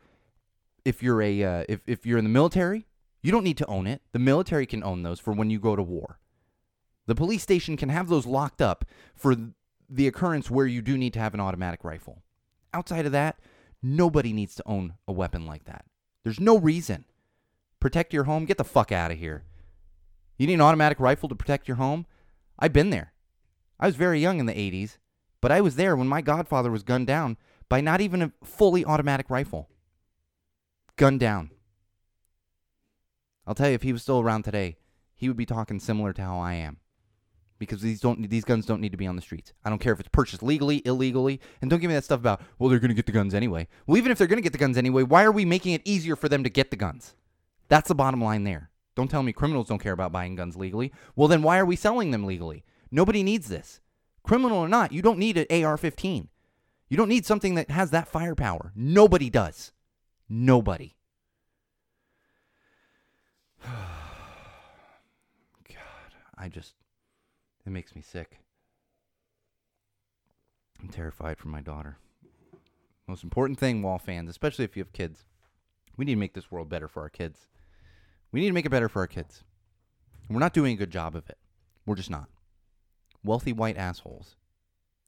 if 0.84 1.02
you're 1.02 1.22
a 1.22 1.42
uh, 1.42 1.64
if 1.68 1.80
if 1.86 2.06
you're 2.06 2.18
in 2.18 2.24
the 2.24 2.30
military. 2.30 2.86
You 3.22 3.32
don't 3.32 3.44
need 3.44 3.58
to 3.58 3.66
own 3.66 3.88
it. 3.88 4.02
The 4.12 4.20
military 4.20 4.66
can 4.66 4.84
own 4.84 5.02
those 5.02 5.18
for 5.18 5.32
when 5.32 5.50
you 5.50 5.58
go 5.58 5.74
to 5.74 5.82
war. 5.82 6.20
The 7.06 7.14
police 7.14 7.42
station 7.42 7.76
can 7.76 7.88
have 7.88 8.08
those 8.08 8.24
locked 8.24 8.62
up 8.62 8.84
for 9.16 9.34
the 9.88 10.06
occurrence 10.06 10.48
where 10.50 10.66
you 10.66 10.80
do 10.80 10.96
need 10.96 11.12
to 11.14 11.18
have 11.18 11.34
an 11.34 11.40
automatic 11.40 11.82
rifle. 11.82 12.22
Outside 12.72 13.06
of 13.06 13.12
that, 13.12 13.38
nobody 13.82 14.32
needs 14.32 14.54
to 14.56 14.62
own 14.66 14.94
a 15.08 15.12
weapon 15.12 15.44
like 15.44 15.64
that. 15.64 15.84
There's 16.22 16.38
no 16.38 16.58
reason. 16.58 17.04
Protect 17.80 18.12
your 18.12 18.24
home. 18.24 18.44
Get 18.44 18.58
the 18.58 18.64
fuck 18.64 18.92
out 18.92 19.10
of 19.10 19.18
here. 19.18 19.44
You 20.38 20.46
need 20.46 20.54
an 20.54 20.60
automatic 20.60 21.00
rifle 21.00 21.28
to 21.28 21.34
protect 21.34 21.68
your 21.68 21.78
home? 21.78 22.06
I've 22.58 22.72
been 22.72 22.90
there. 22.90 23.12
I 23.78 23.86
was 23.86 23.96
very 23.96 24.20
young 24.20 24.40
in 24.40 24.46
the 24.46 24.52
80s, 24.52 24.98
but 25.40 25.52
I 25.52 25.60
was 25.60 25.76
there 25.76 25.96
when 25.96 26.08
my 26.08 26.20
godfather 26.20 26.70
was 26.70 26.82
gunned 26.82 27.06
down 27.06 27.36
by 27.68 27.80
not 27.80 28.00
even 28.00 28.22
a 28.22 28.32
fully 28.44 28.84
automatic 28.84 29.30
rifle. 29.30 29.68
Gunned 30.96 31.20
down. 31.20 31.50
I'll 33.46 33.54
tell 33.54 33.68
you, 33.68 33.74
if 33.74 33.82
he 33.82 33.92
was 33.92 34.02
still 34.02 34.20
around 34.20 34.42
today, 34.42 34.76
he 35.14 35.28
would 35.28 35.36
be 35.36 35.46
talking 35.46 35.78
similar 35.78 36.12
to 36.12 36.22
how 36.22 36.38
I 36.38 36.54
am. 36.54 36.78
Because 37.58 37.80
these 37.80 38.00
don't 38.00 38.28
these 38.28 38.44
guns 38.44 38.66
don't 38.66 38.82
need 38.82 38.92
to 38.92 38.98
be 38.98 39.06
on 39.06 39.16
the 39.16 39.22
streets. 39.22 39.54
I 39.64 39.70
don't 39.70 39.78
care 39.78 39.92
if 39.92 40.00
it's 40.00 40.10
purchased 40.10 40.42
legally, 40.42 40.82
illegally, 40.84 41.40
and 41.62 41.70
don't 41.70 41.80
give 41.80 41.88
me 41.88 41.94
that 41.94 42.04
stuff 42.04 42.20
about, 42.20 42.42
well, 42.58 42.68
they're 42.68 42.78
gonna 42.78 42.92
get 42.92 43.06
the 43.06 43.12
guns 43.12 43.34
anyway. 43.34 43.66
Well, 43.86 43.96
even 43.96 44.12
if 44.12 44.18
they're 44.18 44.26
gonna 44.26 44.42
get 44.42 44.52
the 44.52 44.58
guns 44.58 44.76
anyway, 44.76 45.04
why 45.04 45.24
are 45.24 45.32
we 45.32 45.46
making 45.46 45.72
it 45.72 45.80
easier 45.84 46.16
for 46.16 46.28
them 46.28 46.44
to 46.44 46.50
get 46.50 46.70
the 46.70 46.76
guns? 46.76 47.14
That's 47.68 47.88
the 47.88 47.94
bottom 47.94 48.22
line 48.22 48.44
there. 48.44 48.70
Don't 48.94 49.10
tell 49.10 49.22
me 49.22 49.32
criminals 49.32 49.68
don't 49.68 49.78
care 49.78 49.92
about 49.92 50.12
buying 50.12 50.36
guns 50.36 50.56
legally. 50.56 50.92
Well, 51.14 51.28
then 51.28 51.42
why 51.42 51.58
are 51.58 51.66
we 51.66 51.76
selling 51.76 52.10
them 52.10 52.24
legally? 52.24 52.64
Nobody 52.90 53.22
needs 53.22 53.48
this. 53.48 53.80
Criminal 54.22 54.58
or 54.58 54.68
not, 54.68 54.92
you 54.92 55.00
don't 55.02 55.18
need 55.18 55.38
an 55.38 55.64
AR 55.64 55.76
15. 55.76 56.28
You 56.88 56.96
don't 56.96 57.08
need 57.08 57.26
something 57.26 57.54
that 57.56 57.70
has 57.70 57.90
that 57.90 58.08
firepower. 58.08 58.72
Nobody 58.74 59.28
does. 59.28 59.72
Nobody. 60.28 60.94
God, 63.64 63.72
I 66.36 66.48
just, 66.48 66.74
it 67.64 67.70
makes 67.70 67.94
me 67.96 68.02
sick. 68.02 68.38
I'm 70.80 70.88
terrified 70.88 71.38
for 71.38 71.48
my 71.48 71.60
daughter. 71.60 71.98
Most 73.08 73.24
important 73.24 73.58
thing, 73.58 73.82
wall 73.82 73.98
fans, 73.98 74.28
especially 74.28 74.64
if 74.64 74.76
you 74.76 74.82
have 74.82 74.92
kids, 74.92 75.24
we 75.96 76.04
need 76.04 76.14
to 76.14 76.20
make 76.20 76.34
this 76.34 76.50
world 76.50 76.68
better 76.68 76.88
for 76.88 77.02
our 77.02 77.08
kids. 77.08 77.48
We 78.32 78.40
need 78.40 78.48
to 78.48 78.52
make 78.52 78.66
it 78.66 78.70
better 78.70 78.88
for 78.88 79.00
our 79.00 79.06
kids. 79.06 79.44
We're 80.28 80.40
not 80.40 80.52
doing 80.52 80.74
a 80.74 80.78
good 80.78 80.90
job 80.90 81.14
of 81.14 81.28
it. 81.28 81.38
We're 81.86 81.94
just 81.94 82.10
not. 82.10 82.28
Wealthy 83.24 83.52
white 83.52 83.76
assholes. 83.76 84.36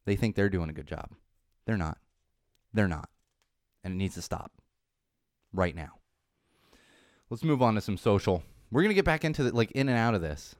They 0.07 0.16
think 0.16 0.35
they're 0.35 0.48
doing 0.48 0.70
a 0.70 0.72
good 0.72 0.87
job. 0.87 1.11
They're 1.68 1.76
not. 1.76 1.98
They're 2.72 2.88
not. 2.88 3.11
And 3.85 3.92
it 3.92 3.96
needs 3.98 4.14
to 4.14 4.22
stop. 4.22 4.50
Right 5.52 5.76
now. 5.76 5.98
Let's 7.31 7.44
move 7.44 7.62
on 7.62 7.74
to 7.74 7.81
some 7.83 7.98
social. 7.98 8.42
We're 8.72 8.83
going 8.83 8.90
to 8.90 8.94
get 8.94 9.04
back 9.04 9.24
into 9.24 9.44
the, 9.44 9.54
like 9.54 9.70
in 9.72 9.88
and 9.88 9.98
out 9.98 10.14
of 10.14 10.22
this. 10.22 10.57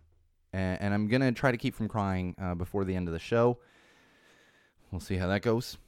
And, 0.53 0.81
and 0.81 0.95
I'm 0.95 1.09
going 1.09 1.23
to 1.23 1.33
try 1.33 1.51
to 1.51 1.57
keep 1.57 1.75
from 1.75 1.89
crying 1.89 2.37
uh, 2.41 2.55
before 2.55 2.85
the 2.85 2.95
end 2.95 3.09
of 3.09 3.13
the 3.13 3.19
show. 3.19 3.59
We'll 4.93 5.01
see 5.01 5.17
how 5.17 5.29
that 5.29 5.43
goes. 5.43 5.79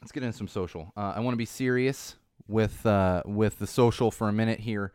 Let's 0.00 0.12
get 0.12 0.24
into 0.24 0.36
some 0.36 0.48
social. 0.48 0.92
Uh, 0.96 1.14
I 1.16 1.20
want 1.20 1.32
to 1.34 1.38
be 1.38 1.44
serious 1.44 2.16
with 2.48 2.84
uh, 2.84 3.22
with 3.24 3.60
the 3.60 3.66
social 3.68 4.10
for 4.10 4.28
a 4.28 4.32
minute 4.32 4.60
here 4.60 4.92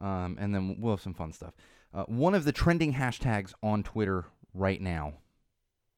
um, 0.00 0.36
and 0.40 0.54
then 0.54 0.76
we'll 0.78 0.94
have 0.94 1.02
some 1.02 1.14
fun 1.14 1.32
stuff. 1.32 1.54
Uh, 1.92 2.04
one 2.04 2.34
of 2.34 2.44
the 2.44 2.52
trending 2.52 2.94
hashtags 2.94 3.52
on 3.62 3.82
Twitter 3.82 4.26
right 4.54 4.80
now, 4.80 5.14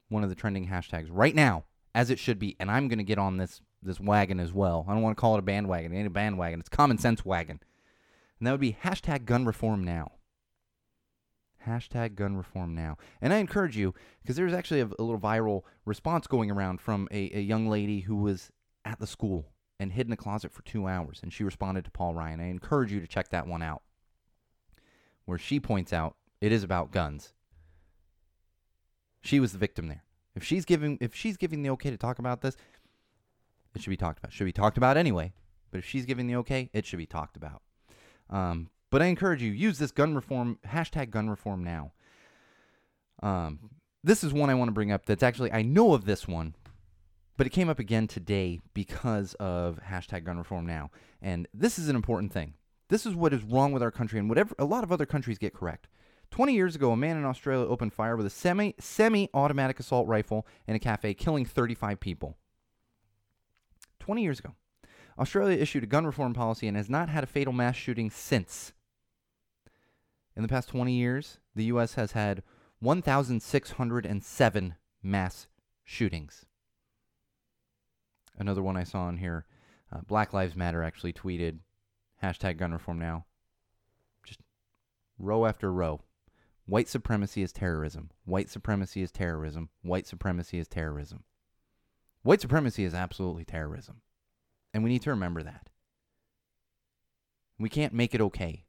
one 0.09 0.23
of 0.23 0.29
the 0.29 0.35
trending 0.35 0.67
hashtags 0.67 1.07
right 1.09 1.35
now, 1.35 1.63
as 1.95 2.09
it 2.09 2.19
should 2.19 2.39
be, 2.39 2.55
and 2.59 2.71
I'm 2.71 2.87
going 2.87 2.97
to 2.97 3.03
get 3.03 3.17
on 3.17 3.37
this 3.37 3.61
this 3.81 3.99
wagon 3.99 4.39
as 4.39 4.53
well. 4.53 4.85
I 4.87 4.93
don't 4.93 5.01
want 5.01 5.17
to 5.17 5.21
call 5.21 5.35
it 5.35 5.39
a 5.39 5.43
bandwagon. 5.43 5.93
It 5.93 5.97
ain't 5.97 6.07
a 6.07 6.11
bandwagon. 6.11 6.59
It's 6.59 6.69
common 6.69 6.97
sense 6.97 7.25
wagon. 7.25 7.59
And 8.39 8.47
that 8.47 8.51
would 8.51 8.61
be 8.61 8.77
hashtag 8.83 9.25
gun 9.25 9.45
reform 9.45 9.83
now. 9.83 10.13
Hashtag 11.67 12.15
gun 12.15 12.35
reform 12.35 12.75
now. 12.75 12.97
And 13.21 13.33
I 13.33 13.37
encourage 13.37 13.77
you, 13.77 13.93
because 14.21 14.35
there's 14.35 14.53
actually 14.53 14.81
a, 14.81 14.85
a, 14.85 15.03
little 15.03 15.19
viral 15.19 15.63
response 15.85 16.27
going 16.27 16.51
around 16.51 16.81
from 16.81 17.07
a, 17.11 17.37
a 17.37 17.41
young 17.41 17.69
lady 17.69 18.01
who 18.01 18.15
was 18.15 18.51
at 18.85 18.99
the 18.99 19.07
school 19.07 19.51
and 19.79 19.91
hid 19.91 20.07
in 20.07 20.13
a 20.13 20.17
closet 20.17 20.51
for 20.51 20.61
two 20.63 20.87
hours. 20.87 21.19
And 21.21 21.31
she 21.31 21.43
responded 21.43 21.85
to 21.85 21.91
Paul 21.91 22.13
Ryan. 22.13 22.41
I 22.41 22.47
encourage 22.47 22.91
you 22.91 22.99
to 22.99 23.07
check 23.07 23.29
that 23.29 23.47
one 23.47 23.61
out 23.61 23.81
where 25.25 25.37
she 25.37 25.59
points 25.59 25.93
out 25.93 26.15
it 26.41 26.51
is 26.51 26.63
about 26.63 26.91
guns. 26.91 27.33
She 29.21 29.39
was 29.39 29.53
the 29.53 29.57
victim 29.57 29.87
there. 29.87 30.03
If 30.35 30.43
she's 30.43 30.65
giving 30.65 30.97
if 31.01 31.13
she's 31.13 31.37
giving 31.37 31.61
the 31.61 31.69
okay 31.71 31.89
to 31.89 31.97
talk 31.97 32.19
about 32.19 32.41
this, 32.41 32.55
it 33.75 33.81
should 33.81 33.89
be 33.89 33.97
talked 33.97 34.19
about. 34.19 34.33
Should 34.33 34.45
be 34.45 34.51
talked 34.51 34.77
about 34.77 34.97
anyway. 34.97 35.33
But 35.71 35.79
if 35.79 35.85
she's 35.85 36.05
giving 36.05 36.27
the 36.27 36.35
okay, 36.37 36.69
it 36.73 36.85
should 36.85 36.99
be 36.99 37.05
talked 37.05 37.35
about. 37.35 37.61
Um, 38.29 38.69
but 38.91 39.01
I 39.01 39.05
encourage 39.05 39.41
you 39.41 39.51
use 39.51 39.79
this 39.79 39.91
gun 39.91 40.13
reform 40.13 40.59
hashtag 40.67 41.09
gun 41.09 41.29
reform 41.29 41.63
now. 41.63 41.93
Um, 43.21 43.71
this 44.03 44.23
is 44.23 44.33
one 44.33 44.49
I 44.49 44.53
want 44.53 44.67
to 44.67 44.73
bring 44.73 44.91
up. 44.91 45.05
That's 45.05 45.23
actually 45.23 45.51
I 45.51 45.63
know 45.63 45.93
of 45.93 46.05
this 46.05 46.27
one, 46.27 46.55
but 47.37 47.47
it 47.47 47.51
came 47.51 47.69
up 47.69 47.79
again 47.79 48.07
today 48.07 48.59
because 48.73 49.33
of 49.35 49.79
hashtag 49.89 50.25
gun 50.25 50.37
reform 50.37 50.65
now, 50.67 50.91
and 51.21 51.47
this 51.53 51.79
is 51.79 51.89
an 51.89 51.95
important 51.95 52.31
thing. 52.31 52.53
This 52.89 53.05
is 53.05 53.15
what 53.15 53.33
is 53.33 53.41
wrong 53.41 53.71
with 53.71 53.81
our 53.81 53.91
country 53.91 54.19
and 54.19 54.29
whatever 54.29 54.53
a 54.59 54.65
lot 54.65 54.83
of 54.83 54.91
other 54.91 55.07
countries 55.07 55.39
get 55.39 55.53
correct. 55.55 55.87
20 56.33 56.55
years 56.55 56.75
ago, 56.75 56.91
a 56.91 56.97
man 56.97 57.15
in 57.15 57.25
Australia 57.25 57.67
opened 57.67 57.93
fire 57.93 58.17
with 58.17 58.25
a 58.25 58.29
semi 58.31 58.73
semi 58.79 59.29
automatic 59.35 59.79
assault 59.79 60.07
rifle 60.07 60.47
in 60.65 60.75
a 60.75 60.79
cafe, 60.79 61.13
killing 61.13 61.45
35 61.45 61.99
people. 61.99 62.39
20 63.99 64.23
years 64.23 64.39
ago. 64.39 64.55
Australia 65.19 65.55
issued 65.55 65.83
a 65.83 65.85
gun 65.85 66.07
reform 66.07 66.33
policy 66.33 66.67
and 66.67 66.75
has 66.75 66.89
not 66.89 67.07
had 67.07 67.23
a 67.23 67.27
fatal 67.27 67.53
mass 67.53 67.75
shooting 67.75 68.09
since. 68.09 68.73
In 70.35 70.41
the 70.41 70.47
past 70.47 70.69
20 70.69 70.91
years, 70.91 71.37
the 71.53 71.65
U.S. 71.65 71.93
has 71.93 72.13
had 72.13 72.41
1,607 72.79 74.75
mass 75.03 75.47
shootings. 75.83 76.47
Another 78.39 78.63
one 78.63 78.75
I 78.75 78.85
saw 78.85 79.07
in 79.07 79.17
here 79.17 79.45
uh, 79.93 79.99
Black 80.07 80.33
Lives 80.33 80.55
Matter 80.55 80.81
actually 80.81 81.13
tweeted 81.13 81.59
Hashtag 82.23 82.57
gun 82.57 82.71
reform 82.71 82.97
now. 82.97 83.25
Just 84.23 84.39
row 85.19 85.45
after 85.45 85.71
row. 85.71 86.01
White 86.65 86.87
supremacy 86.87 87.41
is 87.41 87.51
terrorism. 87.51 88.09
White 88.25 88.49
supremacy 88.49 89.01
is 89.01 89.11
terrorism. 89.11 89.69
White 89.81 90.07
supremacy 90.07 90.59
is 90.59 90.67
terrorism. 90.67 91.23
White 92.23 92.41
supremacy 92.41 92.85
is 92.85 92.93
absolutely 92.93 93.43
terrorism. 93.43 94.01
And 94.73 94.83
we 94.83 94.89
need 94.89 95.01
to 95.01 95.09
remember 95.09 95.43
that. 95.43 95.69
We 97.59 97.69
can't 97.69 97.93
make 97.93 98.15
it 98.15 98.21
okay. 98.21 98.65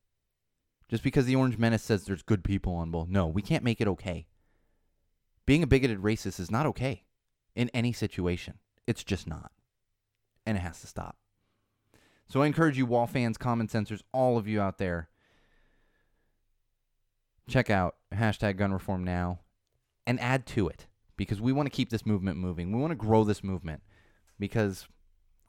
Just 0.91 1.03
because 1.03 1.25
the 1.27 1.37
Orange 1.37 1.57
Menace 1.57 1.83
says 1.83 2.05
there's 2.05 2.23
good 2.23 2.45
people 2.45 2.75
on 2.75 2.91
both. 2.91 3.09
No, 3.09 3.27
we 3.27 3.43
can't 3.43 3.65
make 3.65 3.81
it 3.81 3.89
okay. 3.89 4.27
Being 5.47 5.63
a 5.63 5.67
bigoted 5.67 6.03
racist 6.03 6.41
is 6.41 6.51
not 6.51 6.67
okay 6.67 7.05
in 7.55 7.71
any 7.71 7.93
situation. 7.93 8.55
It's 8.87 9.05
just 9.05 9.27
not. 9.27 9.53
And 10.45 10.59
it 10.59 10.61
has 10.61 10.81
to 10.81 10.87
stop. 10.87 11.17
So 12.29 12.43
I 12.43 12.47
encourage 12.47 12.77
you, 12.77 12.87
wall 12.87 13.07
fans, 13.07 13.39
common 13.39 13.69
censors, 13.69 14.03
all 14.13 14.37
of 14.37 14.49
you 14.49 14.61
out 14.61 14.79
there, 14.79 15.09
check 17.49 17.71
out 17.71 17.97
hashtag 18.13 18.57
gun 18.57 18.73
reform 18.73 19.05
now 19.05 19.41
and 20.07 20.21
add 20.21 20.47
to 20.47 20.69
it 20.69 20.87
because 21.17 21.41
we 21.41 21.53
want 21.53 21.67
to 21.67 21.75
keep 21.75 21.91
this 21.91 22.07
movement 22.07 22.39
moving. 22.39 22.73
We 22.73 22.81
want 22.81 22.91
to 22.91 22.97
grow 22.97 23.25
this 23.25 23.45
movement 23.45 23.83
because 24.39 24.87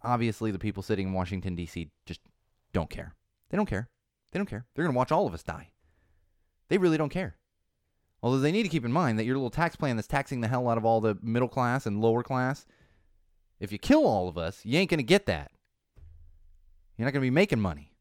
obviously 0.04 0.52
the 0.52 0.60
people 0.60 0.84
sitting 0.84 1.08
in 1.08 1.14
Washington, 1.14 1.56
D.C. 1.56 1.90
just 2.06 2.22
don't 2.74 2.90
care. 2.90 3.16
They 3.50 3.58
don't 3.58 3.66
care. 3.66 3.90
They 4.32 4.40
don't 4.40 4.46
care. 4.46 4.66
They're 4.76 4.86
going 4.86 4.94
to 4.94 4.98
watch 4.98 5.12
all 5.12 5.28
of 5.28 5.34
us 5.34 5.44
die. 5.44 5.70
They 6.70 6.78
really 6.78 6.98
don't 6.98 7.10
care. 7.10 7.38
Although 8.22 8.40
they 8.40 8.52
need 8.52 8.64
to 8.64 8.70
keep 8.70 8.86
in 8.86 8.92
mind 8.92 9.20
that 9.20 9.26
your 9.26 9.36
little 9.36 9.50
tax 9.50 9.76
plan 9.76 9.96
that's 9.96 10.08
taxing 10.08 10.42
the 10.42 10.48
hell 10.48 10.68
out 10.68 10.78
of 10.78 10.86
all 10.86 11.00
the 11.00 11.18
middle 11.22 11.48
class 11.48 11.86
and 11.86 12.02
lower 12.02 12.24
class, 12.24 12.66
if 13.60 13.72
you 13.72 13.78
kill 13.78 14.06
all 14.06 14.28
of 14.28 14.38
us, 14.38 14.62
you 14.66 14.80
ain't 14.80 14.90
going 14.90 14.98
to 14.98 15.04
get 15.04 15.28
that. 15.28 15.52
You're 16.98 17.06
not 17.06 17.12
going 17.12 17.22
to 17.22 17.28
be 17.28 17.30
making 17.30 17.60
money. 17.60 17.92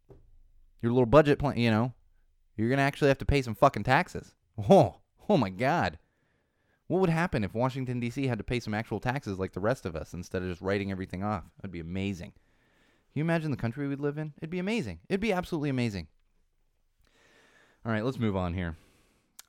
Your 0.80 0.92
little 0.92 1.06
budget 1.06 1.38
plan, 1.38 1.58
you 1.58 1.70
know, 1.70 1.92
you're 2.56 2.68
going 2.68 2.78
to 2.78 2.84
actually 2.84 3.08
have 3.08 3.18
to 3.18 3.24
pay 3.24 3.42
some 3.42 3.54
fucking 3.54 3.84
taxes. 3.84 4.34
Oh, 4.68 4.96
oh 5.28 5.36
my 5.36 5.50
God. 5.50 5.98
What 6.86 7.00
would 7.00 7.10
happen 7.10 7.44
if 7.44 7.54
Washington, 7.54 7.98
D.C. 7.98 8.26
had 8.26 8.38
to 8.38 8.44
pay 8.44 8.60
some 8.60 8.74
actual 8.74 9.00
taxes 9.00 9.38
like 9.38 9.52
the 9.52 9.60
rest 9.60 9.86
of 9.86 9.96
us 9.96 10.12
instead 10.12 10.42
of 10.42 10.48
just 10.48 10.60
writing 10.60 10.90
everything 10.90 11.24
off? 11.24 11.44
That'd 11.56 11.72
be 11.72 11.80
amazing. 11.80 12.32
Can 12.32 13.20
you 13.20 13.24
imagine 13.24 13.50
the 13.50 13.56
country 13.56 13.88
we'd 13.88 14.00
live 14.00 14.18
in? 14.18 14.34
It'd 14.38 14.50
be 14.50 14.58
amazing. 14.58 15.00
It'd 15.08 15.20
be 15.20 15.32
absolutely 15.32 15.70
amazing. 15.70 16.08
All 17.86 17.92
right, 17.92 18.04
let's 18.04 18.18
move 18.18 18.36
on 18.36 18.54
here. 18.54 18.76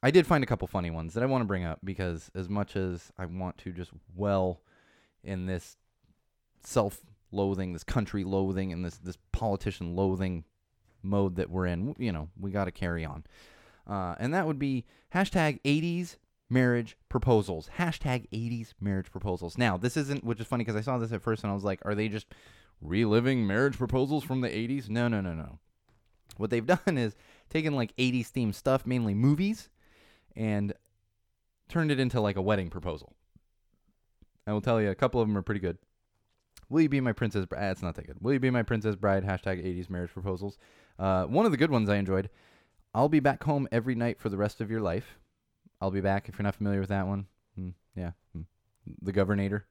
I 0.04 0.12
did 0.12 0.28
find 0.28 0.44
a 0.44 0.48
couple 0.48 0.68
funny 0.68 0.92
ones 0.92 1.14
that 1.14 1.24
I 1.24 1.26
want 1.26 1.42
to 1.42 1.48
bring 1.48 1.66
up 1.66 1.80
because 1.84 2.30
as 2.36 2.48
much 2.48 2.76
as 2.76 3.12
I 3.18 3.26
want 3.26 3.58
to 3.60 3.72
just 3.72 3.92
well 4.16 4.62
in 5.24 5.46
this 5.46 5.78
self-loathing, 6.64 7.74
this 7.74 7.84
country 7.84 8.24
loathing, 8.24 8.72
and 8.72 8.86
this 8.86 8.98
this 8.98 9.18
politician 9.32 9.96
loathing 9.96 10.44
mode 11.06 11.36
that 11.36 11.50
we're 11.50 11.68
in, 11.68 11.96
you 11.98 12.12
know, 12.12 12.30
we 12.40 12.52
got 12.52 12.66
to 12.66 12.72
carry 12.72 13.06
on. 13.06 13.24
Uh, 13.88 14.16
and 14.20 14.34
that 14.34 14.48
would 14.48 14.60
be 14.60 14.86
hashtag 15.14 15.62
80s 15.64 16.18
marriage 16.50 16.98
proposals. 17.10 17.70
Hashtag 17.78 18.28
80s 18.32 18.74
marriage 18.80 19.12
proposals. 19.12 19.58
Now, 19.58 19.78
this 19.78 19.98
isn't, 19.98 20.24
which 20.24 20.40
is 20.40 20.48
funny 20.48 20.64
because 20.64 20.76
I 20.76 20.82
saw 20.82 20.98
this 20.98 21.12
at 21.12 21.22
first 21.22 21.44
and 21.44 21.52
I 21.52 21.56
was 21.56 21.64
like, 21.64 21.80
are 21.86 21.96
they 21.96 22.08
just 22.08 22.28
reliving 22.82 23.46
marriage 23.46 23.78
proposals 23.78 24.24
from 24.24 24.42
the 24.42 24.50
80s? 24.50 24.90
No, 24.90 25.08
no, 25.08 25.22
no, 25.22 25.34
no. 25.34 25.60
What 26.38 26.50
they've 26.50 26.66
done 26.86 26.98
is 26.98 27.16
taken 27.50 27.76
like 27.76 27.96
80s 27.98 28.32
themed 28.32 28.56
stuff, 28.56 28.86
mainly 28.86 29.14
movies, 29.14 29.70
and 30.36 30.74
turned 31.70 31.92
it 31.92 32.00
into 32.00 32.22
like 32.22 32.36
a 32.36 32.42
wedding 32.42 32.70
proposal. 32.70 33.14
I 34.48 34.54
will 34.54 34.62
tell 34.62 34.82
you, 34.82 34.90
a 34.90 34.96
couple 34.96 35.22
of 35.22 35.28
them 35.28 35.38
are 35.38 35.42
pretty 35.42 35.62
good. 35.62 35.78
Will 36.70 36.82
you 36.82 36.90
be 36.90 37.02
my 37.02 37.14
princess 37.14 37.46
it's 37.52 37.82
not 37.82 37.96
that 37.96 38.08
good. 38.08 38.18
Will 38.22 38.34
you 38.34 38.40
be 38.40 38.50
my 38.50 38.64
princess 38.64 38.96
bride? 38.96 39.24
Hashtag 39.24 39.64
80s 39.64 39.90
marriage 39.90 40.12
proposals. 40.12 40.58
Uh, 40.98 41.26
one 41.26 41.46
of 41.46 41.52
the 41.52 41.58
good 41.58 41.72
ones 41.72 41.90
I 41.90 41.98
enjoyed. 41.98 42.30
I'll 42.94 43.10
be 43.10 43.20
back 43.20 43.44
home 43.44 43.68
every 43.72 43.96
night 43.96 44.20
for 44.20 44.30
the 44.30 44.38
rest 44.38 44.62
of 44.62 44.72
your 44.72 44.82
life. 44.82 45.20
I'll 45.82 45.92
be 45.92 46.02
back 46.02 46.30
if 46.30 46.38
you're 46.38 46.44
not 46.44 46.56
familiar 46.56 46.80
with 46.80 46.90
that 46.90 47.08
one. 47.08 47.28
Mm, 47.60 47.74
yeah, 47.96 48.12
mm. 48.36 48.46
the 49.02 49.12
Governor. 49.12 49.66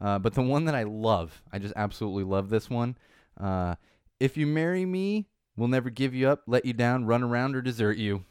Uh, 0.00 0.18
but 0.18 0.34
the 0.34 0.42
one 0.42 0.64
that 0.64 0.74
I 0.74 0.82
love, 0.84 1.42
I 1.52 1.58
just 1.58 1.74
absolutely 1.76 2.24
love 2.24 2.48
this 2.50 2.70
one. 2.70 2.96
Uh, 3.38 3.76
if 4.18 4.36
you 4.36 4.46
marry 4.46 4.84
me, 4.84 5.28
we'll 5.56 5.68
never 5.68 5.90
give 5.90 6.14
you 6.14 6.28
up, 6.28 6.42
let 6.46 6.64
you 6.64 6.72
down, 6.72 7.04
run 7.04 7.22
around, 7.22 7.54
or 7.54 7.62
desert 7.62 7.98
you. 7.98 8.24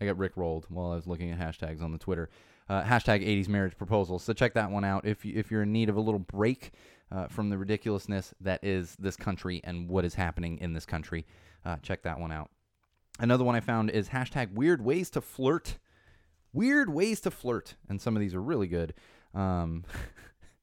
I 0.00 0.06
got 0.06 0.18
Rick 0.18 0.36
rolled 0.36 0.66
while 0.68 0.92
I 0.92 0.96
was 0.96 1.06
looking 1.06 1.30
at 1.30 1.38
hashtags 1.38 1.82
on 1.82 1.92
the 1.92 1.98
Twitter. 1.98 2.30
Uh, 2.68 2.82
hashtag 2.82 3.26
80s 3.26 3.48
marriage 3.48 3.76
proposals. 3.76 4.22
So 4.22 4.32
check 4.32 4.54
that 4.54 4.70
one 4.70 4.84
out 4.84 5.04
if 5.04 5.24
you, 5.24 5.34
if 5.36 5.50
you're 5.50 5.62
in 5.62 5.72
need 5.72 5.88
of 5.88 5.96
a 5.96 6.00
little 6.00 6.20
break 6.20 6.72
uh, 7.12 7.26
from 7.28 7.50
the 7.50 7.58
ridiculousness 7.58 8.34
that 8.40 8.62
is 8.62 8.96
this 8.98 9.16
country 9.16 9.60
and 9.64 9.88
what 9.88 10.04
is 10.04 10.14
happening 10.14 10.58
in 10.58 10.72
this 10.72 10.86
country. 10.86 11.26
Uh, 11.64 11.76
check 11.82 12.02
that 12.02 12.18
one 12.18 12.32
out. 12.32 12.50
Another 13.18 13.44
one 13.44 13.54
I 13.54 13.60
found 13.60 13.90
is 13.90 14.08
hashtag 14.08 14.52
weird 14.52 14.82
ways 14.82 15.10
to 15.10 15.20
flirt. 15.20 15.78
Weird 16.52 16.90
ways 16.92 17.20
to 17.22 17.30
flirt, 17.30 17.74
and 17.88 18.00
some 18.00 18.16
of 18.16 18.20
these 18.20 18.34
are 18.34 18.42
really 18.42 18.66
good. 18.66 18.94
Um, 19.34 19.84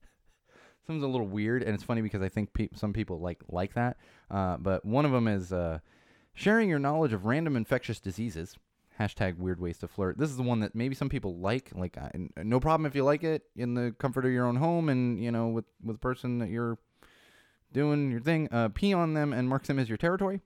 some's 0.88 1.03
a 1.03 1.07
little 1.07 1.27
weird, 1.27 1.63
and 1.63 1.73
it's 1.73 1.83
funny 1.83 2.01
because 2.01 2.21
I 2.21 2.29
think 2.29 2.53
pe- 2.53 2.69
some 2.75 2.91
people 2.91 3.19
like 3.19 3.41
like 3.47 3.73
that. 3.75 3.97
Uh, 4.29 4.57
but 4.57 4.83
one 4.83 5.05
of 5.05 5.12
them 5.12 5.27
is 5.27 5.53
uh, 5.53 5.79
sharing 6.33 6.67
your 6.67 6.79
knowledge 6.79 7.13
of 7.13 7.25
random 7.25 7.55
infectious 7.55 7.99
diseases 7.99 8.57
hashtag 8.99 9.38
weird 9.38 9.60
ways 9.60 9.77
to 9.79 9.88
flirt. 9.88 10.17
This 10.17 10.29
is 10.29 10.38
the 10.38 10.43
one 10.43 10.60
that 10.62 10.75
maybe 10.75 10.95
some 10.95 11.10
people 11.10 11.38
like. 11.38 11.71
Like, 11.75 11.97
uh, 11.97 12.10
no 12.43 12.60
problem 12.60 12.86
if 12.86 12.95
you 12.95 13.03
like 13.03 13.23
it 13.23 13.43
in 13.55 13.73
the 13.73 13.93
comfort 13.99 14.25
of 14.25 14.31
your 14.31 14.45
own 14.45 14.55
home 14.55 14.89
and 14.89 15.21
you 15.23 15.31
know 15.31 15.47
with 15.47 15.65
with 15.83 15.95
the 15.95 15.99
person 15.99 16.39
that 16.39 16.49
you're 16.49 16.77
doing 17.73 18.12
your 18.12 18.21
thing. 18.21 18.47
Uh, 18.51 18.69
pee 18.69 18.93
on 18.93 19.13
them 19.13 19.33
and 19.33 19.47
mark 19.47 19.63
them 19.63 19.79
as 19.79 19.89
your 19.89 19.97
territory. 19.97 20.41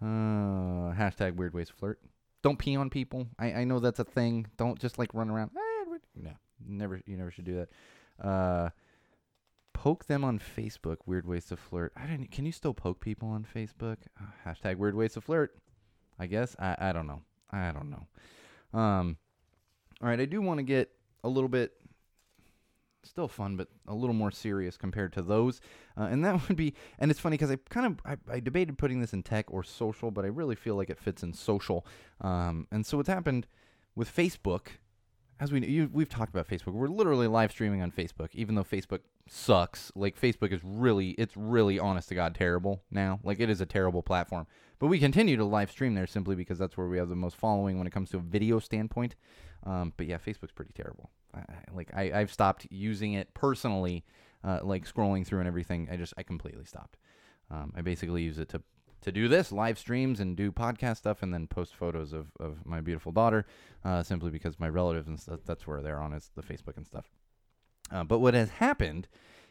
Uh, 0.00 0.92
hashtag 0.94 1.36
weird 1.36 1.54
ways 1.54 1.68
to 1.68 1.74
flirt. 1.74 2.00
Don't 2.42 2.58
pee 2.58 2.76
on 2.76 2.90
people. 2.90 3.28
I, 3.38 3.52
I 3.52 3.64
know 3.64 3.78
that's 3.78 4.00
a 4.00 4.04
thing. 4.04 4.46
Don't 4.56 4.78
just 4.78 4.98
like 4.98 5.14
run 5.14 5.30
around. 5.30 5.52
No, 6.16 6.32
never. 6.66 7.00
You 7.06 7.16
never 7.16 7.30
should 7.30 7.44
do 7.44 7.64
that. 8.20 8.26
Uh, 8.26 8.70
poke 9.72 10.06
them 10.06 10.24
on 10.24 10.38
Facebook. 10.38 10.98
Weird 11.06 11.26
ways 11.26 11.46
to 11.46 11.56
flirt. 11.56 11.92
I 11.96 12.06
don't. 12.06 12.30
Can 12.30 12.46
you 12.46 12.52
still 12.52 12.74
poke 12.74 13.00
people 13.00 13.28
on 13.28 13.46
Facebook? 13.54 13.98
Uh, 14.20 14.24
hashtag 14.44 14.76
weird 14.76 14.96
ways 14.96 15.14
to 15.14 15.20
flirt. 15.20 15.56
I 16.18 16.26
guess 16.26 16.56
I 16.58 16.76
I 16.78 16.92
don't 16.92 17.06
know. 17.06 17.22
I 17.50 17.72
don't 17.72 17.90
know. 17.90 18.78
Um, 18.78 19.16
all 20.02 20.08
right, 20.08 20.20
I 20.20 20.24
do 20.24 20.40
want 20.40 20.58
to 20.58 20.64
get 20.64 20.90
a 21.22 21.28
little 21.28 21.48
bit 21.48 21.72
still 23.04 23.28
fun, 23.28 23.56
but 23.56 23.68
a 23.88 23.94
little 23.94 24.14
more 24.14 24.30
serious 24.30 24.76
compared 24.76 25.12
to 25.14 25.22
those. 25.22 25.60
Uh, 25.96 26.04
and 26.04 26.24
that 26.24 26.40
would 26.48 26.56
be, 26.56 26.74
and 26.98 27.10
it's 27.10 27.20
funny 27.20 27.34
because 27.34 27.50
I 27.50 27.56
kind 27.68 27.86
of 27.86 28.00
I, 28.04 28.34
I, 28.34 28.40
debated 28.40 28.78
putting 28.78 29.00
this 29.00 29.12
in 29.12 29.22
tech 29.22 29.46
or 29.48 29.62
social, 29.62 30.10
but 30.10 30.24
I 30.24 30.28
really 30.28 30.54
feel 30.54 30.76
like 30.76 30.90
it 30.90 30.98
fits 30.98 31.22
in 31.22 31.32
social. 31.32 31.86
Um, 32.20 32.66
and 32.70 32.84
so 32.86 32.96
what's 32.96 33.08
happened 33.08 33.46
with 33.94 34.14
Facebook, 34.14 34.68
as 35.40 35.52
we 35.52 35.66
you, 35.66 35.90
we've 35.92 36.08
talked 36.08 36.30
about 36.34 36.48
Facebook, 36.48 36.72
we're 36.72 36.88
literally 36.88 37.26
live 37.26 37.50
streaming 37.50 37.82
on 37.82 37.90
Facebook, 37.90 38.28
even 38.32 38.54
though 38.54 38.64
Facebook 38.64 39.00
sucks. 39.28 39.92
Like 39.94 40.20
Facebook 40.20 40.52
is 40.52 40.60
really, 40.62 41.10
it's 41.10 41.36
really 41.36 41.78
honest 41.78 42.08
to 42.10 42.14
God 42.14 42.34
terrible 42.34 42.82
now. 42.90 43.20
Like 43.22 43.40
it 43.40 43.50
is 43.50 43.60
a 43.60 43.66
terrible 43.66 44.02
platform. 44.02 44.46
But 44.82 44.88
we 44.88 44.98
continue 44.98 45.36
to 45.36 45.44
live 45.44 45.70
stream 45.70 45.94
there 45.94 46.08
simply 46.08 46.34
because 46.34 46.58
that's 46.58 46.76
where 46.76 46.88
we 46.88 46.98
have 46.98 47.08
the 47.08 47.14
most 47.14 47.36
following 47.36 47.78
when 47.78 47.86
it 47.86 47.92
comes 47.92 48.10
to 48.10 48.16
a 48.16 48.20
video 48.20 48.58
standpoint. 48.58 49.14
Um, 49.62 49.92
but 49.96 50.08
yeah, 50.08 50.18
Facebook's 50.18 50.50
pretty 50.50 50.72
terrible. 50.74 51.08
I, 51.32 51.42
like 51.72 51.92
I, 51.94 52.10
I've 52.12 52.32
stopped 52.32 52.66
using 52.68 53.12
it 53.12 53.32
personally, 53.32 54.04
uh, 54.42 54.58
like 54.64 54.92
scrolling 54.92 55.24
through 55.24 55.38
and 55.38 55.46
everything. 55.46 55.86
I 55.88 55.96
just 55.96 56.14
I 56.16 56.24
completely 56.24 56.64
stopped. 56.64 56.96
Um, 57.48 57.72
I 57.76 57.82
basically 57.82 58.24
use 58.24 58.40
it 58.40 58.48
to 58.48 58.62
to 59.02 59.12
do 59.12 59.28
this 59.28 59.52
live 59.52 59.78
streams 59.78 60.18
and 60.18 60.36
do 60.36 60.50
podcast 60.50 60.96
stuff 60.96 61.22
and 61.22 61.32
then 61.32 61.46
post 61.46 61.76
photos 61.76 62.12
of, 62.12 62.32
of 62.40 62.66
my 62.66 62.80
beautiful 62.80 63.12
daughter 63.12 63.46
uh, 63.84 64.02
simply 64.02 64.32
because 64.32 64.58
my 64.58 64.68
relatives 64.68 65.06
and 65.06 65.20
stuff 65.20 65.38
that's 65.46 65.64
where 65.64 65.80
they're 65.80 66.00
on 66.00 66.12
is 66.12 66.30
the 66.36 66.42
facebook 66.42 66.76
and 66.76 66.86
stuff 66.86 67.10
uh, 67.90 68.04
but 68.04 68.20
what 68.20 68.32
has 68.32 68.48
happened 68.50 69.08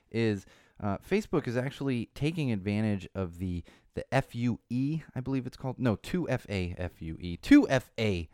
is 0.10 0.46
uh, 0.82 0.98
facebook 0.98 1.48
is 1.48 1.56
actually 1.56 2.10
taking 2.14 2.52
advantage 2.52 3.08
of 3.16 3.38
the 3.38 3.64
the 3.94 4.06
FUE, 4.22 5.02
I 5.16 5.20
believe 5.20 5.46
it's 5.46 5.58
called. 5.58 5.78
No, 5.78 5.98
2FA 5.98 6.92
FUE. 6.92 7.38
2FA. 7.38 8.28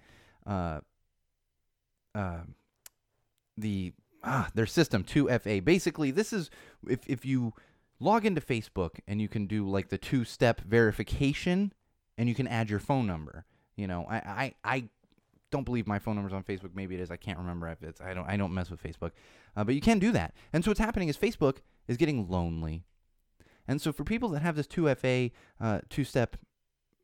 Uh, 0.46 0.80
uh, 2.14 2.42
the 3.58 3.94
ah, 4.24 4.50
their 4.54 4.66
system 4.66 5.04
2FA. 5.04 5.64
Basically, 5.64 6.12
this 6.12 6.32
is 6.32 6.50
if 6.88 7.00
if 7.08 7.26
you 7.26 7.54
log 8.00 8.26
into 8.26 8.42
Facebook 8.42 9.00
and 9.08 9.22
you 9.22 9.28
can 9.28 9.48
do 9.48 9.68
like 9.68 9.90
the 9.90 9.98
two-step 9.98 10.62
verification 10.62 11.74
and 12.18 12.30
you 12.30 12.36
can 12.36 12.48
add 12.48 12.70
your 12.70 12.80
phone 12.80 13.08
number. 13.08 13.46
You 13.76 13.88
know, 13.88 14.06
I 14.10 14.16
I, 14.16 14.54
I 14.64 14.90
don't 15.52 15.64
believe 15.64 15.88
my 15.88 16.00
phone 16.00 16.16
number's 16.16 16.34
on 16.34 16.44
Facebook. 16.44 16.76
Maybe 16.76 16.96
it 16.96 17.02
is. 17.02 17.10
I 17.10 17.18
can't 17.18 17.40
remember 17.40 17.68
if 17.70 17.82
it's. 17.82 18.00
I 18.00 18.14
don't. 18.14 18.28
I 18.28 18.38
don't 18.38 18.54
mess 18.54 18.70
with 18.70 18.82
Facebook, 18.82 19.12
uh, 19.56 19.64
but 19.64 19.74
you 19.74 19.82
can 19.82 19.98
do 19.98 20.12
that. 20.12 20.34
And 20.54 20.64
so 20.64 20.72
what's 20.72 20.80
happening 20.80 21.10
is 21.10 21.18
Facebook 21.18 21.58
is 21.88 21.98
getting 21.98 22.30
lonely. 22.30 22.84
And 23.68 23.82
so 23.82 23.92
for 23.92 24.04
people 24.04 24.30
that 24.30 24.42
have 24.42 24.56
this 24.56 24.68
2FA 24.68 25.32
uh, 25.60 25.80
two 25.90 26.04
step 26.04 26.38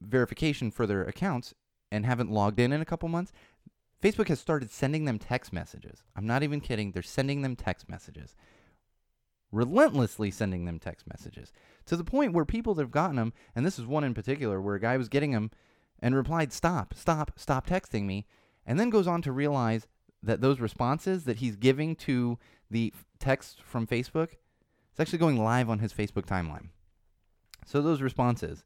verification 0.02 0.72
for 0.72 0.88
their 0.88 1.04
accounts 1.04 1.54
and 1.92 2.06
haven't 2.06 2.32
logged 2.32 2.60
in 2.60 2.72
in 2.72 2.82
a 2.82 2.86
couple 2.86 3.10
months, 3.10 3.32
Facebook 4.02 4.28
has 4.28 4.40
started 4.40 4.70
sending 4.70 5.06
them 5.06 5.20
text 5.20 5.54
messages. 5.54 6.04
I'm 6.16 6.28
not 6.28 6.44
even 6.44 6.60
kidding. 6.60 6.92
They're 6.92 7.02
sending 7.02 7.42
them 7.42 7.56
text 7.56 7.88
messages. 7.88 8.36
Relentlessly 9.52 10.32
sending 10.32 10.66
them 10.66 10.80
text 10.80 11.06
messages 11.08 11.54
to 11.86 11.96
the 11.96 12.04
point 12.04 12.34
where 12.34 12.44
people 12.44 12.74
that 12.74 12.82
have 12.82 12.92
gotten 12.92 13.18
them, 13.18 13.34
and 13.56 13.66
this 13.66 13.78
is 13.78 13.86
one 13.86 14.04
in 14.04 14.14
particular 14.14 14.60
where 14.60 14.76
a 14.76 14.80
guy 14.80 14.98
was 14.98 15.10
getting 15.10 15.32
them 15.32 15.52
and 16.00 16.16
replied, 16.16 16.52
Stop, 16.52 16.94
stop, 16.96 17.34
stop 17.38 17.68
texting 17.68 18.04
me, 18.04 18.26
and 18.66 18.80
then 18.80 18.90
goes 18.90 19.08
on 19.08 19.22
to 19.22 19.32
realize 19.32 19.88
that 20.22 20.42
those 20.42 20.60
responses 20.60 21.26
that 21.26 21.38
he's 21.38 21.56
giving 21.56 21.96
to 21.96 22.40
the 22.72 22.94
text 23.20 23.62
from 23.62 23.86
Facebook 23.86 24.32
it's 24.94 25.00
actually 25.00 25.18
going 25.18 25.44
live 25.44 25.72
on 25.72 25.80
his 25.80 25.92
Facebook 25.92 26.28
timeline. 26.28 26.68
So 27.66 27.82
those 27.82 28.00
responses. 28.00 28.64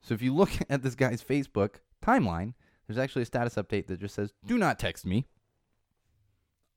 So 0.00 0.14
if 0.14 0.22
you 0.22 0.32
look 0.32 0.50
at 0.70 0.84
this 0.84 0.94
guy's 0.94 1.24
Facebook 1.24 1.76
timeline, 2.00 2.54
there's 2.86 2.98
actually 2.98 3.22
a 3.22 3.26
status 3.26 3.56
update 3.56 3.88
that 3.88 3.98
just 3.98 4.14
says, 4.14 4.32
"Do 4.46 4.56
not 4.58 4.78
text 4.78 5.04
me." 5.04 5.26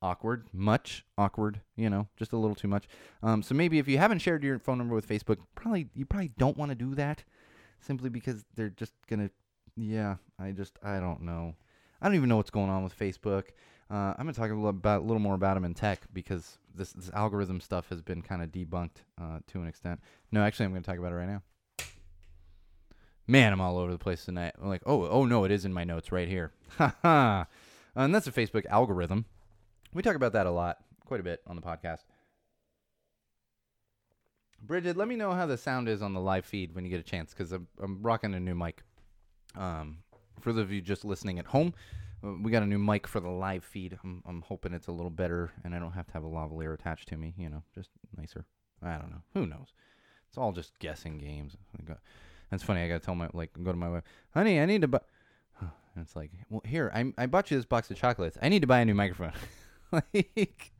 Awkward, 0.02 0.48
much 0.52 1.06
awkward, 1.20 1.62
you 1.78 1.90
know, 1.90 2.08
just 2.18 2.34
a 2.34 2.38
little 2.38 2.56
too 2.56 2.68
much. 2.68 2.88
Um, 3.22 3.42
so 3.44 3.54
maybe 3.56 3.78
if 3.78 3.88
you 3.88 4.00
haven't 4.00 4.20
shared 4.20 4.44
your 4.44 4.58
phone 4.60 4.80
number 4.80 4.96
with 4.96 5.08
Facebook, 5.08 5.38
probably 5.54 5.88
you 5.94 6.06
probably 6.06 6.32
don't 6.40 6.58
want 6.58 6.70
to 6.70 6.76
do 6.76 6.96
that, 6.96 7.24
simply 7.80 8.10
because 8.10 8.44
they're 8.56 8.70
just 8.70 8.94
gonna. 9.08 9.30
Yeah, 9.78 10.16
I 10.40 10.50
just 10.50 10.80
I 10.84 11.00
don't 11.00 11.22
know. 11.22 11.54
I 12.02 12.08
don't 12.08 12.16
even 12.16 12.28
know 12.28 12.38
what's 12.38 12.50
going 12.50 12.72
on 12.72 12.84
with 12.84 12.98
Facebook. 12.98 13.50
Uh, 13.94 14.12
I'm 14.18 14.26
gonna 14.26 14.34
talk 14.34 14.50
a 14.50 14.56
little 14.56 14.70
about 14.70 15.02
a 15.02 15.06
little 15.06 15.20
more 15.20 15.36
about 15.36 15.54
them 15.54 15.66
in 15.66 15.76
tech 15.76 16.02
because 16.12 16.58
this 16.74 16.94
this 16.94 17.12
algorithm 17.14 17.62
stuff 17.62 17.90
has 17.90 18.02
been 18.02 18.24
kind 18.24 18.42
of 18.42 18.50
debunked 18.50 19.04
uh, 19.22 19.38
to 19.50 19.62
an 19.62 19.68
extent. 19.68 20.00
No, 20.32 20.42
actually, 20.42 20.66
I'm 20.66 20.72
gonna 20.72 20.82
talk 20.82 20.98
about 20.98 21.12
it 21.12 21.16
right 21.16 21.28
now. 21.28 21.44
Man, 23.28 23.54
I'm 23.54 23.62
all 23.62 23.78
over 23.78 23.92
the 23.92 24.00
place 24.00 24.26
tonight. 24.26 24.56
I'm 24.60 24.68
like, 24.68 24.82
oh, 24.88 25.08
oh 25.08 25.26
no, 25.26 25.44
it 25.44 25.52
is 25.52 25.64
in 25.64 25.72
my 25.72 25.84
notes 25.84 26.12
right 26.12 26.28
here. 26.28 26.54
Ha 26.80 26.96
ha. 27.04 27.46
And 27.96 28.16
that's 28.16 28.26
a 28.26 28.32
Facebook 28.32 28.66
algorithm. 28.66 29.26
We 29.94 30.02
talk 30.02 30.16
about 30.16 30.34
that 30.34 30.48
a 30.48 30.52
lot, 30.52 30.78
quite 31.06 31.20
a 31.20 31.24
bit 31.24 31.42
on 31.46 31.56
the 31.56 31.62
podcast. 31.62 32.00
Bridget, 34.60 34.98
let 34.98 35.08
me 35.08 35.16
know 35.16 35.34
how 35.34 35.46
the 35.46 35.58
sound 35.58 35.88
is 35.88 36.02
on 36.02 36.14
the 36.14 36.20
live 36.20 36.46
feed 36.46 36.74
when 36.74 36.84
you 36.84 36.90
get 36.90 37.00
a 37.00 37.04
chance, 37.04 37.32
because 37.32 37.52
I'm, 37.52 37.68
I'm 37.80 38.02
rocking 38.02 38.34
a 38.34 38.40
new 38.40 38.56
mic. 38.56 38.82
Um, 39.56 40.00
for 40.42 40.52
those 40.52 40.64
of 40.64 40.72
you 40.72 40.82
just 40.82 41.06
listening 41.06 41.38
at 41.38 41.46
home, 41.46 41.76
we 42.24 42.52
got 42.52 42.64
a 42.64 42.66
new 42.66 42.80
mic 42.80 43.06
for 43.06 43.20
the 43.20 43.30
live 43.30 43.64
feed. 43.64 44.00
I'm, 44.04 44.24
I'm 44.26 44.42
hoping 44.42 44.74
it's 44.74 44.88
a 44.88 44.92
little 44.92 45.10
better, 45.10 45.52
and 45.64 45.76
I 45.76 45.80
don't 45.80 45.92
have 45.92 46.08
to 46.08 46.14
have 46.14 46.24
a 46.24 46.28
lavalier 46.28 46.74
attached 46.74 47.10
to 47.10 47.18
me. 47.18 47.34
You 47.38 47.50
know, 47.50 47.64
just 47.76 47.90
nicer. 48.18 48.46
I 48.82 48.94
don't 48.94 49.12
know. 49.12 49.22
Who 49.34 49.46
knows? 49.46 49.74
It's 50.30 50.38
all 50.38 50.52
just 50.52 50.78
guessing 50.80 51.18
games. 51.18 51.58
That's 52.50 52.64
funny. 52.64 52.82
I 52.82 52.88
gotta 52.88 53.00
tell 53.00 53.16
my 53.16 53.30
like 53.34 53.52
go 53.62 53.72
to 53.72 53.78
my 53.78 53.90
wife, 53.90 54.04
honey. 54.34 54.60
I 54.60 54.66
need 54.66 54.82
to 54.82 54.88
buy. 54.88 55.00
And 55.96 56.04
it's 56.04 56.16
like, 56.16 56.32
well, 56.50 56.64
here 56.66 56.92
I 56.92 57.14
I 57.20 57.28
bought 57.28 57.52
you 57.52 57.58
this 57.58 57.68
box 57.68 57.92
of 57.92 57.98
chocolates. 57.98 58.36
I 58.42 58.50
need 58.50 58.62
to 58.62 58.68
buy 58.68 58.80
a 58.80 58.86
new 58.86 58.96
microphone. 58.96 59.32
like, 59.92 60.72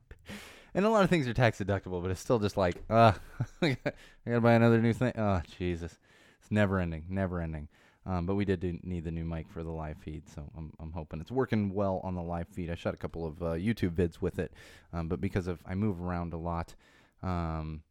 and 0.74 0.86
a 0.86 0.90
lot 0.90 1.04
of 1.04 1.12
things 1.12 1.28
are 1.28 1.36
tax 1.36 1.60
deductible, 1.60 2.02
but 2.02 2.10
it's 2.10 2.20
still 2.20 2.40
just 2.40 2.58
like, 2.58 2.78
uh, 2.90 3.14
I 3.62 3.78
gotta 4.26 4.42
buy 4.42 4.54
another 4.54 4.82
new 4.82 4.94
thing. 4.94 5.14
Oh 5.16 5.42
Jesus, 5.58 6.00
it's 6.42 6.50
never 6.50 6.80
ending, 6.80 7.06
never 7.10 7.42
ending. 7.42 7.68
Um, 8.06 8.26
but 8.26 8.36
we 8.36 8.44
did 8.44 8.82
need 8.84 9.06
the 9.06 9.12
new 9.12 9.24
mic 9.24 9.50
for 9.50 9.64
the 9.64 9.72
live 9.72 9.98
feed, 9.98 10.28
so 10.28 10.44
I'm, 10.58 10.74
I'm 10.80 10.92
hoping 10.92 11.22
it's 11.22 11.32
working 11.32 11.74
well 11.74 12.02
on 12.04 12.16
the 12.16 12.22
live 12.22 12.50
feed. 12.50 12.70
I 12.70 12.76
shot 12.76 12.94
a 12.94 12.98
couple 12.98 13.26
of 13.26 13.42
uh, 13.42 13.46
YouTube 13.52 13.92
vids 13.92 14.22
with 14.22 14.40
it, 14.40 14.52
um, 14.92 15.08
but 15.08 15.22
because 15.22 15.48
of 15.48 15.64
I 15.66 15.74
move 15.76 16.02
around 16.02 16.34
a 16.34 16.38
lot, 16.38 16.76
um, 17.22 17.82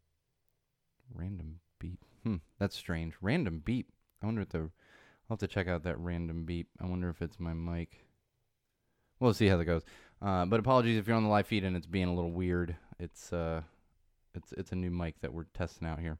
random 1.14 1.60
beep. 1.78 2.04
Hmm, 2.24 2.36
that's 2.58 2.76
strange. 2.76 3.14
Random 3.22 3.62
beep. 3.64 3.88
I 4.22 4.26
wonder 4.26 4.42
if 4.42 4.50
the 4.50 4.58
I'll 4.58 5.36
have 5.36 5.38
to 5.38 5.46
check 5.46 5.66
out 5.66 5.84
that 5.84 5.98
random 5.98 6.44
beep. 6.44 6.68
I 6.78 6.86
wonder 6.86 7.08
if 7.08 7.22
it's 7.22 7.40
my 7.40 7.54
mic. 7.54 8.04
We'll 9.18 9.32
see 9.32 9.46
how 9.46 9.56
that 9.56 9.64
goes. 9.64 9.82
Uh, 10.20 10.44
but 10.44 10.60
apologies 10.60 10.98
if 10.98 11.06
you're 11.06 11.16
on 11.16 11.24
the 11.24 11.30
live 11.30 11.46
feed 11.46 11.64
and 11.64 11.76
it's 11.76 11.86
being 11.86 12.08
a 12.08 12.14
little 12.14 12.32
weird. 12.32 12.76
It's 12.98 13.32
uh, 13.32 13.62
it's 14.34 14.52
it's 14.52 14.72
a 14.72 14.76
new 14.76 14.90
mic 14.90 15.20
that 15.22 15.32
we're 15.32 15.46
testing 15.54 15.88
out 15.88 16.00
here. 16.00 16.18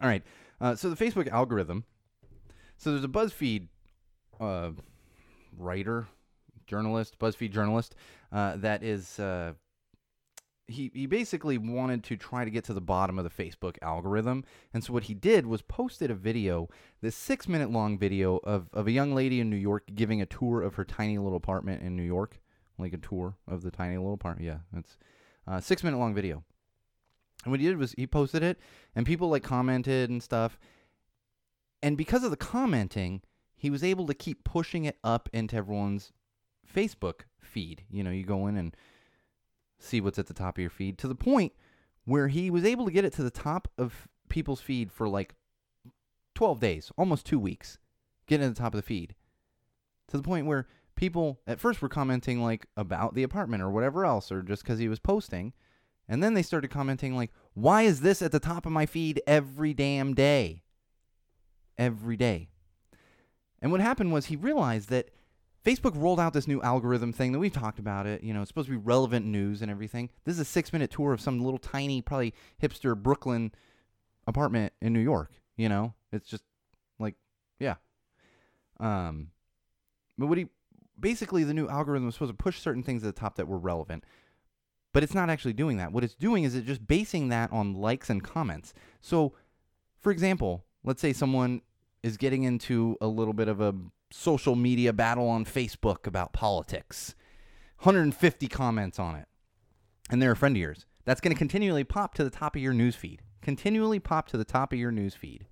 All 0.00 0.08
right. 0.08 0.22
Uh, 0.60 0.76
so 0.76 0.88
the 0.88 1.04
Facebook 1.04 1.28
algorithm. 1.28 1.84
So 2.78 2.92
there's 2.92 3.04
a 3.04 3.08
BuzzFeed 3.08 3.66
uh, 4.40 4.70
writer, 5.56 6.06
journalist, 6.66 7.18
BuzzFeed 7.18 7.50
journalist 7.50 7.96
uh, 8.32 8.56
that 8.56 8.84
is 8.84 9.18
uh, 9.18 9.54
he 10.68 10.90
he 10.94 11.06
basically 11.06 11.58
wanted 11.58 12.04
to 12.04 12.16
try 12.16 12.44
to 12.44 12.50
get 12.50 12.62
to 12.64 12.74
the 12.74 12.80
bottom 12.80 13.18
of 13.18 13.24
the 13.24 13.30
Facebook 13.30 13.76
algorithm. 13.82 14.44
And 14.72 14.84
so 14.84 14.92
what 14.92 15.04
he 15.04 15.14
did 15.14 15.44
was 15.44 15.60
posted 15.60 16.10
a 16.10 16.14
video, 16.14 16.68
this 17.00 17.16
six 17.16 17.48
minute 17.48 17.70
long 17.70 17.98
video 17.98 18.36
of, 18.44 18.68
of 18.72 18.86
a 18.86 18.92
young 18.92 19.12
lady 19.12 19.40
in 19.40 19.50
New 19.50 19.56
York 19.56 19.90
giving 19.94 20.22
a 20.22 20.26
tour 20.26 20.62
of 20.62 20.76
her 20.76 20.84
tiny 20.84 21.18
little 21.18 21.36
apartment 21.36 21.82
in 21.82 21.96
New 21.96 22.04
York. 22.04 22.40
Like 22.80 22.92
a 22.92 22.98
tour 22.98 23.34
of 23.48 23.62
the 23.62 23.72
tiny 23.72 23.96
little 23.96 24.14
apartment. 24.14 24.46
Yeah, 24.46 24.78
it's 24.78 24.98
a 25.48 25.60
six 25.60 25.82
minute 25.82 25.98
long 25.98 26.14
video. 26.14 26.44
And 27.44 27.50
what 27.50 27.58
he 27.58 27.66
did 27.66 27.76
was 27.76 27.92
he 27.92 28.06
posted 28.06 28.44
it 28.44 28.56
and 28.94 29.04
people 29.04 29.28
like 29.28 29.42
commented 29.42 30.10
and 30.10 30.22
stuff. 30.22 30.60
And 31.82 31.96
because 31.96 32.24
of 32.24 32.30
the 32.30 32.36
commenting, 32.36 33.22
he 33.56 33.70
was 33.70 33.84
able 33.84 34.06
to 34.06 34.14
keep 34.14 34.44
pushing 34.44 34.84
it 34.84 34.98
up 35.02 35.28
into 35.32 35.56
everyone's 35.56 36.12
Facebook 36.72 37.22
feed. 37.40 37.84
You 37.90 38.02
know, 38.02 38.10
you 38.10 38.24
go 38.24 38.46
in 38.46 38.56
and 38.56 38.76
see 39.78 40.00
what's 40.00 40.18
at 40.18 40.26
the 40.26 40.34
top 40.34 40.58
of 40.58 40.60
your 40.60 40.70
feed 40.70 40.98
to 40.98 41.08
the 41.08 41.14
point 41.14 41.52
where 42.04 42.28
he 42.28 42.50
was 42.50 42.64
able 42.64 42.84
to 42.86 42.92
get 42.92 43.04
it 43.04 43.12
to 43.14 43.22
the 43.22 43.30
top 43.30 43.68
of 43.76 44.08
people's 44.28 44.60
feed 44.60 44.90
for 44.90 45.08
like 45.08 45.34
12 46.34 46.60
days, 46.60 46.92
almost 46.96 47.26
two 47.26 47.38
weeks, 47.38 47.78
getting 48.26 48.48
to 48.48 48.54
the 48.54 48.60
top 48.60 48.74
of 48.74 48.78
the 48.78 48.86
feed. 48.86 49.14
To 50.08 50.16
the 50.16 50.22
point 50.22 50.46
where 50.46 50.66
people 50.96 51.40
at 51.46 51.60
first 51.60 51.82
were 51.82 51.88
commenting 51.88 52.42
like 52.42 52.66
about 52.76 53.14
the 53.14 53.22
apartment 53.22 53.62
or 53.62 53.70
whatever 53.70 54.04
else, 54.04 54.32
or 54.32 54.42
just 54.42 54.62
because 54.62 54.78
he 54.78 54.88
was 54.88 54.98
posting. 54.98 55.52
And 56.08 56.22
then 56.22 56.34
they 56.34 56.42
started 56.42 56.70
commenting 56.70 57.14
like, 57.14 57.30
why 57.54 57.82
is 57.82 58.00
this 58.00 58.22
at 58.22 58.32
the 58.32 58.40
top 58.40 58.64
of 58.64 58.72
my 58.72 58.86
feed 58.86 59.20
every 59.26 59.74
damn 59.74 60.14
day? 60.14 60.62
Every 61.78 62.16
day. 62.16 62.48
And 63.60 63.72
what 63.72 63.80
happened 63.80 64.12
was 64.12 64.26
he 64.26 64.36
realized 64.36 64.88
that 64.90 65.10
Facebook 65.64 66.00
rolled 66.00 66.20
out 66.20 66.32
this 66.32 66.48
new 66.48 66.62
algorithm 66.62 67.12
thing 67.12 67.32
that 67.32 67.38
we've 67.38 67.52
talked 67.52 67.78
about 67.78 68.06
it. 68.06 68.22
You 68.22 68.32
know, 68.32 68.42
it's 68.42 68.48
supposed 68.48 68.68
to 68.68 68.72
be 68.72 68.82
relevant 68.82 69.26
news 69.26 69.62
and 69.62 69.70
everything. 69.70 70.10
This 70.24 70.34
is 70.34 70.40
a 70.40 70.44
six 70.44 70.72
minute 70.72 70.90
tour 70.90 71.12
of 71.12 71.20
some 71.20 71.40
little 71.40 71.58
tiny, 71.58 72.00
probably 72.00 72.34
hipster 72.62 72.96
Brooklyn 72.96 73.52
apartment 74.26 74.72
in 74.80 74.92
New 74.92 75.00
York. 75.00 75.32
You 75.56 75.68
know, 75.68 75.94
it's 76.12 76.28
just 76.28 76.44
like, 76.98 77.16
yeah. 77.58 77.74
Um, 78.80 79.28
but 80.16 80.26
what 80.26 80.38
he 80.38 80.46
basically 80.98 81.44
the 81.44 81.54
new 81.54 81.68
algorithm 81.68 82.06
was 82.06 82.14
supposed 82.14 82.32
to 82.32 82.42
push 82.42 82.60
certain 82.60 82.82
things 82.82 83.02
at 83.04 83.14
the 83.14 83.20
top 83.20 83.36
that 83.36 83.48
were 83.48 83.58
relevant, 83.58 84.04
but 84.92 85.02
it's 85.02 85.14
not 85.14 85.30
actually 85.30 85.52
doing 85.52 85.76
that. 85.76 85.92
What 85.92 86.04
it's 86.04 86.14
doing 86.14 86.44
is 86.44 86.54
it's 86.54 86.66
just 86.66 86.86
basing 86.86 87.28
that 87.28 87.52
on 87.52 87.74
likes 87.74 88.10
and 88.10 88.22
comments. 88.22 88.74
So, 89.00 89.34
for 90.00 90.12
example, 90.12 90.64
let's 90.84 91.00
say 91.00 91.12
someone 91.12 91.62
is 92.02 92.16
getting 92.16 92.44
into 92.44 92.96
a 93.00 93.06
little 93.06 93.34
bit 93.34 93.48
of 93.48 93.60
a 93.60 93.74
social 94.10 94.56
media 94.56 94.92
battle 94.92 95.28
on 95.28 95.44
Facebook 95.44 96.06
about 96.06 96.32
politics. 96.32 97.14
150 97.80 98.48
comments 98.48 98.98
on 98.98 99.16
it. 99.16 99.26
And 100.10 100.20
they're 100.20 100.32
a 100.32 100.36
friend 100.36 100.56
of 100.56 100.60
yours. 100.60 100.86
That's 101.04 101.20
going 101.20 101.34
to 101.34 101.38
continually 101.38 101.84
pop 101.84 102.14
to 102.14 102.24
the 102.24 102.30
top 102.30 102.56
of 102.56 102.62
your 102.62 102.72
newsfeed. 102.72 103.20
Continually 103.42 103.98
pop 103.98 104.28
to 104.28 104.36
the 104.36 104.44
top 104.44 104.72
of 104.72 104.78
your 104.78 104.92
newsfeed. 104.92 105.42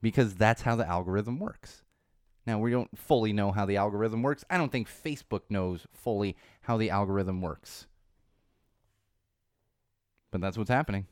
Because 0.00 0.34
that's 0.34 0.62
how 0.62 0.76
the 0.76 0.86
algorithm 0.86 1.38
works. 1.38 1.82
Now, 2.46 2.58
we 2.58 2.70
don't 2.70 2.98
fully 2.98 3.32
know 3.32 3.52
how 3.52 3.64
the 3.64 3.76
algorithm 3.76 4.22
works. 4.22 4.44
I 4.50 4.58
don't 4.58 4.70
think 4.70 4.88
Facebook 4.88 5.42
knows 5.48 5.86
fully 5.92 6.36
how 6.62 6.76
the 6.76 6.90
algorithm 6.90 7.40
works. 7.40 7.86
But 10.30 10.40
that's 10.40 10.58
what's 10.58 10.70
happening. 10.70 11.06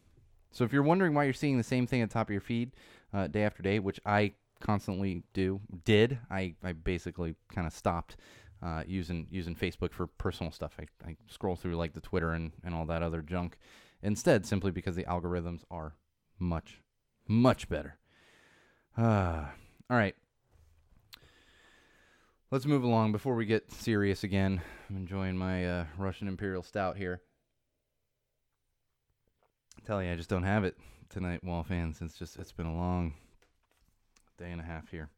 So 0.50 0.64
if 0.64 0.72
you're 0.72 0.82
wondering 0.82 1.14
why 1.14 1.24
you're 1.24 1.32
seeing 1.32 1.56
the 1.56 1.64
same 1.64 1.86
thing 1.86 2.02
at 2.02 2.10
the 2.10 2.14
top 2.14 2.28
of 2.28 2.32
your 2.32 2.42
feed 2.42 2.72
uh, 3.12 3.26
day 3.26 3.44
after 3.44 3.62
day, 3.62 3.78
which 3.78 4.00
I 4.06 4.32
constantly 4.60 5.24
do 5.34 5.60
did 5.84 6.18
I, 6.30 6.54
I 6.62 6.72
basically 6.72 7.34
kind 7.52 7.66
of 7.66 7.72
stopped 7.72 8.16
uh, 8.62 8.84
using 8.86 9.26
using 9.30 9.54
Facebook 9.54 9.92
for 9.92 10.06
personal 10.06 10.52
stuff. 10.52 10.78
I, 10.78 11.08
I 11.08 11.16
scroll 11.28 11.56
through 11.56 11.76
like 11.76 11.94
the 11.94 12.00
Twitter 12.00 12.32
and, 12.32 12.52
and 12.64 12.74
all 12.74 12.86
that 12.86 13.02
other 13.02 13.20
junk 13.20 13.58
instead, 14.02 14.46
simply 14.46 14.70
because 14.70 14.94
the 14.96 15.04
algorithms 15.04 15.62
are 15.70 15.94
much 16.38 16.80
much 17.26 17.68
better. 17.68 17.98
Uh, 18.96 19.46
all 19.90 19.96
right, 19.96 20.14
let's 22.50 22.66
move 22.66 22.84
along 22.84 23.12
before 23.12 23.34
we 23.34 23.46
get 23.46 23.72
serious 23.72 24.22
again. 24.22 24.60
I'm 24.88 24.96
enjoying 24.96 25.36
my 25.36 25.66
uh, 25.66 25.84
Russian 25.98 26.28
Imperial 26.28 26.62
Stout 26.62 26.96
here. 26.96 27.20
Tell 29.84 30.00
you, 30.00 30.12
I 30.12 30.14
just 30.14 30.28
don't 30.28 30.44
have 30.44 30.62
it 30.62 30.76
tonight, 31.10 31.42
Wall 31.42 31.64
fans. 31.64 32.00
It's 32.00 32.16
just 32.16 32.38
it's 32.38 32.52
been 32.52 32.66
a 32.66 32.76
long 32.76 33.14
day 34.38 34.52
and 34.52 34.60
a 34.60 34.64
half 34.64 34.90
here. 34.90 35.08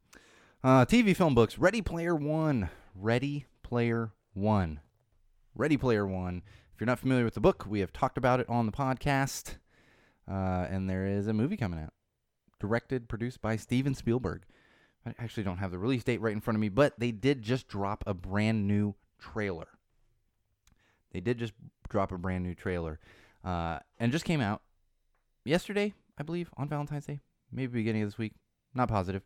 Uh, 0.63 0.87
TV 0.87 1.15
film 1.15 1.35
books. 1.35 1.59
Ready 1.59 1.83
Player 1.83 2.15
One. 2.15 2.71
Ready 2.95 3.45
Player 3.63 4.13
One. 4.33 4.81
Ready 5.55 5.77
Player 5.77 6.07
One. 6.07 6.43
If 6.73 6.81
you're 6.81 6.87
not 6.87 6.99
familiar 6.99 7.25
with 7.25 7.35
the 7.35 7.41
book, 7.41 7.67
we 7.69 7.81
have 7.81 7.93
talked 7.93 8.17
about 8.17 8.41
it 8.41 8.49
on 8.49 8.65
the 8.65 8.73
podcast. 8.73 9.57
Uh, 10.27 10.67
and 10.71 10.89
there 10.89 11.07
is 11.07 11.27
a 11.27 11.35
movie 11.35 11.59
coming 11.59 11.79
out, 11.79 11.93
directed, 12.59 13.07
produced 13.07 13.43
by 13.43 13.57
Steven 13.57 13.95
Spielberg. 13.95 14.45
I 15.05 15.15
actually 15.19 15.43
don't 15.43 15.59
have 15.59 15.73
the 15.73 15.79
release 15.79 16.05
date 16.05 16.23
right 16.23 16.33
in 16.33 16.41
front 16.41 16.57
of 16.57 16.63
me, 16.63 16.71
but 16.71 16.99
they 16.99 17.13
did 17.13 17.43
just 17.43 17.69
drop 17.69 18.03
a 18.07 18.15
brand 18.15 18.67
new 18.67 18.95
trailer. 19.21 19.69
They 21.13 21.21
did 21.21 21.39
just 21.39 21.53
drop 21.91 22.11
a 22.11 22.17
brand 22.17 22.45
new 22.45 22.55
trailer, 22.55 22.99
uh, 23.45 23.79
and 23.99 24.13
just 24.13 24.25
came 24.25 24.41
out 24.41 24.63
yesterday, 25.45 25.95
I 26.19 26.23
believe, 26.23 26.51
on 26.57 26.69
Valentine's 26.69 27.07
Day, 27.07 27.21
maybe 27.53 27.73
beginning 27.73 28.03
of 28.03 28.09
this 28.09 28.19
week. 28.19 28.33
Not 28.75 28.89
positive, 28.89 29.23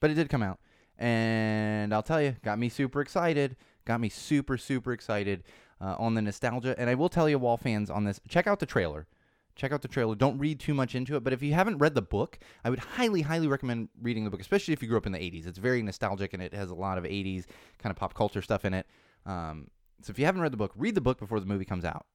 but 0.00 0.10
it 0.10 0.14
did 0.14 0.28
come 0.28 0.42
out. 0.42 0.60
And 0.98 1.92
I'll 1.92 2.02
tell 2.02 2.22
you, 2.22 2.36
got 2.44 2.58
me 2.58 2.68
super 2.68 3.00
excited. 3.00 3.56
Got 3.84 4.00
me 4.00 4.08
super, 4.08 4.56
super 4.56 4.92
excited 4.92 5.44
uh, 5.80 5.96
on 5.98 6.14
the 6.14 6.22
nostalgia. 6.22 6.74
And 6.78 6.88
I 6.90 6.94
will 6.94 7.08
tell 7.08 7.28
you, 7.28 7.38
Wall 7.38 7.56
fans, 7.56 7.90
on 7.90 8.04
this, 8.04 8.20
check 8.28 8.46
out 8.46 8.60
the 8.60 8.66
trailer. 8.66 9.06
Check 9.54 9.72
out 9.72 9.80
the 9.80 9.88
trailer. 9.88 10.14
Don't 10.14 10.38
read 10.38 10.60
too 10.60 10.74
much 10.74 10.94
into 10.94 11.16
it. 11.16 11.24
But 11.24 11.32
if 11.32 11.42
you 11.42 11.54
haven't 11.54 11.78
read 11.78 11.94
the 11.94 12.02
book, 12.02 12.38
I 12.64 12.70
would 12.70 12.78
highly, 12.78 13.22
highly 13.22 13.46
recommend 13.46 13.88
reading 14.02 14.24
the 14.24 14.30
book, 14.30 14.40
especially 14.40 14.74
if 14.74 14.82
you 14.82 14.88
grew 14.88 14.98
up 14.98 15.06
in 15.06 15.12
the 15.12 15.18
80s. 15.18 15.46
It's 15.46 15.58
very 15.58 15.82
nostalgic 15.82 16.34
and 16.34 16.42
it 16.42 16.52
has 16.52 16.70
a 16.70 16.74
lot 16.74 16.98
of 16.98 17.04
80s 17.04 17.46
kind 17.78 17.90
of 17.90 17.96
pop 17.96 18.12
culture 18.12 18.42
stuff 18.42 18.64
in 18.64 18.74
it. 18.74 18.86
Um, 19.24 19.68
so 20.02 20.10
if 20.10 20.18
you 20.18 20.26
haven't 20.26 20.42
read 20.42 20.52
the 20.52 20.58
book, 20.58 20.72
read 20.76 20.94
the 20.94 21.00
book 21.00 21.18
before 21.18 21.40
the 21.40 21.46
movie 21.46 21.64
comes 21.64 21.84
out. 21.84 22.06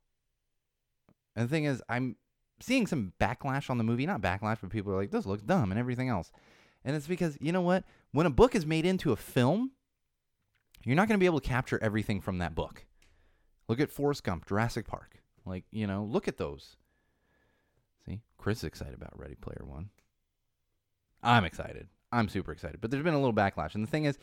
And 1.36 1.48
the 1.48 1.50
thing 1.50 1.65
is, 1.65 1.82
I'm 1.88 2.15
seeing 2.60 2.88
some 2.88 3.13
backlash 3.20 3.70
on 3.70 3.78
the 3.78 3.84
movie. 3.84 4.06
Not 4.06 4.22
backlash, 4.22 4.58
but 4.62 4.70
people 4.70 4.91
are 4.91 4.98
like, 4.98 5.12
this 5.12 5.26
looks 5.26 5.44
dumb 5.44 5.72
and 5.72 5.80
everything 5.80 6.10
else. 6.10 6.32
And 6.84 6.96
it's 6.96 7.08
because, 7.08 7.38
you 7.39 7.52
know 7.52 7.62
what? 7.62 7.84
When 8.12 8.26
a 8.26 8.32
book 8.32 8.56
is 8.56 8.65
made 8.65 8.86
into 8.86 9.12
a 9.12 9.15
film, 9.15 9.72
you're 10.84 10.96
not 10.96 11.08
going 11.08 11.20
to 11.20 11.24
be 11.24 11.28
able 11.28 11.39
to 11.39 11.48
capture 11.48 11.80
everything 11.82 12.22
from 12.22 12.39
that 12.39 12.56
book. 12.56 12.86
Look 13.67 13.80
at 13.80 13.91
Forrest 13.91 14.24
Gump, 14.24 14.48
Jurassic 14.48 14.88
Park. 14.88 15.22
Like, 15.46 15.63
you 15.72 15.88
know, 15.88 16.04
look 16.04 16.28
at 16.28 16.38
those. 16.38 16.76
See, 18.06 18.22
Chris 18.38 18.60
is 18.60 18.63
excited 18.65 18.96
about 18.96 19.17
Ready 19.17 19.36
Player 19.36 19.63
One. 19.63 19.89
I'm 21.24 21.46
excited. 21.46 21.88
I'm 22.12 22.28
super 22.28 22.52
excited. 22.52 22.82
But 22.82 22.91
there's 22.91 23.04
been 23.04 23.13
a 23.13 23.20
little 23.20 23.34
backlash, 23.34 23.76
and 23.76 23.84
the 23.84 23.89
thing 23.89 24.06
is, 24.06 24.17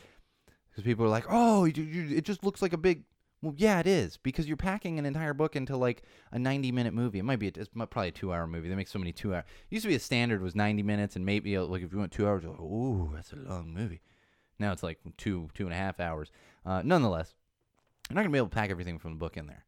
because 0.69 0.83
people 0.83 1.05
are 1.05 1.09
like, 1.09 1.25
"Oh, 1.29 1.65
it 1.65 2.21
just 2.21 2.43
looks 2.43 2.61
like 2.61 2.73
a 2.73 2.77
big." 2.77 3.03
Well, 3.41 3.53
yeah, 3.55 3.79
it 3.79 3.87
is 3.87 4.17
because 4.17 4.47
you're 4.47 4.57
packing 4.57 4.99
an 4.99 5.05
entire 5.05 5.33
book 5.33 5.55
into 5.55 5.77
like 5.77 6.03
a 6.31 6.39
90 6.39 6.71
minute 6.71 6.93
movie. 6.93 7.19
It 7.19 7.23
might 7.23 7.39
be 7.39 7.47
a, 7.47 7.51
it's 7.55 7.69
probably 7.69 8.09
a 8.09 8.11
two 8.11 8.33
hour 8.33 8.45
movie. 8.47 8.67
They 8.67 8.75
make 8.75 8.89
so 8.89 8.99
many 8.99 9.13
two 9.13 9.33
hour. 9.33 9.45
Used 9.69 9.83
to 9.83 9.89
be 9.89 9.95
a 9.95 9.99
standard 9.99 10.41
was 10.41 10.55
90 10.55 10.83
minutes, 10.83 11.15
and 11.15 11.25
maybe 11.25 11.55
uh, 11.55 11.63
like 11.63 11.81
if 11.81 11.93
you 11.93 11.99
went 11.99 12.11
two 12.11 12.27
hours, 12.27 12.43
like, 12.43 12.59
"Ooh, 12.59 13.11
that's 13.13 13.31
a 13.31 13.37
long 13.37 13.73
movie." 13.73 14.01
Now 14.59 14.73
it's 14.73 14.83
like 14.83 14.99
two 15.17 15.47
two 15.53 15.65
and 15.65 15.73
a 15.73 15.77
half 15.77 15.99
hours. 15.99 16.31
Uh, 16.65 16.81
nonetheless, 16.83 17.33
you're 18.09 18.15
not 18.15 18.21
gonna 18.21 18.33
be 18.33 18.37
able 18.37 18.49
to 18.49 18.55
pack 18.55 18.71
everything 18.71 18.99
from 18.99 19.11
the 19.11 19.17
book 19.17 19.37
in 19.37 19.47
there. 19.47 19.65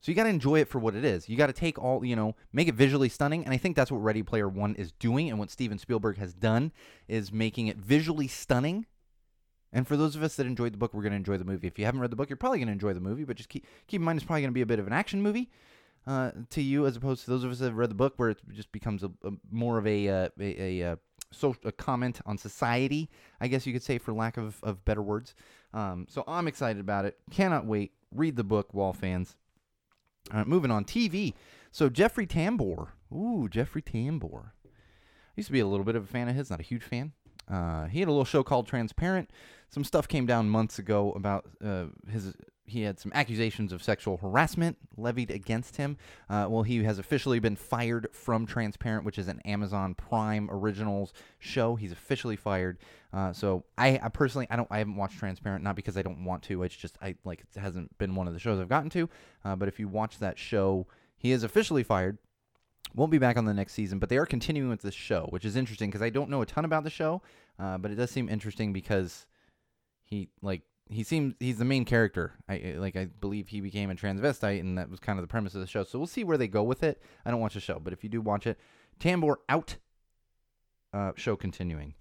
So 0.00 0.12
you 0.12 0.14
got 0.14 0.24
to 0.24 0.28
enjoy 0.28 0.60
it 0.60 0.68
for 0.68 0.78
what 0.78 0.94
it 0.94 1.04
is. 1.04 1.28
You 1.28 1.36
got 1.36 1.48
to 1.48 1.52
take 1.52 1.80
all, 1.80 2.04
you 2.04 2.14
know, 2.14 2.36
make 2.52 2.68
it 2.68 2.76
visually 2.76 3.08
stunning. 3.08 3.44
And 3.44 3.52
I 3.52 3.56
think 3.56 3.74
that's 3.74 3.90
what 3.90 4.04
Ready 4.04 4.22
Player 4.22 4.48
One 4.48 4.76
is 4.76 4.92
doing. 4.92 5.28
And 5.30 5.38
what 5.38 5.50
Steven 5.50 5.78
Spielberg 5.78 6.18
has 6.18 6.32
done 6.32 6.70
is 7.08 7.32
making 7.32 7.66
it 7.66 7.76
visually 7.76 8.28
stunning. 8.28 8.86
And 9.72 9.86
for 9.86 9.96
those 9.96 10.16
of 10.16 10.22
us 10.22 10.36
that 10.36 10.46
enjoyed 10.46 10.72
the 10.72 10.78
book, 10.78 10.94
we're 10.94 11.02
going 11.02 11.12
to 11.12 11.16
enjoy 11.16 11.36
the 11.36 11.44
movie. 11.44 11.66
If 11.66 11.78
you 11.78 11.84
haven't 11.84 12.00
read 12.00 12.10
the 12.10 12.16
book, 12.16 12.30
you're 12.30 12.36
probably 12.36 12.58
going 12.58 12.68
to 12.68 12.72
enjoy 12.72 12.92
the 12.92 13.00
movie. 13.00 13.24
But 13.24 13.36
just 13.36 13.48
keep, 13.48 13.66
keep 13.86 14.00
in 14.00 14.04
mind, 14.04 14.18
it's 14.18 14.26
probably 14.26 14.42
going 14.42 14.52
to 14.52 14.54
be 14.54 14.62
a 14.62 14.66
bit 14.66 14.78
of 14.78 14.86
an 14.86 14.92
action 14.92 15.22
movie 15.22 15.50
uh, 16.06 16.30
to 16.50 16.62
you 16.62 16.86
as 16.86 16.96
opposed 16.96 17.24
to 17.24 17.30
those 17.30 17.44
of 17.44 17.50
us 17.50 17.58
that 17.58 17.66
have 17.66 17.76
read 17.76 17.90
the 17.90 17.94
book, 17.94 18.14
where 18.16 18.30
it 18.30 18.38
just 18.52 18.70
becomes 18.72 19.02
a, 19.02 19.10
a 19.24 19.32
more 19.50 19.78
of 19.78 19.86
a, 19.86 20.08
uh, 20.08 20.28
a, 20.38 20.62
a, 20.62 20.80
a, 20.80 20.92
uh, 20.92 20.96
so, 21.32 21.56
a 21.64 21.72
comment 21.72 22.20
on 22.24 22.38
society, 22.38 23.10
I 23.40 23.48
guess 23.48 23.66
you 23.66 23.72
could 23.72 23.82
say, 23.82 23.98
for 23.98 24.12
lack 24.12 24.36
of, 24.36 24.58
of 24.62 24.84
better 24.84 25.02
words. 25.02 25.34
Um, 25.74 26.06
so 26.08 26.22
I'm 26.26 26.48
excited 26.48 26.80
about 26.80 27.04
it. 27.04 27.18
Cannot 27.30 27.66
wait. 27.66 27.92
Read 28.14 28.36
the 28.36 28.44
book, 28.44 28.72
Wall 28.72 28.92
fans. 28.92 29.36
All 30.32 30.38
right, 30.38 30.46
moving 30.46 30.70
on. 30.70 30.84
TV. 30.84 31.34
So 31.72 31.88
Jeffrey 31.88 32.26
Tambor. 32.26 32.88
Ooh, 33.12 33.48
Jeffrey 33.50 33.82
Tambor. 33.82 34.50
I 34.64 35.34
used 35.36 35.48
to 35.48 35.52
be 35.52 35.60
a 35.60 35.66
little 35.66 35.84
bit 35.84 35.96
of 35.96 36.04
a 36.04 36.06
fan 36.06 36.28
of 36.28 36.34
his, 36.34 36.48
not 36.48 36.60
a 36.60 36.64
huge 36.64 36.82
fan. 36.82 37.12
Uh, 37.48 37.86
he 37.86 38.00
had 38.00 38.08
a 38.08 38.12
little 38.12 38.24
show 38.24 38.42
called 38.42 38.66
Transparent. 38.66 39.30
Some 39.68 39.84
stuff 39.84 40.08
came 40.08 40.26
down 40.26 40.48
months 40.48 40.78
ago 40.78 41.12
about 41.12 41.46
uh, 41.64 41.86
his 42.08 42.34
he 42.66 42.82
had 42.82 42.98
some 42.98 43.12
accusations 43.14 43.72
of 43.72 43.82
sexual 43.82 44.16
harassment 44.16 44.76
levied 44.96 45.30
against 45.30 45.76
him. 45.76 45.96
Uh, 46.28 46.46
well, 46.48 46.62
he 46.62 46.82
has 46.82 46.98
officially 46.98 47.38
been 47.38 47.56
fired 47.56 48.08
from 48.12 48.44
Transparent, 48.44 49.04
which 49.04 49.18
is 49.18 49.28
an 49.28 49.40
Amazon 49.44 49.94
Prime 49.94 50.48
Originals 50.50 51.12
show. 51.38 51.76
He's 51.76 51.92
officially 51.92 52.36
fired. 52.36 52.78
Uh, 53.12 53.32
so 53.32 53.64
I, 53.78 54.00
I, 54.02 54.08
personally, 54.08 54.46
I 54.50 54.56
don't, 54.56 54.68
I 54.70 54.78
haven't 54.78 54.96
watched 54.96 55.18
Transparent, 55.18 55.62
not 55.62 55.76
because 55.76 55.96
I 55.96 56.02
don't 56.02 56.24
want 56.24 56.42
to. 56.44 56.64
It's 56.64 56.76
just 56.76 56.98
I 57.00 57.14
like 57.24 57.40
it 57.40 57.60
hasn't 57.60 57.96
been 57.98 58.14
one 58.14 58.26
of 58.26 58.34
the 58.34 58.40
shows 58.40 58.60
I've 58.60 58.68
gotten 58.68 58.90
to. 58.90 59.08
Uh, 59.44 59.56
but 59.56 59.68
if 59.68 59.78
you 59.78 59.88
watch 59.88 60.18
that 60.18 60.38
show, 60.38 60.86
he 61.16 61.32
is 61.32 61.42
officially 61.42 61.82
fired. 61.82 62.18
Won't 62.94 63.10
be 63.10 63.18
back 63.18 63.36
on 63.36 63.44
the 63.44 63.54
next 63.54 63.74
season, 63.74 63.98
but 63.98 64.08
they 64.08 64.16
are 64.16 64.26
continuing 64.26 64.70
with 64.70 64.80
this 64.80 64.94
show, 64.94 65.26
which 65.30 65.44
is 65.44 65.56
interesting 65.56 65.90
because 65.90 66.02
I 66.02 66.10
don't 66.10 66.30
know 66.30 66.40
a 66.42 66.46
ton 66.46 66.64
about 66.64 66.84
the 66.84 66.90
show, 66.90 67.20
uh, 67.58 67.78
but 67.78 67.90
it 67.90 67.96
does 67.96 68.10
seem 68.10 68.28
interesting 68.28 68.72
because 68.72 69.26
he 70.04 70.28
like 70.40 70.62
he 70.88 71.02
seems 71.02 71.34
he's 71.40 71.58
the 71.58 71.64
main 71.64 71.84
character. 71.84 72.34
I 72.48 72.76
like 72.78 72.96
I 72.96 73.06
believe 73.06 73.48
he 73.48 73.60
became 73.60 73.90
a 73.90 73.94
transvestite, 73.94 74.60
and 74.60 74.78
that 74.78 74.88
was 74.88 75.00
kind 75.00 75.18
of 75.18 75.22
the 75.22 75.28
premise 75.28 75.54
of 75.54 75.60
the 75.60 75.66
show. 75.66 75.84
So 75.84 75.98
we'll 75.98 76.06
see 76.06 76.24
where 76.24 76.38
they 76.38 76.48
go 76.48 76.62
with 76.62 76.82
it. 76.82 77.02
I 77.24 77.30
don't 77.30 77.40
watch 77.40 77.54
the 77.54 77.60
show, 77.60 77.78
but 77.78 77.92
if 77.92 78.02
you 78.02 78.08
do 78.08 78.20
watch 78.20 78.46
it, 78.46 78.58
Tambor 79.00 79.36
out. 79.48 79.76
Uh, 80.92 81.12
show 81.16 81.36
continuing. 81.36 81.94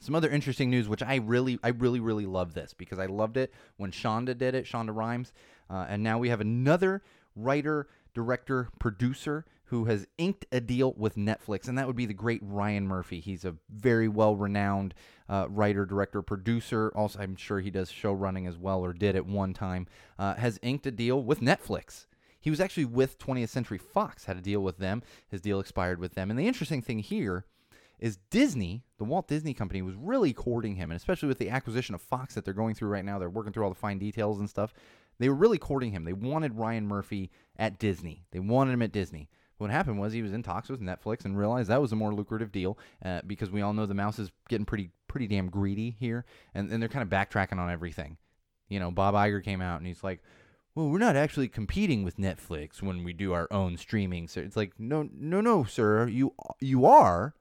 Some 0.00 0.14
other 0.14 0.30
interesting 0.30 0.70
news, 0.70 0.88
which 0.88 1.02
I 1.02 1.16
really, 1.16 1.58
I 1.62 1.68
really, 1.70 2.00
really 2.00 2.24
love 2.24 2.54
this 2.54 2.72
because 2.72 2.98
I 2.98 3.06
loved 3.06 3.36
it 3.36 3.52
when 3.76 3.90
Shonda 3.90 4.38
did 4.38 4.54
it, 4.54 4.64
Shonda 4.64 4.94
Rhimes, 4.94 5.32
uh, 5.68 5.86
and 5.88 6.02
now 6.02 6.18
we 6.18 6.28
have 6.28 6.40
another 6.40 7.02
writer, 7.34 7.88
director, 8.14 8.68
producer 8.78 9.44
who 9.68 9.84
has 9.84 10.06
inked 10.16 10.46
a 10.50 10.60
deal 10.60 10.94
with 10.96 11.16
Netflix, 11.16 11.68
and 11.68 11.76
that 11.76 11.86
would 11.86 11.96
be 11.96 12.06
the 12.06 12.14
great 12.14 12.40
Ryan 12.42 12.86
Murphy. 12.86 13.20
He's 13.20 13.44
a 13.44 13.54
very 13.68 14.08
well 14.08 14.34
renowned 14.34 14.94
uh, 15.28 15.46
writer, 15.50 15.84
director, 15.84 16.22
producer. 16.22 16.90
Also, 16.94 17.20
I'm 17.20 17.36
sure 17.36 17.60
he 17.60 17.70
does 17.70 17.90
show 17.90 18.12
running 18.12 18.46
as 18.46 18.56
well, 18.56 18.80
or 18.84 18.92
did 18.92 19.14
at 19.14 19.26
one 19.26 19.52
time. 19.52 19.86
Uh, 20.18 20.34
has 20.34 20.58
inked 20.62 20.86
a 20.86 20.90
deal 20.90 21.22
with 21.22 21.40
Netflix. 21.40 22.06
He 22.40 22.50
was 22.50 22.60
actually 22.60 22.86
with 22.86 23.18
20th 23.18 23.50
Century 23.50 23.78
Fox, 23.78 24.24
had 24.24 24.38
a 24.38 24.42
deal 24.42 24.60
with 24.60 24.78
them. 24.78 25.02
His 25.28 25.40
deal 25.40 25.60
expired 25.60 25.98
with 25.98 26.14
them. 26.14 26.30
And 26.30 26.38
the 26.38 26.48
interesting 26.48 26.80
thing 26.80 27.00
here 27.00 27.44
is 27.98 28.18
Disney, 28.30 28.84
the 28.96 29.04
Walt 29.04 29.28
Disney 29.28 29.52
Company, 29.52 29.82
was 29.82 29.96
really 29.96 30.32
courting 30.32 30.76
him, 30.76 30.90
and 30.90 30.96
especially 30.96 31.28
with 31.28 31.38
the 31.38 31.50
acquisition 31.50 31.94
of 31.94 32.00
Fox 32.00 32.34
that 32.34 32.44
they're 32.44 32.54
going 32.54 32.74
through 32.74 32.88
right 32.88 33.04
now, 33.04 33.18
they're 33.18 33.28
working 33.28 33.52
through 33.52 33.64
all 33.64 33.70
the 33.70 33.74
fine 33.74 33.98
details 33.98 34.38
and 34.38 34.48
stuff. 34.48 34.72
They 35.18 35.28
were 35.28 35.34
really 35.34 35.58
courting 35.58 35.90
him. 35.90 36.04
They 36.04 36.12
wanted 36.12 36.54
Ryan 36.54 36.86
Murphy 36.86 37.30
at 37.58 37.78
Disney. 37.78 38.24
They 38.30 38.38
wanted 38.38 38.72
him 38.72 38.82
at 38.82 38.92
Disney. 38.92 39.28
What 39.58 39.70
happened 39.70 39.98
was 39.98 40.12
he 40.12 40.22
was 40.22 40.32
in 40.32 40.42
talks 40.42 40.68
with 40.68 40.80
Netflix 40.80 41.24
and 41.24 41.36
realized 41.36 41.68
that 41.68 41.82
was 41.82 41.92
a 41.92 41.96
more 41.96 42.14
lucrative 42.14 42.52
deal 42.52 42.78
uh, 43.04 43.20
because 43.26 43.50
we 43.50 43.60
all 43.60 43.72
know 43.72 43.86
the 43.86 43.94
mouse 43.94 44.18
is 44.18 44.30
getting 44.48 44.64
pretty 44.64 44.90
pretty 45.08 45.26
damn 45.26 45.50
greedy 45.50 45.96
here, 45.98 46.24
and, 46.54 46.70
and 46.70 46.80
they're 46.80 46.88
kind 46.88 47.02
of 47.02 47.08
backtracking 47.08 47.58
on 47.58 47.70
everything. 47.70 48.16
You 48.68 48.78
know, 48.78 48.90
Bob 48.90 49.14
Iger 49.14 49.42
came 49.42 49.60
out 49.60 49.78
and 49.78 49.86
he's 49.86 50.04
like, 50.04 50.22
"Well, 50.74 50.88
we're 50.88 50.98
not 50.98 51.16
actually 51.16 51.48
competing 51.48 52.04
with 52.04 52.18
Netflix 52.18 52.80
when 52.80 53.02
we 53.02 53.12
do 53.12 53.32
our 53.32 53.48
own 53.50 53.76
streaming." 53.76 54.28
So 54.28 54.40
it's 54.40 54.56
like, 54.56 54.78
no, 54.78 55.08
no, 55.12 55.40
no, 55.40 55.64
sir, 55.64 56.06
you 56.06 56.34
you 56.60 56.86
are. 56.86 57.34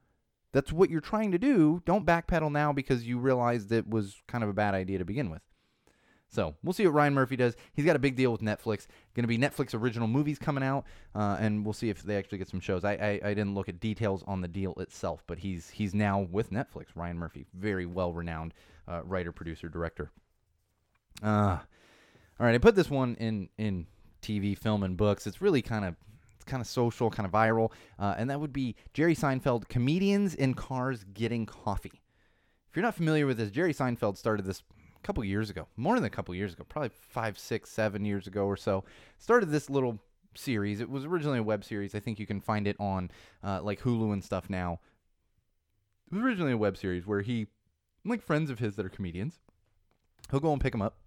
That's 0.54 0.74
what 0.74 0.90
you're 0.90 1.02
trying 1.02 1.32
to 1.34 1.38
do. 1.38 1.84
Don't 1.86 2.06
backpedal 2.06 2.52
now 2.52 2.74
because 2.74 3.06
you 3.06 3.20
realized 3.20 3.72
it 3.72 3.88
was 3.88 4.24
kind 4.28 4.44
of 4.44 4.50
a 4.50 4.54
bad 4.54 4.74
idea 4.74 4.98
to 4.98 5.06
begin 5.06 5.30
with. 5.30 5.42
So 6.30 6.56
we'll 6.62 6.74
see 6.74 6.86
what 6.86 6.94
Ryan 6.94 7.14
Murphy 7.14 7.36
does. 7.38 7.56
He's 7.74 7.86
got 7.86 7.96
a 7.96 8.00
big 8.00 8.16
deal 8.16 8.32
with 8.32 8.42
Netflix. 8.42 8.88
Going 9.16 9.24
to 9.24 9.28
be 9.28 9.38
Netflix 9.38 9.74
original 9.74 10.08
movies 10.08 10.38
coming 10.38 10.64
out, 10.64 10.86
uh, 11.16 11.38
and 11.40 11.64
we'll 11.64 11.74
see 11.74 11.90
if 11.90 12.04
they 12.04 12.18
actually 12.18 12.38
get 12.38 12.50
some 12.50 12.60
shows. 12.60 12.84
I, 12.84 12.94
I, 12.94 13.30
I 13.30 13.34
didn't 13.34 13.56
look 13.56 13.70
at 13.70 13.80
details 13.80 14.24
on 14.28 14.42
the 14.42 14.48
deal 14.48 14.74
itself, 14.76 15.24
but 15.26 15.40
he's 15.40 15.70
he's 15.70 15.94
now 15.94 16.20
with 16.20 16.52
Netflix. 16.52 16.88
Ryan 16.96 17.18
Murphy, 17.18 17.46
very 17.54 17.86
well 17.86 18.12
renowned 18.12 18.54
uh, 18.88 19.02
writer, 19.04 19.32
producer, 19.32 19.70
director. 19.70 20.12
Uh, 21.24 21.60
all 22.40 22.46
right, 22.46 22.56
I 22.56 22.58
put 22.58 22.76
this 22.76 22.90
one 22.90 23.16
in 23.16 23.50
in 23.58 23.88
TV, 24.22 24.58
film, 24.58 24.84
and 24.84 24.98
books. 24.98 25.28
It's 25.28 25.42
really 25.42 25.62
kind 25.62 25.86
of 25.86 25.96
it's 26.36 26.46
kind 26.46 26.62
of 26.62 26.68
social, 26.68 27.10
kind 27.10 27.26
of 27.26 27.32
viral, 27.32 27.72
uh, 28.00 28.16
and 28.18 28.30
that 28.30 28.40
would 28.40 28.54
be 28.54 28.76
Jerry 28.94 29.16
Seinfeld, 29.16 29.70
comedians 29.70 30.36
in 30.36 30.54
cars 30.54 31.06
getting 31.14 31.46
coffee. 31.46 32.02
If 32.70 32.76
you're 32.76 32.84
not 32.84 32.96
familiar 32.96 33.26
with 33.26 33.38
this, 33.38 33.50
Jerry 33.50 33.74
Seinfeld 33.74 34.18
started 34.18 34.46
this 34.46 34.62
couple 35.08 35.24
years 35.24 35.50
ago, 35.50 35.68
more 35.78 35.96
than 35.96 36.04
a 36.04 36.10
couple 36.10 36.36
years 36.36 36.52
ago, 36.52 36.66
probably 36.68 36.90
five, 36.90 37.40
six, 37.40 37.70
seven 37.70 38.04
years 38.04 38.28
ago 38.28 38.46
or 38.46 38.58
so, 38.58 38.84
started 39.18 39.50
this 39.50 39.70
little 39.70 40.00
series. 40.36 40.82
It 40.82 40.90
was 40.90 41.06
originally 41.06 41.40
a 41.40 41.44
web 41.44 41.64
series. 41.64 41.96
I 41.96 42.02
think 42.02 42.20
you 42.20 42.28
can 42.28 42.42
find 42.42 42.68
it 42.68 42.76
on 42.78 43.10
uh, 43.42 43.62
like 43.64 43.80
Hulu 43.80 44.12
and 44.12 44.22
stuff 44.22 44.50
now. 44.50 44.82
It 46.12 46.16
was 46.16 46.26
originally 46.26 46.52
a 46.52 46.58
web 46.58 46.76
series 46.76 47.08
where 47.08 47.22
he, 47.22 47.48
like 48.04 48.22
friends 48.22 48.50
of 48.50 48.60
his 48.60 48.76
that 48.76 48.86
are 48.86 48.90
comedians, 48.90 49.40
he'll 50.30 50.42
go 50.42 50.52
and 50.52 50.60
pick 50.60 50.74
them 50.74 50.82
up 50.82 50.98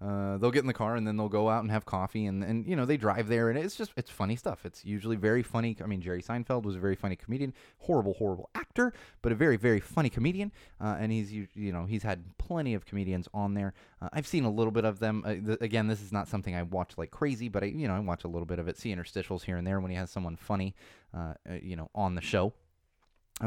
uh, 0.00 0.38
they'll 0.38 0.50
get 0.50 0.60
in 0.60 0.66
the 0.66 0.72
car 0.72 0.96
and 0.96 1.06
then 1.06 1.16
they'll 1.16 1.28
go 1.28 1.50
out 1.50 1.62
and 1.62 1.70
have 1.70 1.84
coffee 1.84 2.24
and, 2.24 2.42
and 2.42 2.66
you 2.66 2.74
know 2.74 2.86
they 2.86 2.96
drive 2.96 3.28
there 3.28 3.50
and 3.50 3.58
it's 3.58 3.76
just 3.76 3.92
it's 3.96 4.10
funny 4.10 4.36
stuff. 4.36 4.64
It's 4.64 4.84
usually 4.84 5.16
very 5.16 5.42
funny 5.42 5.76
i 5.82 5.86
mean 5.86 6.00
jerry 6.00 6.22
seinfeld 6.22 6.62
was 6.62 6.76
a 6.76 6.78
very 6.78 6.96
funny 6.96 7.16
comedian 7.16 7.52
horrible 7.78 8.14
horrible 8.14 8.48
actor 8.54 8.92
but 9.20 9.30
a 9.32 9.34
very 9.34 9.56
very 9.56 9.80
funny 9.80 10.08
comedian. 10.08 10.52
Uh, 10.80 10.96
and 10.98 11.12
he's 11.12 11.32
you, 11.32 11.46
you 11.54 11.72
know 11.72 11.84
he's 11.84 12.02
had 12.02 12.24
plenty 12.38 12.74
of 12.74 12.86
comedians 12.86 13.28
on 13.34 13.54
there. 13.54 13.74
Uh, 14.00 14.08
i've 14.12 14.26
seen 14.26 14.44
a 14.44 14.50
little 14.50 14.72
bit 14.72 14.84
of 14.84 14.98
them. 15.00 15.22
Uh, 15.26 15.34
th- 15.34 15.58
again 15.60 15.86
this 15.86 16.00
is 16.00 16.12
not 16.12 16.28
something 16.28 16.54
i 16.54 16.62
watch 16.62 16.92
like 16.96 17.10
crazy 17.10 17.48
but 17.48 17.62
i 17.62 17.66
you 17.66 17.86
know 17.86 17.94
i 17.94 18.00
watch 18.00 18.24
a 18.24 18.28
little 18.28 18.46
bit 18.46 18.58
of 18.58 18.68
it 18.68 18.78
see 18.78 18.94
interstitials 18.94 19.42
here 19.44 19.56
and 19.56 19.66
there 19.66 19.80
when 19.80 19.90
he 19.90 19.96
has 19.96 20.10
someone 20.10 20.36
funny 20.36 20.74
uh, 21.14 21.34
uh, 21.48 21.54
you 21.60 21.76
know 21.76 21.90
on 21.94 22.14
the 22.14 22.22
show. 22.22 22.52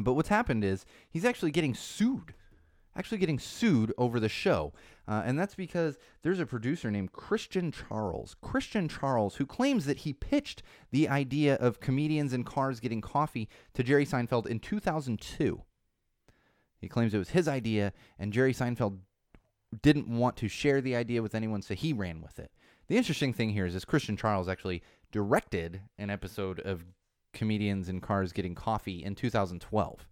But 0.02 0.14
what's 0.14 0.30
happened 0.30 0.64
is 0.64 0.86
he's 1.10 1.24
actually 1.24 1.52
getting 1.52 1.76
sued 1.76 2.34
actually 2.96 3.18
getting 3.18 3.40
sued 3.40 3.94
over 3.98 4.20
the 4.20 4.30
show. 4.30 4.74
Uh, 5.08 5.24
and 5.26 5.38
that's 5.38 5.56
because 5.56 5.98
there's 6.22 6.40
a 6.40 6.46
producer 6.46 6.90
named 6.90 7.12
Christian 7.12 7.72
Charles. 7.72 8.36
Christian 8.42 8.88
Charles, 8.88 9.36
who 9.36 9.46
claims 9.46 9.86
that 9.86 10.00
he 10.00 10.14
pitched 10.14 10.64
the 10.92 11.10
idea 11.10 11.56
of 11.56 11.80
comedians 11.80 12.34
in 12.34 12.44
cars 12.44 12.80
getting 12.80 13.02
coffee 13.02 13.50
to 13.74 13.84
Jerry 13.84 14.06
Seinfeld 14.06 14.46
in 14.46 14.60
2002. 14.60 15.62
He 16.80 16.88
claims 16.90 17.14
it 17.14 17.18
was 17.18 17.30
his 17.30 17.48
idea, 17.48 17.94
and 18.20 18.34
Jerry 18.34 18.54
Seinfeld 18.54 19.00
didn't 19.82 20.08
want 20.08 20.36
to 20.38 20.48
share 20.48 20.82
the 20.82 20.96
idea 20.96 21.22
with 21.22 21.36
anyone, 21.36 21.62
so 21.62 21.74
he 21.74 21.94
ran 21.94 22.22
with 22.22 22.40
it. 22.40 22.52
The 22.88 22.98
interesting 22.98 23.34
thing 23.34 23.50
here 23.50 23.66
is 23.66 23.74
this 23.74 23.86
Christian 23.86 24.18
Charles 24.18 24.50
actually 24.50 24.84
directed 25.12 25.82
an 25.98 26.10
episode 26.10 26.60
of 26.60 26.84
Comedians 27.34 27.90
in 27.90 28.02
Cars 28.02 28.32
Getting 28.32 28.56
Coffee 28.56 29.04
in 29.04 29.16
2012. 29.16 30.08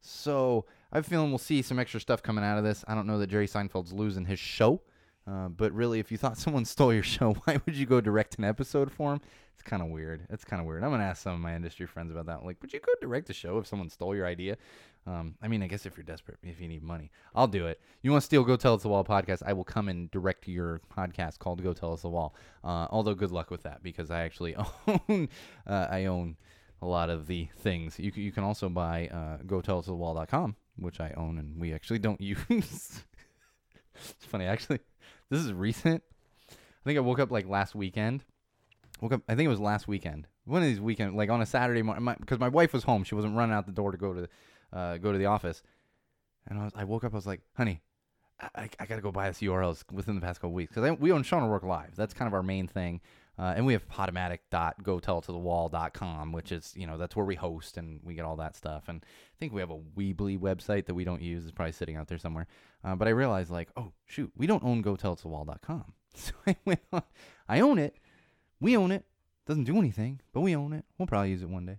So 0.00 0.66
I 0.92 0.98
have 0.98 1.06
a 1.06 1.10
feeling 1.10 1.30
we'll 1.30 1.38
see 1.38 1.62
some 1.62 1.78
extra 1.78 2.00
stuff 2.00 2.22
coming 2.22 2.44
out 2.44 2.58
of 2.58 2.64
this. 2.64 2.84
I 2.86 2.94
don't 2.94 3.06
know 3.06 3.18
that 3.18 3.28
Jerry 3.28 3.48
Seinfeld's 3.48 3.94
losing 3.94 4.26
his 4.26 4.38
show, 4.38 4.82
uh, 5.26 5.48
but 5.48 5.72
really, 5.72 6.00
if 6.00 6.12
you 6.12 6.18
thought 6.18 6.36
someone 6.38 6.66
stole 6.66 6.92
your 6.92 7.02
show, 7.02 7.32
why 7.44 7.60
would 7.64 7.74
you 7.74 7.86
go 7.86 8.00
direct 8.00 8.36
an 8.38 8.44
episode 8.44 8.92
for 8.92 9.14
him? 9.14 9.20
It's 9.54 9.62
kind 9.62 9.82
of 9.82 9.88
weird. 9.88 10.26
It's 10.28 10.44
kind 10.44 10.60
of 10.60 10.66
weird. 10.66 10.84
I'm 10.84 10.90
gonna 10.90 11.04
ask 11.04 11.22
some 11.22 11.32
of 11.32 11.40
my 11.40 11.54
industry 11.54 11.86
friends 11.86 12.10
about 12.10 12.26
that. 12.26 12.44
Like, 12.44 12.60
would 12.60 12.74
you 12.74 12.80
go 12.80 12.92
direct 13.00 13.30
a 13.30 13.32
show 13.32 13.56
if 13.58 13.66
someone 13.66 13.88
stole 13.88 14.14
your 14.14 14.26
idea? 14.26 14.58
Um, 15.06 15.34
I 15.40 15.48
mean, 15.48 15.62
I 15.62 15.66
guess 15.66 15.86
if 15.86 15.96
you're 15.96 16.04
desperate, 16.04 16.38
if 16.42 16.60
you 16.60 16.68
need 16.68 16.82
money, 16.82 17.10
I'll 17.34 17.48
do 17.48 17.66
it. 17.66 17.80
You 18.02 18.10
want 18.10 18.20
to 18.22 18.26
steal 18.26 18.44
Go 18.44 18.56
Tell 18.56 18.74
Us 18.74 18.82
the 18.82 18.88
Wall 18.88 19.02
podcast? 19.02 19.42
I 19.46 19.52
will 19.54 19.64
come 19.64 19.88
and 19.88 20.10
direct 20.10 20.46
your 20.46 20.80
podcast 20.94 21.38
called 21.38 21.62
Go 21.62 21.72
Tell 21.72 21.92
Us 21.92 22.02
the 22.02 22.10
Wall. 22.10 22.34
Uh, 22.62 22.86
although, 22.90 23.14
good 23.14 23.32
luck 23.32 23.50
with 23.50 23.62
that 23.62 23.82
because 23.82 24.10
I 24.10 24.22
actually 24.22 24.54
own, 25.08 25.28
uh, 25.66 25.86
I 25.90 26.04
own 26.04 26.36
a 26.82 26.86
lot 26.86 27.08
of 27.10 27.26
the 27.26 27.48
things. 27.58 27.98
You 27.98 28.12
you 28.14 28.32
can 28.32 28.44
also 28.44 28.68
buy 28.68 29.08
uh, 29.08 29.38
GoTellToTheWall.com, 29.44 30.56
which 30.76 31.00
I 31.00 31.12
own 31.16 31.38
and 31.38 31.60
we 31.60 31.72
actually 31.72 31.98
don't 31.98 32.20
use. 32.20 33.02
it's 33.94 34.26
funny, 34.26 34.46
actually. 34.46 34.80
This 35.30 35.40
is 35.40 35.52
recent. 35.52 36.02
I 36.50 36.84
think 36.84 36.98
I 36.98 37.00
woke 37.00 37.20
up 37.20 37.30
like 37.30 37.48
last 37.48 37.74
weekend. 37.74 38.24
Woke 39.00 39.12
up. 39.12 39.22
I 39.28 39.34
think 39.34 39.46
it 39.46 39.50
was 39.50 39.60
last 39.60 39.88
weekend. 39.88 40.26
One 40.44 40.62
of 40.62 40.68
these 40.68 40.80
weekend, 40.80 41.16
like 41.16 41.30
on 41.30 41.40
a 41.40 41.46
Saturday 41.46 41.82
morning, 41.82 42.14
because 42.20 42.38
my, 42.38 42.46
my, 42.46 42.54
wife 42.54 42.72
was 42.72 42.82
home. 42.82 43.04
She 43.04 43.14
wasn't 43.14 43.36
running 43.36 43.54
out 43.54 43.66
the 43.66 43.72
door 43.72 43.92
to 43.92 43.98
go 43.98 44.12
to 44.12 44.28
uh, 44.72 44.96
go 44.98 45.12
to 45.12 45.18
the 45.18 45.26
office. 45.26 45.62
And 46.48 46.58
I 46.58 46.64
was, 46.64 46.72
I 46.74 46.84
woke 46.84 47.04
up. 47.04 47.12
I 47.12 47.16
was 47.16 47.26
like, 47.26 47.40
honey, 47.56 47.80
I, 48.54 48.68
I 48.78 48.86
got 48.86 48.96
to 48.96 49.02
go 49.02 49.12
buy 49.12 49.28
this 49.28 49.40
URLs 49.40 49.84
within 49.92 50.16
the 50.16 50.20
past 50.20 50.40
couple 50.40 50.52
weeks 50.52 50.72
because 50.74 50.98
we 50.98 51.12
own 51.12 51.22
to 51.22 51.46
Work 51.46 51.62
Live. 51.62 51.94
That's 51.94 52.14
kind 52.14 52.26
of 52.26 52.34
our 52.34 52.42
main 52.42 52.66
thing. 52.66 53.00
Uh, 53.38 53.54
and 53.56 53.64
we 53.64 53.72
have 53.72 53.88
podomatic.gotelltothewall.com, 53.88 56.32
which 56.32 56.52
is, 56.52 56.74
you 56.76 56.86
know, 56.86 56.98
that's 56.98 57.16
where 57.16 57.24
we 57.24 57.34
host 57.34 57.78
and 57.78 57.98
we 58.04 58.12
get 58.14 58.26
all 58.26 58.36
that 58.36 58.54
stuff. 58.54 58.84
And 58.88 59.02
I 59.02 59.06
think 59.38 59.54
we 59.54 59.60
have 59.60 59.70
a 59.70 59.78
Weebly 59.78 60.38
website 60.38 60.84
that 60.86 60.94
we 60.94 61.04
don't 61.04 61.22
use. 61.22 61.44
It's 61.44 61.52
probably 61.52 61.72
sitting 61.72 61.96
out 61.96 62.08
there 62.08 62.18
somewhere. 62.18 62.46
Uh, 62.84 62.94
but 62.94 63.08
I 63.08 63.12
realized, 63.12 63.50
like, 63.50 63.70
oh, 63.76 63.92
shoot, 64.04 64.30
we 64.36 64.46
don't 64.46 64.64
own 64.64 64.82
gotelltothewall.com. 64.82 65.94
So 66.14 66.32
I 66.46 66.56
went 66.66 66.82
on, 66.92 67.04
I 67.48 67.60
own 67.60 67.78
it. 67.78 67.96
We 68.60 68.76
own 68.76 68.92
it. 68.92 69.06
Doesn't 69.46 69.64
do 69.64 69.78
anything, 69.78 70.20
but 70.34 70.42
we 70.42 70.54
own 70.54 70.74
it. 70.74 70.84
We'll 70.98 71.06
probably 71.06 71.30
use 71.30 71.40
it 71.40 71.48
one 71.48 71.64
day. 71.64 71.78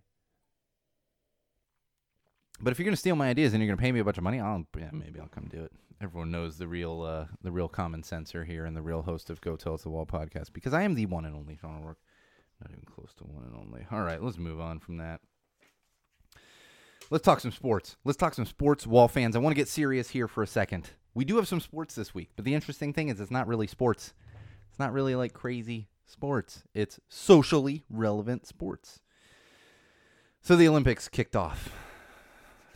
But 2.64 2.72
if 2.72 2.80
you're 2.80 2.86
gonna 2.86 2.96
steal 2.96 3.18
my 3.18 3.28
ideas 3.28 3.54
and 3.54 3.62
you're 3.62 3.68
gonna 3.68 3.82
pay 3.82 3.92
me 3.92 4.00
a 4.00 4.06
bunch 4.06 4.18
of 4.18 4.24
money, 4.24 4.40
I'll 4.40 4.66
yeah, 4.78 4.90
maybe 4.94 5.20
I'll 5.20 5.28
come 5.28 5.50
do 5.50 5.64
it. 5.64 5.72
Everyone 6.02 6.32
knows 6.32 6.58
the 6.58 6.68
real 6.68 7.02
uh, 7.02 7.26
the 7.42 7.52
real 7.52 7.68
common 7.68 8.04
sensor 8.04 8.46
here 8.46 8.66
and 8.66 8.76
the 8.76 8.82
real 8.82 9.02
host 9.02 9.30
of 9.30 9.42
Go 9.42 9.58
Tell 9.58 9.74
Us 9.74 9.84
the 9.84 9.90
Wall 9.90 10.06
podcast 10.06 10.54
because 10.54 10.74
I 10.74 10.84
am 10.84 10.96
the 10.96 11.06
one 11.06 11.26
and 11.26 11.36
only 11.36 11.58
Sean 11.60 11.82
O'Rourke. 11.82 12.00
Not 12.62 12.72
even 12.72 12.86
close 12.86 13.14
to 13.18 13.26
one 13.26 13.44
and 13.44 13.56
only. 13.56 13.86
All 13.92 14.02
right, 14.02 14.24
let's 14.24 14.38
move 14.38 14.62
on 14.62 14.80
from 14.80 14.98
that. 14.98 15.20
Let's 17.10 17.26
talk 17.26 17.42
some 17.42 17.52
sports. 17.52 17.98
Let's 18.06 18.18
talk 18.18 18.34
some 18.34 18.46
sports, 18.46 18.88
Wall 18.88 19.10
fans. 19.10 19.36
I 19.36 19.40
want 19.40 19.54
to 19.54 19.60
get 19.60 19.68
serious 19.68 20.10
here 20.10 20.30
for 20.30 20.42
a 20.42 20.48
second. 20.48 20.92
We 21.14 21.26
do 21.26 21.36
have 21.36 21.50
some 21.50 21.60
sports 21.60 21.96
this 21.96 22.16
week, 22.16 22.30
but 22.38 22.46
the 22.46 22.56
interesting 22.56 22.94
thing 22.94 23.10
is 23.10 23.20
it's 23.20 23.30
not 23.30 23.48
really 23.48 23.68
sports. 23.68 24.14
It's 24.70 24.80
not 24.80 24.94
really 24.94 25.16
like 25.16 25.34
crazy 25.34 25.90
sports. 26.06 26.64
It's 26.74 27.00
socially 27.10 27.84
relevant 27.90 28.48
sports. 28.48 29.02
So 30.42 30.56
the 30.56 30.70
Olympics 30.70 31.10
kicked 31.10 31.36
off 31.36 31.70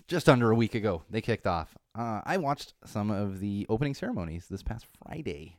just 0.07 0.29
under 0.29 0.51
a 0.51 0.55
week 0.55 0.73
ago. 0.73 1.03
They 1.09 1.21
kicked 1.21 1.47
off. 1.47 1.77
Uh, 1.93 2.21
I 2.25 2.37
watched 2.37 2.73
some 2.85 3.11
of 3.11 3.39
the 3.39 3.65
opening 3.69 3.93
ceremonies 3.93 4.47
this 4.49 4.63
past 4.63 4.85
Friday, 5.03 5.57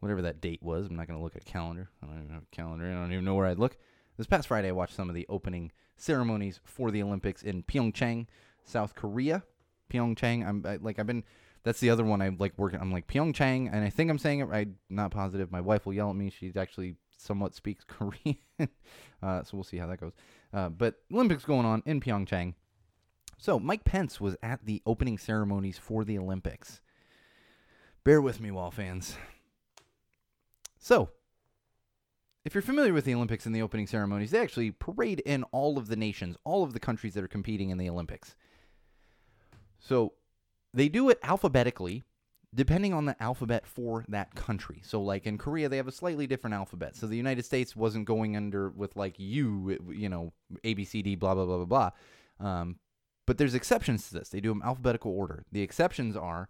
whatever 0.00 0.22
that 0.22 0.40
date 0.40 0.62
was. 0.62 0.86
I'm 0.86 0.96
not 0.96 1.06
going 1.06 1.18
to 1.18 1.22
look 1.22 1.36
at 1.36 1.42
a 1.42 1.44
calendar. 1.44 1.88
I 2.02 2.06
don't 2.06 2.16
even 2.16 2.34
have 2.34 2.42
a 2.42 2.56
calendar. 2.56 2.86
I 2.86 2.94
don't 2.94 3.12
even 3.12 3.24
know 3.24 3.34
where 3.34 3.46
I'd 3.46 3.58
look. 3.58 3.76
This 4.16 4.26
past 4.26 4.48
Friday, 4.48 4.68
I 4.68 4.72
watched 4.72 4.94
some 4.94 5.08
of 5.08 5.14
the 5.14 5.26
opening 5.28 5.70
ceremonies 5.96 6.60
for 6.64 6.90
the 6.90 7.02
Olympics 7.02 7.42
in 7.42 7.62
Pyeongchang, 7.62 8.26
South 8.64 8.94
Korea. 8.94 9.44
Pyeongchang. 9.92 10.46
I'm 10.46 10.64
I, 10.66 10.76
like 10.76 10.98
I've 10.98 11.06
been. 11.06 11.24
That's 11.62 11.80
the 11.80 11.90
other 11.90 12.04
one 12.04 12.22
I 12.22 12.30
like 12.30 12.54
working. 12.56 12.80
I'm 12.80 12.92
like 12.92 13.06
Pyeongchang, 13.06 13.70
and 13.72 13.84
I 13.84 13.90
think 13.90 14.10
I'm 14.10 14.18
saying 14.18 14.40
it. 14.40 14.48
I'm 14.50 14.76
not 14.90 15.10
positive. 15.10 15.52
My 15.52 15.60
wife 15.60 15.86
will 15.86 15.92
yell 15.92 16.10
at 16.10 16.16
me. 16.16 16.30
She 16.30 16.52
actually 16.56 16.96
somewhat 17.16 17.54
speaks 17.54 17.84
Korean, 17.88 18.38
uh, 19.22 19.42
so 19.42 19.50
we'll 19.56 19.64
see 19.64 19.76
how 19.76 19.86
that 19.86 20.00
goes. 20.00 20.12
Uh, 20.52 20.68
but 20.68 20.96
Olympics 21.12 21.44
going 21.44 21.66
on 21.66 21.82
in 21.86 22.00
Pyeongchang. 22.00 22.54
So, 23.38 23.58
Mike 23.58 23.84
Pence 23.84 24.20
was 24.20 24.36
at 24.42 24.66
the 24.66 24.82
opening 24.84 25.16
ceremonies 25.16 25.78
for 25.78 26.04
the 26.04 26.18
Olympics. 26.18 26.80
Bear 28.04 28.20
with 28.20 28.40
me, 28.40 28.50
Wall 28.50 28.70
fans. 28.70 29.16
So, 30.76 31.10
if 32.44 32.54
you're 32.54 32.62
familiar 32.62 32.92
with 32.92 33.04
the 33.04 33.14
Olympics 33.14 33.46
and 33.46 33.54
the 33.54 33.62
opening 33.62 33.86
ceremonies, 33.86 34.32
they 34.32 34.40
actually 34.40 34.72
parade 34.72 35.20
in 35.20 35.44
all 35.44 35.78
of 35.78 35.86
the 35.88 35.96
nations, 35.96 36.36
all 36.44 36.64
of 36.64 36.72
the 36.72 36.80
countries 36.80 37.14
that 37.14 37.24
are 37.24 37.28
competing 37.28 37.70
in 37.70 37.78
the 37.78 37.88
Olympics. 37.88 38.34
So, 39.78 40.14
they 40.74 40.88
do 40.88 41.08
it 41.08 41.18
alphabetically 41.22 42.04
depending 42.54 42.94
on 42.94 43.04
the 43.04 43.22
alphabet 43.22 43.66
for 43.66 44.04
that 44.08 44.34
country. 44.34 44.80
So 44.84 45.02
like 45.02 45.26
in 45.26 45.36
Korea 45.36 45.68
they 45.68 45.76
have 45.76 45.88
a 45.88 45.92
slightly 45.92 46.26
different 46.26 46.54
alphabet. 46.54 46.96
So 46.96 47.06
the 47.06 47.16
United 47.16 47.44
States 47.44 47.76
wasn't 47.76 48.06
going 48.06 48.36
under 48.36 48.70
with 48.70 48.96
like 48.96 49.18
U, 49.18 49.76
you 49.90 50.08
know, 50.08 50.32
A 50.64 50.74
B 50.74 50.84
C 50.84 51.02
D 51.02 51.14
blah 51.14 51.34
blah 51.34 51.44
blah 51.44 51.64
blah 51.64 51.90
blah. 52.40 52.48
Um, 52.48 52.76
but 53.28 53.36
there's 53.36 53.54
exceptions 53.54 54.08
to 54.08 54.14
this. 54.14 54.30
They 54.30 54.40
do 54.40 54.48
them 54.48 54.62
alphabetical 54.64 55.12
order. 55.12 55.44
The 55.52 55.60
exceptions 55.60 56.16
are 56.16 56.48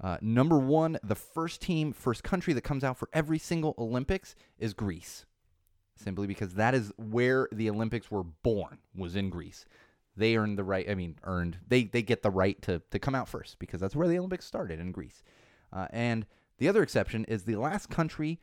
uh, 0.00 0.16
number 0.22 0.58
one, 0.58 0.98
the 1.04 1.14
first 1.14 1.60
team, 1.60 1.92
first 1.92 2.24
country 2.24 2.54
that 2.54 2.62
comes 2.62 2.82
out 2.82 2.96
for 2.96 3.10
every 3.12 3.38
single 3.38 3.74
Olympics 3.76 4.34
is 4.58 4.72
Greece, 4.72 5.26
simply 5.96 6.26
because 6.26 6.54
that 6.54 6.74
is 6.74 6.94
where 6.96 7.46
the 7.52 7.68
Olympics 7.68 8.10
were 8.10 8.22
born, 8.22 8.78
was 8.96 9.16
in 9.16 9.28
Greece. 9.28 9.66
They 10.16 10.34
earned 10.34 10.56
the 10.56 10.64
right. 10.64 10.88
I 10.88 10.94
mean, 10.94 11.18
earned. 11.24 11.58
They 11.68 11.84
they 11.84 12.00
get 12.00 12.22
the 12.22 12.30
right 12.30 12.60
to 12.62 12.80
to 12.90 12.98
come 12.98 13.14
out 13.14 13.28
first 13.28 13.58
because 13.58 13.82
that's 13.82 13.94
where 13.94 14.08
the 14.08 14.16
Olympics 14.16 14.46
started 14.46 14.80
in 14.80 14.92
Greece. 14.92 15.22
Uh, 15.74 15.88
and 15.90 16.24
the 16.56 16.70
other 16.70 16.82
exception 16.82 17.26
is 17.26 17.42
the 17.42 17.56
last 17.56 17.90
country 17.90 18.40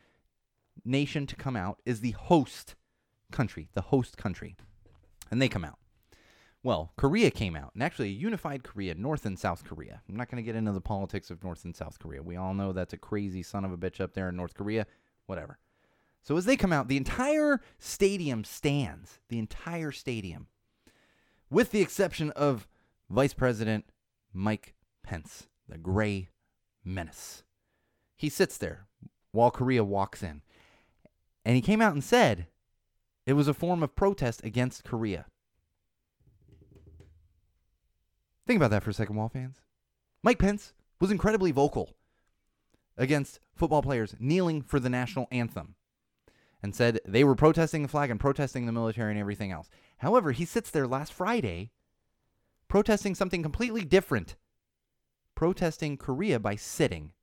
nation 0.86 1.26
to 1.26 1.36
come 1.36 1.56
out 1.56 1.80
is 1.84 2.02
the 2.02 2.12
host 2.12 2.76
country, 3.32 3.70
the 3.74 3.82
host 3.82 4.18
country, 4.18 4.56
and 5.32 5.42
they 5.42 5.50
come 5.50 5.66
out. 5.66 5.80
Well, 6.64 6.94
Korea 6.96 7.32
came 7.32 7.56
out, 7.56 7.72
and 7.74 7.82
actually 7.82 8.10
a 8.10 8.12
unified 8.12 8.64
Korea, 8.64 8.94
North 8.94 9.26
and 9.26 9.38
South 9.38 9.64
Korea. 9.64 10.02
I'm 10.08 10.16
not 10.16 10.30
going 10.30 10.44
to 10.44 10.46
get 10.46 10.56
into 10.56 10.72
the 10.72 10.82
politics 10.82 11.32
of 11.32 11.44
North 11.44 11.66
and 11.66 11.76
South 11.76 11.98
Korea. 11.98 12.22
We 12.22 12.36
all 12.36 12.54
know 12.54 12.72
that's 12.72 12.94
a 12.94 12.98
crazy 12.98 13.42
son 13.42 13.66
of 13.66 13.72
a 13.72 13.78
bitch 13.78 14.00
up 14.00 14.14
there 14.14 14.30
in 14.30 14.36
North 14.36 14.54
Korea. 14.54 14.86
Whatever. 15.26 15.58
So 16.22 16.38
as 16.38 16.46
they 16.46 16.56
come 16.56 16.72
out, 16.72 16.88
the 16.88 16.98
entire 16.98 17.62
stadium 17.80 18.44
stands. 18.44 19.20
The 19.30 19.40
entire 19.40 19.92
stadium. 19.92 20.48
With 21.50 21.72
the 21.72 21.82
exception 21.82 22.30
of 22.32 22.68
Vice 23.10 23.34
President 23.34 23.86
Mike 24.32 24.76
Pence, 25.04 25.48
the 25.68 25.80
gray 25.80 26.30
menace. 26.86 27.44
He 28.16 28.30
sits 28.30 28.58
there 28.58 28.86
while 29.32 29.50
Korea 29.50 29.84
walks 29.84 30.22
in. 30.22 30.44
And 31.44 31.56
he 31.56 31.62
came 31.62 31.82
out 31.82 31.94
and 31.94 32.04
said 32.04 32.46
it 33.26 33.34
was 33.34 33.48
a 33.48 33.54
form 33.54 33.82
of 33.82 33.96
protest 33.96 34.42
against 34.44 34.84
Korea. 34.84 35.26
Think 38.52 38.60
about 38.60 38.72
that 38.72 38.84
for 38.84 38.90
a 38.90 38.94
second, 38.94 39.16
Wall 39.16 39.30
fans. 39.30 39.62
Mike 40.24 40.38
Pence 40.38 40.74
was 41.00 41.10
incredibly 41.10 41.54
vocal 41.54 41.96
against 42.98 43.40
football 43.56 43.82
players 43.82 44.14
kneeling 44.20 44.62
for 44.62 44.78
the 44.78 44.90
national 44.90 45.30
anthem 45.32 45.76
and 46.62 46.76
said 46.76 47.00
they 47.08 47.24
were 47.24 47.34
protesting 47.34 47.82
the 47.82 47.88
flag 47.88 48.12
and 48.12 48.20
protesting 48.20 48.66
the 48.66 48.74
military 48.74 49.12
and 49.12 49.20
everything 49.22 49.54
else. 49.54 49.70
However, 50.00 50.34
he 50.34 50.44
sits 50.44 50.70
there 50.70 50.86
last 50.86 51.14
Friday 51.14 51.72
protesting 52.68 53.16
something 53.16 53.42
completely 53.42 53.86
different, 53.86 54.36
protesting 55.34 55.96
Korea 55.96 56.38
by 56.38 56.58
sitting. 56.58 57.14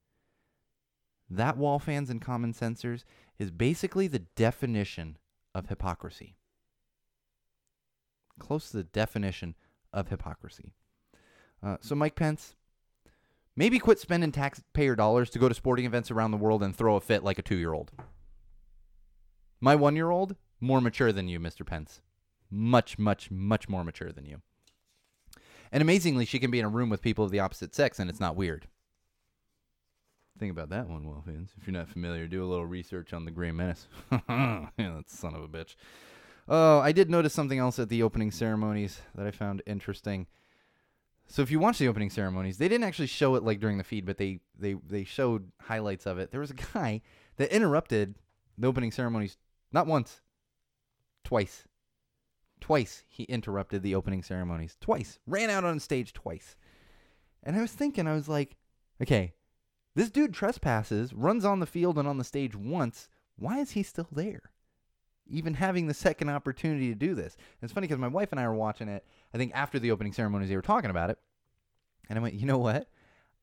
That, 1.29 1.59
wall 1.59 1.79
fans 1.79 2.09
and 2.09 2.23
common 2.23 2.55
censors 2.55 3.05
is 3.39 3.51
basically 3.51 4.07
the 4.07 4.25
definition 4.35 5.19
of 5.55 5.69
hypocrisy. 5.69 6.37
Close 8.39 8.71
to 8.71 8.79
the 8.79 8.85
definition 8.85 9.57
of 9.93 10.09
hypocrisy. 10.09 10.73
Uh, 11.63 11.77
so, 11.81 11.95
Mike 11.95 12.15
Pence, 12.15 12.55
maybe 13.57 13.79
quit 13.79 13.99
spending 13.99 14.33
taxpayer 14.33 14.95
dollars 14.95 15.31
to 15.31 15.39
go 15.39 15.49
to 15.49 15.55
sporting 15.55 15.85
events 15.85 16.11
around 16.11 16.31
the 16.31 16.37
world 16.37 16.63
and 16.63 16.75
throw 16.75 16.97
a 16.97 17.01
fit 17.01 17.25
like 17.25 17.39
a 17.39 17.43
two 17.43 17.57
year 17.57 17.73
old. 17.73 17.91
My 19.61 19.75
one 19.75 19.97
year 19.97 20.11
old, 20.11 20.37
more 20.61 20.81
mature 20.81 21.13
than 21.13 21.29
you, 21.29 21.41
Mr. 21.41 21.67
Pence. 21.67 22.01
Much, 22.51 22.99
much, 22.99 23.31
much 23.31 23.69
more 23.69 23.85
mature 23.85 24.13
than 24.13 24.25
you. 24.25 24.41
And 25.71 25.83
amazingly, 25.83 26.25
she 26.25 26.39
can 26.39 26.51
be 26.51 26.59
in 26.59 26.65
a 26.65 26.71
room 26.71 26.89
with 26.89 27.03
people 27.03 27.25
of 27.25 27.31
the 27.31 27.41
opposite 27.41 27.75
sex 27.75 27.99
and 27.99 28.09
it's 28.09 28.21
not 28.21 28.37
weird. 28.37 28.67
Think 30.39 30.53
about 30.53 30.71
that 30.71 30.89
one, 30.89 31.05
well, 31.05 31.23
fans. 31.27 31.51
If 31.61 31.67
you're 31.67 31.75
not 31.75 31.89
familiar, 31.89 32.29
do 32.29 32.45
a 32.45 32.47
little 32.47 32.65
research 32.65 33.13
on 33.13 33.25
the 33.25 33.31
Gray 33.33 33.51
Menace. 33.51 33.89
yeah, 34.13 34.69
that 34.79 35.05
son 35.09 35.35
of 35.35 35.43
a 35.43 35.49
bitch. 35.49 35.75
Oh, 36.49 36.79
I 36.79 36.93
did 36.93 37.11
notice 37.11 37.35
something 37.35 37.59
else 37.59 37.79
at 37.79 37.89
the 37.89 38.03
opening 38.03 38.31
ceremonies 38.31 39.01
that 39.17 39.27
I 39.27 39.33
found 39.33 39.63
interesting. 39.67 40.27
So 41.29 41.43
if 41.43 41.51
you 41.51 41.61
watch 41.61 41.79
the 41.79 41.89
opening 41.89 42.11
ceremonies, 42.11 42.57
they 42.57 42.69
didn't 42.69 42.85
actually 42.85 43.07
show 43.07 43.35
it 43.35 43.43
like 43.43 43.61
during 43.61 43.77
the 43.79 43.85
feed, 43.85 44.07
but 44.07 44.17
they 44.17 44.41
they 44.59 44.75
they 44.87 45.05
showed 45.05 45.53
highlights 45.61 46.07
of 46.07 46.19
it. 46.19 46.31
There 46.31 46.41
was 46.41 46.51
a 46.51 46.55
guy 46.75 47.03
that 47.37 47.55
interrupted 47.55 48.15
the 48.57 48.67
opening 48.67 48.91
ceremonies 48.91 49.37
not 49.71 49.87
once, 49.87 50.23
twice. 51.25 51.65
Twice 52.61 53.05
he 53.09 53.25
interrupted 53.25 53.83
the 53.83 53.95
opening 53.95 54.23
ceremonies. 54.23 54.77
Twice. 54.81 55.19
Ran 55.27 55.51
out 55.51 55.65
on 55.65 55.79
stage 55.79 56.13
twice. 56.13 56.57
And 57.43 57.55
I 57.55 57.61
was 57.61 57.73
thinking, 57.73 58.09
I 58.09 58.15
was 58.15 58.29
like, 58.29 58.57
okay, 59.01 59.35
this 59.95 60.11
dude 60.11 60.35
trespasses, 60.35 61.13
runs 61.13 61.45
on 61.45 61.61
the 61.61 61.67
field 61.67 61.99
and 61.99 62.09
on 62.09 62.19
the 62.19 62.25
stage 62.25 62.57
once. 62.57 63.09
Why 63.37 63.59
is 63.59 63.73
he 63.73 63.83
still 63.83 64.09
there? 64.11 64.51
Even 65.29 65.55
having 65.55 65.87
the 65.87 65.95
second 65.95 66.31
opportunity 66.31 66.89
to 66.89 66.95
do 66.95 67.15
this. 67.15 67.35
And 67.35 67.69
it's 67.69 67.73
funny 67.73 67.87
because 67.87 67.99
my 68.01 68.09
wife 68.09 68.31
and 68.33 68.41
I 68.41 68.47
were 68.49 68.55
watching 68.55 68.89
it. 68.89 69.05
I 69.35 69.39
think 69.39 69.53
after 69.55 69.79
the 69.79 69.91
opening 69.91 70.13
ceremonies, 70.13 70.49
they 70.49 70.57
were 70.57 70.63
talking 70.63 70.91
about 70.91 71.11
it, 71.11 71.19
and 72.09 72.19
I 72.19 72.23
went, 72.23 72.35
you 72.35 72.47
know 72.47 72.59
what? 72.59 72.89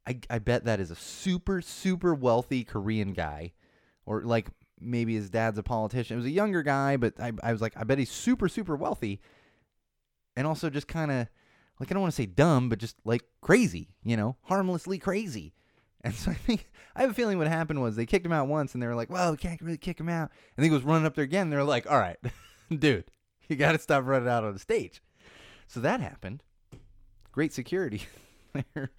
I 0.07 0.19
I 0.29 0.39
bet 0.39 0.65
that 0.65 0.79
is 0.79 0.91
a 0.91 0.95
super 0.95 1.61
super 1.61 2.13
wealthy 2.13 2.63
Korean 2.63 3.13
guy, 3.13 3.53
or 4.05 4.21
like 4.23 4.47
maybe 4.79 5.15
his 5.15 5.29
dad's 5.29 5.57
a 5.57 5.63
politician. 5.63 6.15
It 6.15 6.19
was 6.19 6.25
a 6.27 6.31
younger 6.31 6.63
guy, 6.63 6.97
but 6.97 7.19
I 7.19 7.31
I 7.43 7.51
was 7.51 7.61
like, 7.61 7.73
I 7.77 7.83
bet 7.83 7.99
he's 7.99 8.11
super 8.11 8.49
super 8.49 8.75
wealthy. 8.75 9.21
and 10.35 10.45
also 10.47 10.69
just 10.69 10.87
kind 10.87 11.11
of 11.11 11.27
like 11.79 11.91
I 11.91 11.93
don't 11.93 12.01
want 12.01 12.13
to 12.13 12.21
say 12.21 12.25
dumb, 12.25 12.69
but 12.69 12.79
just 12.79 12.97
like 13.05 13.23
crazy, 13.41 13.89
you 14.03 14.17
know, 14.17 14.37
harmlessly 14.43 14.99
crazy. 14.99 15.53
And 16.05 16.13
so 16.13 16.29
I 16.29 16.35
think 16.35 16.69
I 16.95 17.01
have 17.01 17.09
a 17.09 17.13
feeling 17.15 17.39
what 17.39 17.47
happened 17.47 17.81
was 17.81 17.95
they 17.95 18.05
kicked 18.05 18.25
him 18.25 18.31
out 18.31 18.47
once, 18.47 18.73
and 18.75 18.81
they 18.81 18.85
were 18.85 18.95
like, 18.95 19.09
"Well, 19.09 19.31
we 19.31 19.37
can't 19.37 19.59
really 19.59 19.77
kick 19.77 19.99
him 19.99 20.07
out." 20.07 20.29
And 20.55 20.63
he 20.63 20.69
was 20.69 20.83
running 20.83 21.07
up 21.07 21.15
there 21.15 21.23
again. 21.23 21.49
They're 21.49 21.63
like, 21.63 21.89
"All 21.89 21.97
right, 21.97 22.17
dude, 22.69 23.05
you 23.49 23.55
got 23.55 23.71
to 23.71 23.79
stop 23.79 24.05
running 24.05 24.29
out 24.29 24.43
on 24.43 24.53
the 24.53 24.59
stage." 24.59 25.01
So 25.67 25.79
that 25.79 26.01
happened. 26.01 26.43
Great 27.31 27.51
security 27.53 28.03
there. 28.75 28.91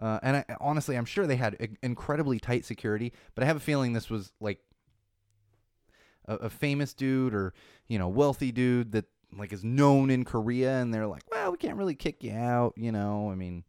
Uh, 0.00 0.18
and 0.22 0.38
I, 0.38 0.44
honestly, 0.58 0.96
I'm 0.96 1.04
sure 1.04 1.26
they 1.26 1.36
had 1.36 1.76
incredibly 1.82 2.40
tight 2.40 2.64
security, 2.64 3.12
but 3.34 3.44
I 3.44 3.46
have 3.46 3.56
a 3.56 3.60
feeling 3.60 3.92
this 3.92 4.08
was 4.08 4.32
like 4.40 4.58
a, 6.26 6.36
a 6.36 6.50
famous 6.50 6.94
dude 6.94 7.34
or 7.34 7.52
you 7.88 7.98
know 7.98 8.08
wealthy 8.08 8.52
dude 8.52 8.92
that 8.92 9.04
like 9.36 9.52
is 9.52 9.62
known 9.62 10.08
in 10.08 10.24
Korea, 10.24 10.78
and 10.78 10.94
they're 10.94 11.06
like, 11.06 11.24
well, 11.30 11.52
we 11.52 11.58
can't 11.58 11.76
really 11.76 11.94
kick 11.94 12.24
you 12.24 12.32
out, 12.32 12.72
you 12.78 12.90
know. 12.90 13.30
I 13.30 13.34
mean, 13.34 13.64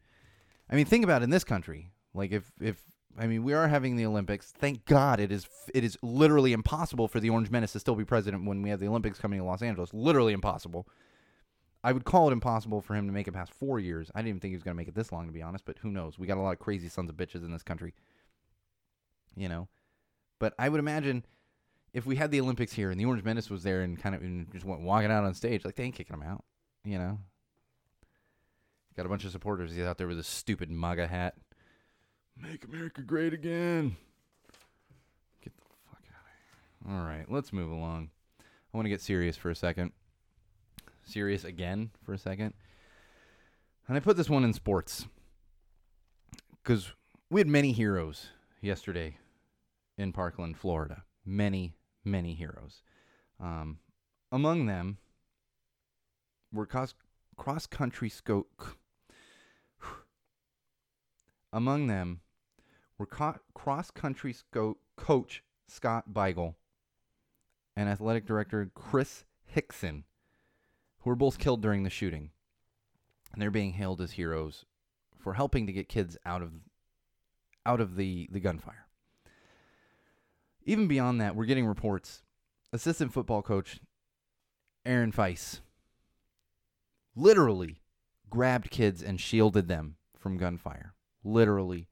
I 0.69 0.75
mean, 0.75 0.85
think 0.85 1.03
about 1.03 1.23
it 1.23 1.25
in 1.25 1.29
this 1.29 1.43
country. 1.43 1.91
Like 2.15 2.31
if 2.31 2.51
if 2.59 2.81
I 3.17 3.27
mean, 3.27 3.43
we 3.43 3.53
are 3.53 3.67
having 3.67 3.95
the 3.95 4.05
Olympics. 4.05 4.51
Thank 4.51 4.85
God 4.85 5.19
it 5.19 5.31
is 5.31 5.47
it 5.73 5.83
is 5.83 5.97
literally 6.01 6.53
impossible 6.53 7.07
for 7.07 7.19
the 7.19 7.29
Orange 7.29 7.49
Menace 7.49 7.73
to 7.73 7.79
still 7.79 7.95
be 7.95 8.05
president 8.05 8.45
when 8.45 8.61
we 8.61 8.69
have 8.69 8.79
the 8.79 8.87
Olympics 8.87 9.19
coming 9.19 9.39
to 9.39 9.45
Los 9.45 9.61
Angeles. 9.61 9.93
Literally 9.93 10.33
impossible. 10.33 10.87
I 11.83 11.91
would 11.91 12.03
call 12.03 12.29
it 12.29 12.33
impossible 12.33 12.81
for 12.81 12.95
him 12.95 13.05
to 13.05 13.13
make 13.13 13.27
it 13.27 13.33
past 13.33 13.53
four 13.53 13.79
years. 13.79 14.09
I 14.15 14.19
didn't 14.19 14.29
even 14.29 14.39
think 14.39 14.51
he 14.51 14.55
was 14.55 14.63
going 14.63 14.73
to 14.73 14.77
make 14.77 14.87
it 14.87 14.95
this 14.95 15.11
long, 15.11 15.27
to 15.27 15.31
be 15.31 15.43
honest. 15.43 15.65
But 15.65 15.77
who 15.79 15.91
knows? 15.91 16.17
We 16.17 16.25
got 16.25 16.37
a 16.37 16.41
lot 16.41 16.53
of 16.53 16.59
crazy 16.59 16.89
sons 16.89 17.11
of 17.11 17.15
bitches 17.15 17.45
in 17.45 17.51
this 17.51 17.61
country. 17.61 17.93
You 19.35 19.49
know, 19.49 19.67
but 20.39 20.53
I 20.57 20.69
would 20.69 20.79
imagine 20.79 21.25
if 21.93 22.05
we 22.05 22.15
had 22.15 22.31
the 22.31 22.41
Olympics 22.41 22.73
here 22.73 22.91
and 22.91 22.99
the 22.99 23.05
Orange 23.05 23.23
Menace 23.23 23.49
was 23.49 23.63
there 23.63 23.81
and 23.81 23.99
kind 24.01 24.15
of 24.15 24.21
and 24.21 24.51
just 24.51 24.65
went 24.65 24.81
walking 24.81 25.11
out 25.11 25.23
on 25.23 25.33
stage, 25.33 25.63
like 25.63 25.75
they 25.75 25.83
ain't 25.83 25.95
kicking 25.95 26.15
him 26.15 26.23
out. 26.23 26.43
You 26.83 26.97
know, 26.97 27.19
got 28.95 29.05
a 29.05 29.09
bunch 29.09 29.25
of 29.25 29.31
supporters. 29.31 29.73
He's 29.73 29.85
out 29.85 29.97
there 29.97 30.07
with 30.07 30.19
a 30.19 30.23
stupid 30.23 30.69
MAGA 30.69 31.07
hat. 31.07 31.35
Make 32.37 32.65
America 32.65 33.01
great 33.01 33.33
again. 33.33 33.95
Get 35.41 35.55
the 35.55 35.63
fuck 35.89 36.01
out 36.13 36.25
of 36.25 36.87
here. 36.87 36.95
All 36.95 37.05
right, 37.05 37.25
let's 37.29 37.53
move 37.53 37.71
along. 37.71 38.09
I 38.39 38.77
want 38.77 38.85
to 38.85 38.89
get 38.89 39.01
serious 39.01 39.37
for 39.37 39.49
a 39.49 39.55
second. 39.55 39.91
Serious 41.03 41.43
again 41.43 41.91
for 42.03 42.13
a 42.13 42.17
second. 42.17 42.53
And 43.87 43.95
I 43.95 43.99
put 43.99 44.17
this 44.17 44.29
one 44.29 44.43
in 44.43 44.53
sports 44.53 45.05
because 46.61 46.91
we 47.29 47.39
had 47.39 47.47
many 47.47 47.71
heroes 47.71 48.27
yesterday 48.61 49.17
in 49.97 50.11
Parkland, 50.11 50.57
Florida. 50.57 51.03
Many, 51.25 51.75
many 52.03 52.33
heroes. 52.33 52.81
Um, 53.39 53.79
among 54.31 54.65
them 54.65 54.97
were 56.51 56.65
cross, 56.65 56.93
cross 57.37 57.65
country 57.65 58.09
scope. 58.09 58.63
Among 61.53 61.87
them 61.87 62.19
were 62.97 63.05
co- 63.05 63.39
cross 63.53 63.91
country 63.91 64.33
sco- 64.33 64.77
coach 64.95 65.43
Scott 65.67 66.05
Beigel 66.11 66.55
and 67.75 67.89
athletic 67.89 68.25
director 68.25 68.69
Chris 68.73 69.25
Hixon, 69.45 70.05
who 70.99 71.09
were 71.09 71.15
both 71.15 71.39
killed 71.39 71.61
during 71.61 71.83
the 71.83 71.89
shooting. 71.89 72.31
And 73.33 73.41
they're 73.41 73.51
being 73.51 73.73
hailed 73.73 74.01
as 74.01 74.13
heroes 74.13 74.65
for 75.19 75.33
helping 75.33 75.65
to 75.67 75.73
get 75.73 75.89
kids 75.89 76.17
out 76.25 76.41
of 76.41 76.51
out 77.65 77.81
of 77.81 77.95
the, 77.95 78.29
the 78.31 78.39
gunfire. 78.39 78.85
Even 80.65 80.87
beyond 80.87 81.19
that, 81.19 81.35
we're 81.35 81.45
getting 81.45 81.65
reports. 81.65 82.21
Assistant 82.71 83.11
football 83.11 83.41
coach 83.41 83.79
Aaron 84.85 85.11
Feis 85.11 85.61
literally 87.15 87.81
grabbed 88.29 88.69
kids 88.69 89.01
and 89.01 89.19
shielded 89.19 89.67
them 89.67 89.95
from 90.17 90.37
gunfire. 90.37 90.93
Literally 91.23 91.87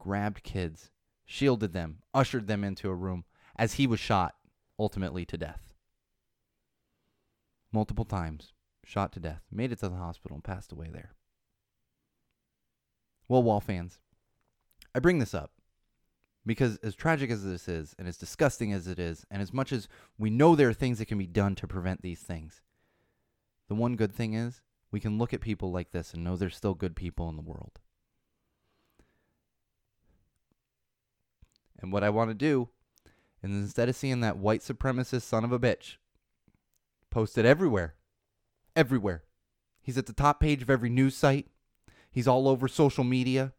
grabbed 0.00 0.42
kids, 0.42 0.90
shielded 1.24 1.72
them, 1.72 1.98
ushered 2.12 2.48
them 2.48 2.64
into 2.64 2.90
a 2.90 2.94
room 2.94 3.24
as 3.54 3.74
he 3.74 3.86
was 3.86 4.00
shot 4.00 4.34
ultimately 4.80 5.24
to 5.26 5.38
death. 5.38 5.72
Multiple 7.70 8.04
times, 8.04 8.52
shot 8.84 9.12
to 9.12 9.20
death, 9.20 9.42
made 9.52 9.70
it 9.70 9.78
to 9.78 9.88
the 9.88 9.96
hospital 9.96 10.34
and 10.34 10.42
passed 10.42 10.72
away 10.72 10.88
there. 10.92 11.12
Well, 13.28 13.44
Wall 13.44 13.60
fans, 13.60 14.00
I 14.92 14.98
bring 14.98 15.20
this 15.20 15.34
up 15.34 15.52
because 16.44 16.78
as 16.78 16.96
tragic 16.96 17.30
as 17.30 17.44
this 17.44 17.68
is, 17.68 17.94
and 17.98 18.08
as 18.08 18.16
disgusting 18.16 18.72
as 18.72 18.88
it 18.88 18.98
is, 18.98 19.24
and 19.30 19.40
as 19.40 19.52
much 19.52 19.72
as 19.72 19.86
we 20.18 20.30
know 20.30 20.56
there 20.56 20.68
are 20.68 20.74
things 20.74 20.98
that 20.98 21.06
can 21.06 21.18
be 21.18 21.26
done 21.26 21.54
to 21.54 21.68
prevent 21.68 22.02
these 22.02 22.22
things, 22.22 22.62
the 23.68 23.74
one 23.76 23.94
good 23.94 24.12
thing 24.12 24.34
is 24.34 24.62
we 24.90 24.98
can 24.98 25.18
look 25.18 25.32
at 25.32 25.40
people 25.40 25.70
like 25.70 25.92
this 25.92 26.12
and 26.12 26.24
know 26.24 26.36
there's 26.36 26.56
still 26.56 26.74
good 26.74 26.96
people 26.96 27.28
in 27.28 27.36
the 27.36 27.42
world. 27.42 27.78
And 31.80 31.92
what 31.92 32.04
I 32.04 32.10
want 32.10 32.30
to 32.30 32.34
do 32.34 32.68
is 33.42 33.50
instead 33.50 33.88
of 33.88 33.96
seeing 33.96 34.20
that 34.20 34.36
white 34.36 34.60
supremacist 34.60 35.22
son 35.22 35.44
of 35.44 35.52
a 35.52 35.58
bitch 35.58 35.96
posted 37.10 37.46
everywhere, 37.46 37.94
everywhere, 38.76 39.24
he's 39.80 39.98
at 39.98 40.06
the 40.06 40.12
top 40.12 40.40
page 40.40 40.62
of 40.62 40.70
every 40.70 40.90
news 40.90 41.16
site, 41.16 41.48
he's 42.10 42.28
all 42.28 42.48
over 42.48 42.68
social 42.68 43.04
media, 43.04 43.52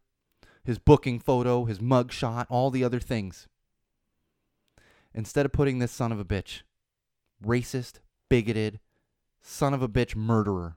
his 0.64 0.78
booking 0.78 1.18
photo, 1.18 1.64
his 1.64 1.80
mug 1.80 2.12
shot, 2.12 2.46
all 2.48 2.70
the 2.70 2.84
other 2.84 3.00
things. 3.00 3.48
Instead 5.14 5.44
of 5.44 5.52
putting 5.52 5.78
this 5.78 5.92
son 5.92 6.12
of 6.12 6.20
a 6.20 6.24
bitch, 6.24 6.62
racist, 7.44 7.94
bigoted, 8.28 8.78
son 9.42 9.74
of 9.74 9.82
a 9.82 9.88
bitch 9.88 10.14
murderer, 10.14 10.76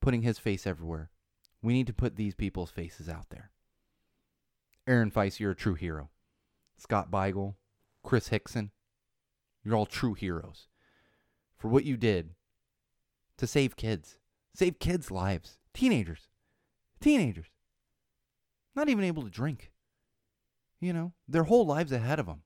putting 0.00 0.22
his 0.22 0.38
face 0.38 0.66
everywhere, 0.66 1.10
we 1.62 1.72
need 1.72 1.86
to 1.86 1.92
put 1.92 2.16
these 2.16 2.34
people's 2.34 2.70
faces 2.70 3.08
out 3.08 3.30
there. 3.30 3.50
Aaron 4.86 5.10
Feis, 5.10 5.40
you're 5.40 5.50
a 5.50 5.56
true 5.56 5.74
hero. 5.74 6.10
Scott 6.78 7.10
Beigel, 7.10 7.54
Chris 8.02 8.28
Hixon, 8.28 8.70
you're 9.64 9.74
all 9.74 9.86
true 9.86 10.14
heroes 10.14 10.68
for 11.56 11.68
what 11.68 11.84
you 11.84 11.96
did 11.96 12.30
to 13.36 13.46
save 13.46 13.76
kids, 13.76 14.16
save 14.54 14.78
kids' 14.78 15.10
lives, 15.10 15.58
teenagers, 15.74 16.28
teenagers, 17.00 17.48
not 18.74 18.88
even 18.88 19.04
able 19.04 19.24
to 19.24 19.30
drink. 19.30 19.72
You 20.80 20.92
know, 20.92 21.12
their 21.26 21.44
whole 21.44 21.66
lives 21.66 21.90
ahead 21.90 22.20
of 22.20 22.26
them. 22.26 22.42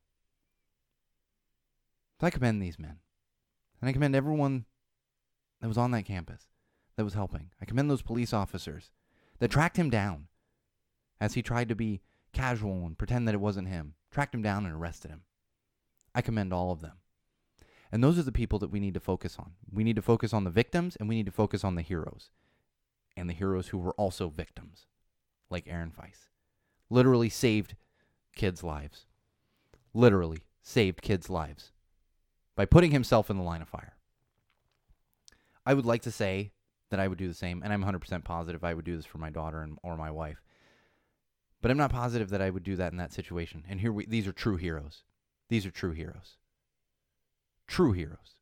So 2.19 2.27
I 2.27 2.31
commend 2.31 2.63
these 2.63 2.79
men. 2.79 2.97
And 3.81 3.89
I 3.89 3.93
commend 3.93 4.17
everyone 4.17 4.65
that 5.61 5.69
was 5.69 5.77
on 5.77 5.91
that 5.91 6.05
campus 6.05 6.47
that 6.97 7.05
was 7.05 7.15
helping. 7.15 7.51
I 7.61 7.67
commend 7.67 7.91
those 7.91 8.01
police 8.01 8.33
officers 8.33 8.91
that 9.39 9.51
tracked 9.51 9.77
him 9.77 9.91
down 9.91 10.29
as 11.21 11.35
he 11.35 11.43
tried 11.43 11.69
to 11.69 11.75
be 11.75 12.01
casual 12.33 12.87
and 12.87 12.99
pretend 12.99 13.27
that 13.29 13.35
it 13.35 13.41
wasn't 13.41 13.69
him, 13.69 13.95
tracked 14.11 14.35
him 14.35 14.43
down 14.43 14.67
and 14.67 14.75
arrested 14.75 15.11
him. 15.11 15.23
I 16.15 16.23
commend 16.23 16.53
all 16.53 16.73
of 16.73 16.81
them. 16.81 16.99
And 17.91 18.03
those 18.03 18.19
are 18.19 18.23
the 18.23 18.33
people 18.33 18.59
that 18.61 18.71
we 18.71 18.81
need 18.81 18.95
to 18.95 19.01
focus 19.01 19.37
on. 19.39 19.53
We 19.71 19.85
need 19.85 19.97
to 19.97 20.03
focus 20.03 20.33
on 20.33 20.45
the 20.45 20.51
victims 20.51 20.97
and 20.97 21.09
we 21.09 21.15
need 21.15 21.27
to 21.27 21.33
focus 21.33 21.63
on 21.63 21.75
the 21.75 21.83
heroes. 21.83 22.31
And 23.17 23.29
the 23.29 23.35
heroes 23.35 23.69
who 23.69 23.79
were 23.79 23.93
also 23.95 24.31
victims, 24.31 24.87
like 25.51 25.69
Aaron 25.69 25.91
Feis. 25.91 26.29
Literally 26.89 27.29
saved 27.29 27.77
kids' 28.35 28.65
lives. 28.65 29.05
Literally 29.93 30.45
saved 30.63 31.03
kids' 31.03 31.29
lives 31.29 31.73
by 32.55 32.65
putting 32.65 32.91
himself 32.91 33.31
in 33.31 33.37
the 33.37 33.43
line 33.43 33.63
of 33.63 33.69
fire. 33.69 33.97
I 35.65 35.75
would 35.75 35.87
like 35.87 36.03
to 36.03 36.11
say 36.11 36.53
that 36.91 37.01
I 37.01 37.09
would 37.09 37.19
do 37.19 37.29
the 37.29 37.35
same, 37.35 37.63
and 37.63 37.73
I'm 37.73 37.85
100% 37.85 38.25
positive 38.25 38.65
I 38.65 38.75
would 38.75 38.85
do 38.85 38.97
this 38.97 39.07
for 39.07 39.19
my 39.19 39.31
daughter 39.31 39.63
and, 39.63 39.79
or 39.83 39.97
my 39.97 40.11
wife. 40.11 40.43
But 41.63 41.71
I'm 41.71 41.79
not 41.79 41.93
positive 41.93 42.29
that 42.31 42.43
I 42.43 42.51
would 42.51 42.65
do 42.65 42.77
that 42.77 42.91
in 42.91 42.99
that 42.99 43.13
situation. 43.13 43.65
And 43.69 43.81
here 43.81 43.93
we 43.93 44.05
these 44.05 44.27
are 44.27 44.33
true 44.33 44.57
heroes. 44.57 45.05
These 45.49 45.65
are 45.65 45.71
true 45.71 45.93
heroes. 45.93 46.37
True 47.69 47.93
heroes. 47.93 48.37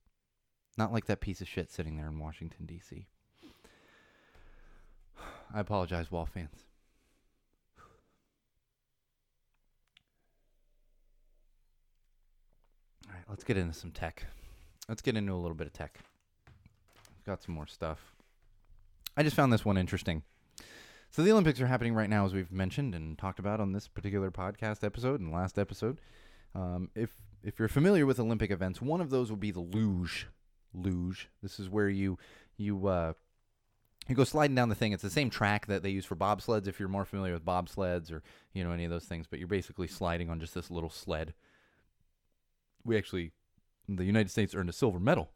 Not 0.78 0.92
like 0.92 1.04
that 1.04 1.20
piece 1.20 1.42
of 1.42 1.48
shit 1.48 1.70
sitting 1.70 1.96
there 1.96 2.08
in 2.08 2.18
Washington 2.18 2.64
D.C. 2.64 3.06
I 5.54 5.60
apologize, 5.60 6.10
Wall 6.10 6.24
fans. 6.24 6.64
All 13.06 13.14
right, 13.14 13.24
let's 13.28 13.44
get 13.44 13.58
into 13.58 13.74
some 13.74 13.90
tech. 13.90 14.24
Let's 14.88 15.02
get 15.02 15.16
into 15.16 15.34
a 15.34 15.34
little 15.34 15.54
bit 15.54 15.66
of 15.66 15.74
tech. 15.74 15.98
I've 16.48 17.26
got 17.26 17.42
some 17.42 17.54
more 17.54 17.66
stuff. 17.66 18.14
I 19.14 19.22
just 19.22 19.36
found 19.36 19.52
this 19.52 19.64
one 19.64 19.76
interesting. 19.76 20.22
So 21.12 21.22
the 21.24 21.32
Olympics 21.32 21.61
are 21.61 21.66
happening 21.66 21.94
right 21.94 22.08
now, 22.08 22.24
as 22.24 22.32
we've 22.32 22.52
mentioned 22.52 22.94
and 22.94 23.18
talked 23.18 23.40
about 23.40 23.61
on 23.61 23.72
this 23.72 23.88
particular 23.88 24.30
podcast 24.30 24.84
episode 24.84 25.20
and 25.20 25.32
last 25.32 25.58
episode. 25.58 26.00
Um, 26.54 26.88
if 26.94 27.14
if 27.42 27.58
you're 27.58 27.68
familiar 27.68 28.06
with 28.06 28.20
Olympic 28.20 28.50
events, 28.50 28.80
one 28.80 29.00
of 29.00 29.11
those 29.11 29.28
will 29.28 29.36
be 29.36 29.50
the 29.50 29.61
luge. 29.61 30.28
Luge. 30.72 31.28
This 31.42 31.58
is 31.58 31.68
where 31.68 31.88
you 31.88 32.16
you 32.56 32.86
uh, 32.86 33.14
you 34.08 34.14
go 34.14 34.22
sliding 34.22 34.54
down 34.54 34.68
the 34.68 34.76
thing. 34.76 34.92
It's 34.92 35.02
the 35.02 35.11
same 35.11 35.30
track 35.30 35.66
that 35.66 35.82
they 35.82 35.90
use 35.90 36.04
for 36.04 36.14
bobsleds. 36.14 36.68
If 36.68 36.78
you're 36.78 36.88
more 36.88 37.04
familiar 37.04 37.34
with 37.34 37.44
bobsleds 37.44 38.12
or 38.12 38.22
you 38.52 38.62
know 38.62 38.70
any 38.70 38.84
of 38.84 38.90
those 38.92 39.06
things, 39.06 39.26
but 39.26 39.40
you're 39.40 39.48
basically 39.48 39.88
sliding 39.88 40.30
on 40.30 40.38
just 40.38 40.54
this 40.54 40.70
little 40.70 40.90
sled. 40.90 41.34
We 42.84 42.96
actually, 42.96 43.32
the 43.88 44.04
United 44.04 44.30
States 44.30 44.54
earned 44.54 44.70
a 44.70 44.72
silver 44.72 45.00
medal 45.00 45.30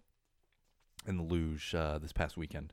in 1.07 1.17
the 1.17 1.25
luge 1.25 1.75
uh, 1.75 1.99
this 1.99 2.13
past 2.13 2.37
weekend. 2.37 2.73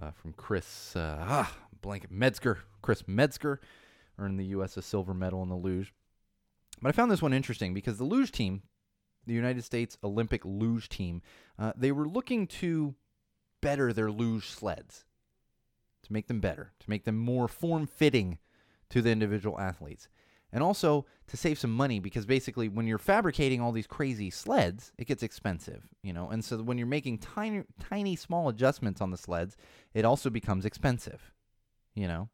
uh, 0.00 0.10
from 0.12 0.32
Chris 0.32 0.94
uh, 0.96 1.18
ah, 1.20 1.56
blanket 1.80 2.12
Mazdzer, 2.12 2.58
Chris 2.82 3.02
Mazdzer, 3.02 3.58
earned 4.18 4.38
the 4.38 4.46
U.S. 4.46 4.76
a 4.76 4.82
silver 4.82 5.14
medal 5.14 5.42
in 5.42 5.48
the 5.48 5.56
luge. 5.56 5.92
But 6.80 6.88
I 6.88 6.92
found 6.92 7.10
this 7.10 7.22
one 7.22 7.32
interesting 7.32 7.74
because 7.74 7.98
the 7.98 8.04
luge 8.04 8.32
team, 8.32 8.62
the 9.26 9.34
United 9.34 9.64
States 9.64 9.98
Olympic 10.02 10.44
luge 10.44 10.88
team, 10.88 11.22
uh, 11.58 11.72
they 11.76 11.92
were 11.92 12.08
looking 12.08 12.46
to 12.46 12.94
better 13.60 13.92
their 13.92 14.10
luge 14.10 14.48
sleds, 14.48 15.04
to 16.04 16.12
make 16.12 16.28
them 16.28 16.40
better, 16.40 16.72
to 16.80 16.90
make 16.90 17.04
them 17.04 17.16
more 17.16 17.48
form 17.48 17.86
fitting 17.86 18.38
to 18.90 19.02
the 19.02 19.10
individual 19.10 19.58
athletes. 19.58 20.08
And 20.50 20.62
also 20.62 21.04
to 21.26 21.36
save 21.36 21.58
some 21.58 21.72
money 21.72 22.00
because 22.00 22.24
basically 22.24 22.68
when 22.68 22.86
you're 22.86 22.96
fabricating 22.96 23.60
all 23.60 23.70
these 23.72 23.86
crazy 23.86 24.30
sleds, 24.30 24.92
it 24.96 25.06
gets 25.06 25.22
expensive, 25.22 25.86
you 26.02 26.14
know. 26.14 26.30
And 26.30 26.42
so 26.42 26.62
when 26.62 26.78
you're 26.78 26.86
making 26.86 27.18
tiny 27.18 27.64
tiny 27.78 28.16
small 28.16 28.48
adjustments 28.48 29.02
on 29.02 29.10
the 29.10 29.18
sleds, 29.18 29.58
it 29.92 30.06
also 30.06 30.30
becomes 30.30 30.64
expensive, 30.64 31.32
you 31.98 32.08
know. 32.08 32.28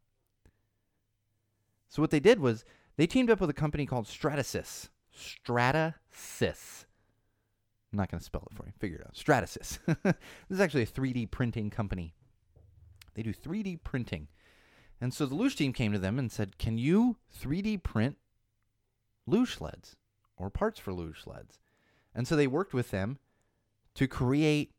So 1.89 2.03
what 2.03 2.11
they 2.11 2.21
did 2.21 2.41
was 2.41 2.65
they 2.97 3.07
teamed 3.07 3.31
up 3.31 3.41
with 3.41 3.51
a 3.51 3.55
company 3.55 3.87
called 3.87 4.07
Stratasys. 4.07 4.89
Stratasys. 5.17 6.85
I'm 7.93 7.99
not 7.99 8.11
going 8.11 8.19
to 8.19 8.25
spell 8.25 8.47
it 8.51 8.57
for 8.57 8.67
you. 8.67 8.73
Figure 8.79 8.99
it 8.99 9.07
out. 9.07 9.15
Stratasys. 9.15 9.79
this 10.03 10.15
is 10.51 10.61
actually 10.61 10.83
a 10.83 10.87
3D 10.87 11.31
printing 11.31 11.71
company. 11.71 12.15
They 13.15 13.23
do 13.23 13.33
3D 13.33 13.83
printing. 13.85 14.29
And 15.01 15.15
so 15.15 15.27
the 15.27 15.35
luge 15.35 15.57
team 15.57 15.73
came 15.73 15.93
to 15.93 15.99
them 15.99 16.19
and 16.19 16.31
said, 16.31 16.59
Can 16.59 16.79
you 16.79 17.17
3D 17.41 17.83
print 17.83 18.17
luge 19.27 19.55
sleds 19.55 19.97
or 20.37 20.51
parts 20.51 20.81
for 20.81 20.93
luge 20.93 21.23
sleds? 21.23 21.61
And 22.15 22.27
so 22.27 22.37
they 22.37 22.47
worked 22.47 22.75
with 22.75 22.91
them 22.91 23.19
to 23.95 24.09
create 24.09 24.73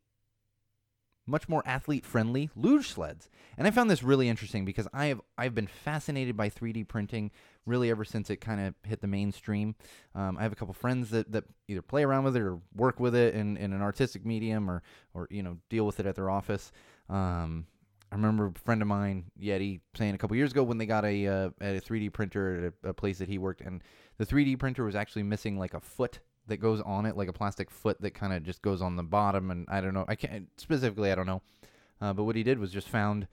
much 1.26 1.48
more 1.48 1.62
athlete 1.66 2.06
friendly 2.06 2.50
luge 2.54 2.88
sleds. 2.88 3.28
And 3.58 3.66
I 3.66 3.70
found 3.70 3.90
this 3.90 4.02
really 4.02 4.28
interesting 4.28 4.64
because 4.64 4.86
I 4.92 5.06
have 5.06 5.20
I've 5.36 5.54
been 5.54 5.66
fascinated 5.66 6.36
by 6.36 6.50
3D 6.50 6.86
printing 6.88 7.30
really 7.64 7.90
ever 7.90 8.04
since 8.04 8.30
it 8.30 8.36
kind 8.36 8.60
of 8.60 8.74
hit 8.88 9.00
the 9.00 9.06
mainstream. 9.06 9.74
Um, 10.14 10.38
I 10.38 10.42
have 10.42 10.52
a 10.52 10.56
couple 10.56 10.74
friends 10.74 11.10
that, 11.10 11.32
that 11.32 11.44
either 11.68 11.82
play 11.82 12.04
around 12.04 12.24
with 12.24 12.36
it 12.36 12.42
or 12.42 12.60
work 12.74 13.00
with 13.00 13.14
it 13.14 13.34
in, 13.34 13.56
in 13.56 13.72
an 13.72 13.82
artistic 13.82 14.24
medium 14.24 14.70
or 14.70 14.82
or 15.14 15.26
you 15.30 15.42
know 15.42 15.58
deal 15.68 15.86
with 15.86 16.00
it 16.00 16.06
at 16.06 16.14
their 16.14 16.30
office. 16.30 16.72
Um, 17.08 17.66
I 18.12 18.14
remember 18.14 18.46
a 18.46 18.58
friend 18.60 18.82
of 18.82 18.88
mine, 18.88 19.24
Yeti, 19.40 19.80
saying 19.96 20.14
a 20.14 20.18
couple 20.18 20.36
years 20.36 20.52
ago 20.52 20.62
when 20.62 20.78
they 20.78 20.86
got 20.86 21.04
a 21.04 21.26
uh, 21.26 21.50
a 21.60 21.80
3D 21.80 22.12
printer 22.12 22.66
at 22.66 22.88
a, 22.88 22.90
a 22.90 22.94
place 22.94 23.18
that 23.18 23.28
he 23.28 23.38
worked, 23.38 23.60
and 23.60 23.82
the 24.18 24.26
3D 24.26 24.58
printer 24.58 24.84
was 24.84 24.94
actually 24.94 25.24
missing 25.24 25.58
like 25.58 25.74
a 25.74 25.80
foot 25.80 26.20
that 26.46 26.58
goes 26.58 26.80
on 26.82 27.06
it, 27.06 27.16
like 27.16 27.28
a 27.28 27.32
plastic 27.32 27.70
foot 27.70 28.00
that 28.00 28.12
kind 28.12 28.32
of 28.32 28.42
just 28.42 28.62
goes 28.62 28.80
on 28.80 28.96
the 28.96 29.02
bottom. 29.02 29.50
And 29.50 29.66
I 29.68 29.80
don't 29.80 29.94
know, 29.94 30.04
I 30.08 30.14
can't 30.14 30.48
specifically, 30.56 31.10
I 31.10 31.14
don't 31.14 31.26
know. 31.26 31.42
Uh, 32.00 32.12
but 32.12 32.24
what 32.24 32.36
he 32.36 32.42
did 32.42 32.58
was 32.58 32.72
just 32.72 32.88
found 32.88 33.26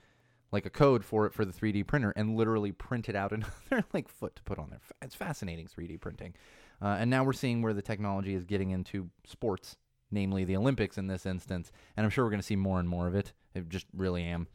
like 0.52 0.66
a 0.66 0.70
code 0.70 1.04
for 1.04 1.26
it 1.26 1.34
for 1.34 1.44
the 1.44 1.52
3D 1.52 1.86
printer 1.86 2.12
and 2.16 2.36
literally 2.36 2.72
printed 2.72 3.16
out 3.16 3.32
another 3.70 3.84
like 3.92 4.08
foot 4.08 4.36
to 4.36 4.42
put 4.42 4.58
on 4.58 4.70
there. 4.70 4.80
It's 5.02 5.14
fascinating 5.14 5.66
3D 5.66 6.00
printing. 6.00 6.34
Uh, 6.82 6.96
and 6.98 7.10
now 7.10 7.24
we're 7.24 7.32
seeing 7.32 7.62
where 7.62 7.72
the 7.72 7.82
technology 7.82 8.34
is 8.34 8.44
getting 8.44 8.70
into 8.70 9.10
sports, 9.26 9.76
namely 10.10 10.44
the 10.44 10.56
Olympics 10.56 10.98
in 10.98 11.06
this 11.06 11.26
instance. 11.26 11.70
And 11.96 12.04
I'm 12.04 12.10
sure 12.10 12.24
we're 12.24 12.30
going 12.30 12.40
to 12.40 12.46
see 12.46 12.56
more 12.56 12.80
and 12.80 12.88
more 12.88 13.06
of 13.06 13.14
it. 13.14 13.32
I 13.54 13.60
just 13.60 13.86
really 13.94 14.24
am. 14.24 14.48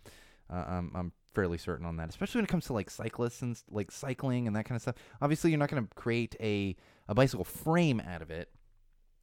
Uh, 0.52 0.66
I'm, 0.68 0.92
I'm 0.96 1.12
fairly 1.34 1.58
certain 1.58 1.86
on 1.86 1.98
that, 1.98 2.10
especially 2.10 2.40
when 2.40 2.46
it 2.46 2.50
comes 2.50 2.66
to 2.66 2.74
like 2.74 2.90
cyclists 2.90 3.42
and 3.42 3.62
like 3.70 3.92
cycling 3.92 4.48
and 4.48 4.56
that 4.56 4.66
kind 4.66 4.76
of 4.76 4.82
stuff. 4.82 4.96
Obviously, 5.22 5.52
you're 5.52 5.60
not 5.60 5.70
going 5.70 5.86
to 5.86 5.96
create 5.96 6.36
a 6.40 6.76
a 7.10 7.16
bicycle 7.16 7.44
frame 7.44 8.00
out 8.00 8.22
of 8.22 8.32
it. 8.32 8.50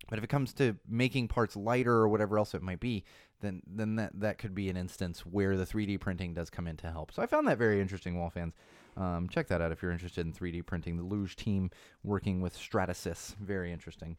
But 0.08 0.18
if 0.18 0.24
it 0.24 0.28
comes 0.28 0.52
to 0.54 0.76
making 0.86 1.28
parts 1.28 1.56
lighter 1.56 1.92
or 1.92 2.08
whatever 2.08 2.36
else 2.36 2.54
it 2.54 2.62
might 2.62 2.80
be, 2.80 3.04
then 3.40 3.62
then 3.66 3.96
that 3.96 4.12
that 4.20 4.38
could 4.38 4.54
be 4.54 4.68
an 4.68 4.76
instance 4.76 5.20
where 5.20 5.56
the 5.56 5.64
3D 5.64 5.98
printing 5.98 6.34
does 6.34 6.50
come 6.50 6.66
in 6.66 6.76
to 6.78 6.90
help. 6.90 7.12
So 7.12 7.22
I 7.22 7.26
found 7.26 7.48
that 7.48 7.58
very 7.58 7.80
interesting, 7.80 8.18
wall 8.18 8.30
fans. 8.30 8.54
Um, 8.96 9.28
check 9.28 9.48
that 9.48 9.60
out 9.60 9.72
if 9.72 9.82
you're 9.82 9.92
interested 9.92 10.26
in 10.26 10.32
3D 10.32 10.64
printing. 10.66 10.96
The 10.96 11.02
Luge 11.02 11.36
team 11.36 11.70
working 12.02 12.40
with 12.40 12.56
Stratasys, 12.56 13.36
very 13.36 13.72
interesting. 13.72 14.16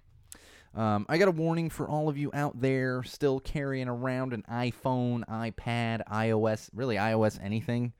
Um, 0.75 1.05
I 1.09 1.17
got 1.17 1.27
a 1.27 1.31
warning 1.31 1.69
for 1.69 1.87
all 1.87 2.09
of 2.09 2.17
you 2.17 2.29
out 2.33 2.59
there 2.59 3.01
still 3.03 3.39
carrying 3.39 3.87
around 3.87 4.33
an 4.33 4.43
iPhone, 4.51 5.25
iPad, 5.27 6.01
iOS, 6.07 6.69
really 6.73 6.97
iOS 6.97 7.39
anything. 7.41 7.93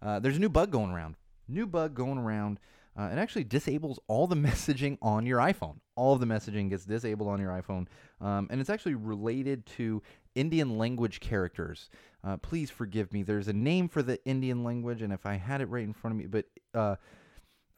Uh, 0.00 0.20
there's 0.20 0.36
a 0.36 0.40
new 0.40 0.50
bug 0.50 0.70
going 0.70 0.92
around. 0.92 1.16
New 1.48 1.66
bug 1.66 1.94
going 1.94 2.18
around 2.18 2.60
uh, 2.98 3.10
it 3.12 3.18
actually 3.18 3.44
disables 3.44 3.98
all 4.08 4.26
the 4.26 4.36
messaging 4.48 4.98
on 5.02 5.26
your 5.26 5.38
iPhone. 5.38 5.76
All 5.96 6.14
of 6.14 6.20
the 6.20 6.26
messaging 6.26 6.70
gets 6.70 6.84
disabled 6.84 7.28
on 7.28 7.40
your 7.40 7.50
iPhone, 7.50 7.86
um, 8.20 8.48
and 8.50 8.60
it's 8.60 8.70
actually 8.70 8.94
related 8.94 9.66
to 9.66 10.02
Indian 10.34 10.78
language 10.78 11.20
characters. 11.20 11.90
Uh, 12.24 12.36
please 12.36 12.70
forgive 12.70 13.12
me. 13.12 13.22
There's 13.22 13.48
a 13.48 13.52
name 13.52 13.88
for 13.88 14.02
the 14.02 14.24
Indian 14.24 14.64
language, 14.64 15.02
and 15.02 15.12
if 15.12 15.26
I 15.26 15.34
had 15.34 15.60
it 15.60 15.68
right 15.68 15.84
in 15.84 15.92
front 15.92 16.14
of 16.14 16.18
me, 16.18 16.26
but 16.26 16.46
uh, 16.74 16.96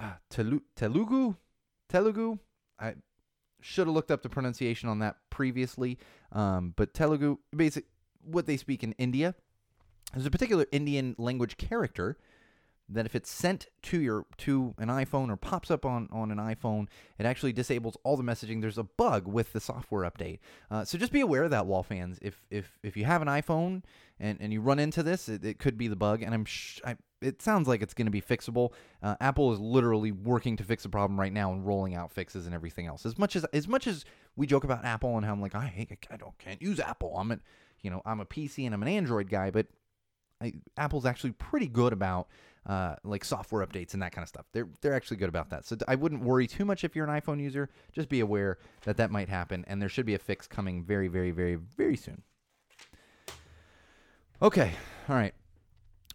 uh 0.00 0.12
Telugu, 0.30 1.34
Telugu. 1.88 2.38
I 2.78 2.94
should 3.62 3.86
have 3.86 3.94
looked 3.94 4.10
up 4.10 4.22
the 4.22 4.28
pronunciation 4.28 4.88
on 4.88 4.98
that 5.00 5.16
previously, 5.30 5.98
um, 6.32 6.74
but 6.76 6.94
Telugu, 6.94 7.38
basic, 7.54 7.86
what 8.22 8.46
they 8.46 8.56
speak 8.56 8.82
in 8.82 8.92
India. 8.92 9.34
There's 10.12 10.26
a 10.26 10.30
particular 10.30 10.66
Indian 10.72 11.14
language 11.18 11.56
character 11.56 12.16
that 12.88 13.06
if 13.06 13.14
it's 13.16 13.30
sent 13.30 13.66
to 13.82 14.00
your 14.00 14.26
to 14.38 14.74
an 14.78 14.88
iPhone 14.88 15.28
or 15.28 15.36
pops 15.36 15.70
up 15.70 15.84
on 15.84 16.08
on 16.12 16.30
an 16.30 16.38
iPhone, 16.38 16.88
it 17.18 17.26
actually 17.26 17.52
disables 17.52 17.96
all 18.04 18.16
the 18.16 18.22
messaging. 18.22 18.60
There's 18.60 18.78
a 18.78 18.84
bug 18.84 19.26
with 19.26 19.52
the 19.52 19.60
software 19.60 20.08
update, 20.08 20.38
uh, 20.70 20.84
so 20.84 20.96
just 20.98 21.12
be 21.12 21.20
aware 21.20 21.44
of 21.44 21.50
that, 21.50 21.66
wall 21.66 21.82
fans. 21.82 22.18
If 22.22 22.44
if 22.50 22.78
if 22.82 22.96
you 22.96 23.04
have 23.04 23.22
an 23.22 23.28
iPhone 23.28 23.82
and 24.20 24.38
and 24.40 24.52
you 24.52 24.60
run 24.60 24.78
into 24.78 25.02
this, 25.02 25.28
it, 25.28 25.44
it 25.44 25.58
could 25.58 25.76
be 25.76 25.88
the 25.88 25.96
bug, 25.96 26.22
and 26.22 26.32
I'm 26.32 26.44
sh- 26.44 26.80
I, 26.84 26.96
it 27.20 27.42
sounds 27.42 27.66
like 27.66 27.82
it's 27.82 27.94
going 27.94 28.06
to 28.06 28.12
be 28.12 28.20
fixable. 28.20 28.72
Uh, 29.02 29.16
Apple 29.20 29.52
is 29.52 29.58
literally 29.58 30.12
working 30.12 30.56
to 30.56 30.64
fix 30.64 30.82
the 30.82 30.88
problem 30.88 31.18
right 31.18 31.32
now 31.32 31.52
and 31.52 31.66
rolling 31.66 31.94
out 31.94 32.12
fixes 32.12 32.46
and 32.46 32.54
everything 32.54 32.86
else. 32.86 33.04
As 33.04 33.18
much 33.18 33.34
as 33.36 33.44
as 33.46 33.66
much 33.66 33.86
as 33.86 34.04
we 34.36 34.46
joke 34.46 34.64
about 34.64 34.84
Apple 34.84 35.16
and 35.16 35.26
how 35.26 35.32
I'm 35.32 35.40
like 35.40 35.54
I 35.54 35.66
hate 35.66 36.06
I 36.10 36.16
don't 36.16 36.38
can't 36.38 36.62
use 36.62 36.78
Apple. 36.78 37.16
I'm 37.18 37.32
a 37.32 37.38
you 37.82 37.90
know 37.90 38.02
I'm 38.06 38.20
a 38.20 38.26
PC 38.26 38.64
and 38.64 38.74
I'm 38.74 38.82
an 38.82 38.88
Android 38.88 39.28
guy, 39.28 39.50
but 39.50 39.66
I, 40.40 40.52
Apple's 40.76 41.06
actually 41.06 41.32
pretty 41.32 41.66
good 41.66 41.92
about 41.92 42.28
uh, 42.66 42.96
like 43.04 43.24
software 43.24 43.64
updates 43.64 43.94
and 43.94 44.02
that 44.02 44.12
kind 44.12 44.22
of 44.22 44.28
stuff. 44.28 44.46
They're 44.52 44.68
they're 44.80 44.94
actually 44.94 45.18
good 45.18 45.28
about 45.28 45.50
that. 45.50 45.64
So 45.64 45.76
I 45.86 45.94
wouldn't 45.94 46.22
worry 46.22 46.46
too 46.46 46.64
much 46.64 46.84
if 46.84 46.96
you're 46.96 47.08
an 47.08 47.20
iPhone 47.20 47.40
user. 47.40 47.70
Just 47.92 48.08
be 48.08 48.20
aware 48.20 48.58
that 48.84 48.96
that 48.96 49.10
might 49.10 49.28
happen, 49.28 49.64
and 49.68 49.80
there 49.80 49.88
should 49.88 50.06
be 50.06 50.14
a 50.14 50.18
fix 50.18 50.46
coming 50.46 50.82
very, 50.82 51.08
very, 51.08 51.30
very, 51.30 51.56
very 51.76 51.96
soon. 51.96 52.22
Okay, 54.42 54.72
all 55.08 55.16
right. 55.16 55.34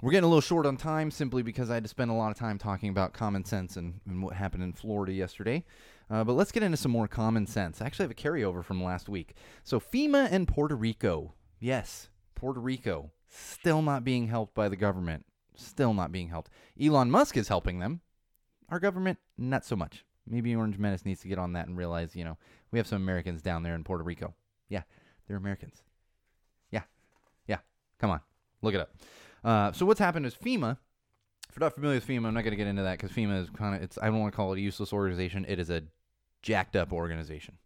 We're 0.01 0.11
getting 0.11 0.25
a 0.25 0.27
little 0.27 0.41
short 0.41 0.65
on 0.65 0.77
time 0.77 1.11
simply 1.11 1.43
because 1.43 1.69
I 1.69 1.75
had 1.75 1.83
to 1.83 1.89
spend 1.89 2.09
a 2.09 2.15
lot 2.15 2.31
of 2.31 2.37
time 2.37 2.57
talking 2.57 2.89
about 2.89 3.13
common 3.13 3.45
sense 3.45 3.77
and, 3.77 3.99
and 4.07 4.23
what 4.23 4.33
happened 4.33 4.63
in 4.63 4.73
Florida 4.73 5.13
yesterday. 5.13 5.63
Uh, 6.09 6.23
but 6.23 6.33
let's 6.33 6.51
get 6.51 6.63
into 6.63 6.77
some 6.77 6.91
more 6.91 7.07
common 7.07 7.45
sense. 7.45 7.81
I 7.81 7.85
actually 7.85 8.05
have 8.05 8.11
a 8.11 8.15
carryover 8.15 8.63
from 8.63 8.83
last 8.83 9.07
week. 9.07 9.35
So 9.63 9.79
FEMA 9.79 10.27
and 10.31 10.47
Puerto 10.47 10.75
Rico. 10.75 11.33
Yes, 11.59 12.09
Puerto 12.33 12.59
Rico 12.59 13.11
still 13.27 13.81
not 13.81 14.03
being 14.03 14.27
helped 14.27 14.55
by 14.55 14.69
the 14.69 14.75
government 14.75 15.25
still 15.55 15.93
not 15.93 16.11
being 16.11 16.29
helped. 16.29 16.51
Elon 16.81 17.11
Musk 17.11 17.37
is 17.37 17.47
helping 17.47 17.79
them. 17.79 18.01
Our 18.69 18.79
government, 18.79 19.19
not 19.37 19.65
so 19.65 19.75
much. 19.75 20.05
Maybe 20.27 20.55
Orange 20.55 20.77
Menace 20.77 21.05
needs 21.05 21.21
to 21.21 21.27
get 21.27 21.39
on 21.39 21.53
that 21.53 21.67
and 21.67 21.77
realize, 21.77 22.15
you 22.15 22.23
know, 22.23 22.37
we 22.71 22.79
have 22.79 22.87
some 22.87 23.01
Americans 23.01 23.41
down 23.41 23.63
there 23.63 23.75
in 23.75 23.83
Puerto 23.83 24.03
Rico. 24.03 24.33
Yeah, 24.69 24.83
they're 25.27 25.37
Americans. 25.37 25.83
Yeah, 26.71 26.83
yeah. 27.47 27.57
Come 27.99 28.11
on, 28.11 28.21
look 28.61 28.73
it 28.73 28.79
up. 28.79 28.95
Uh, 29.43 29.71
so 29.71 29.85
what's 29.85 29.99
happened 29.99 30.25
is 30.25 30.35
FEMA. 30.35 30.77
If 31.49 31.57
you're 31.57 31.65
not 31.65 31.73
familiar 31.73 31.97
with 31.97 32.07
FEMA, 32.07 32.27
I'm 32.27 32.33
not 32.33 32.43
going 32.43 32.51
to 32.51 32.57
get 32.57 32.67
into 32.67 32.83
that 32.83 32.97
because 32.97 33.11
FEMA 33.11 33.41
is 33.41 33.49
kind 33.49 33.75
of 33.75 33.81
it's. 33.81 33.97
I 34.01 34.05
don't 34.05 34.19
want 34.19 34.31
to 34.31 34.35
call 34.35 34.53
it 34.53 34.57
a 34.57 34.61
useless 34.61 34.93
organization. 34.93 35.45
It 35.49 35.59
is 35.59 35.69
a 35.69 35.83
jacked 36.41 36.75
up 36.75 36.93
organization. 36.93 37.57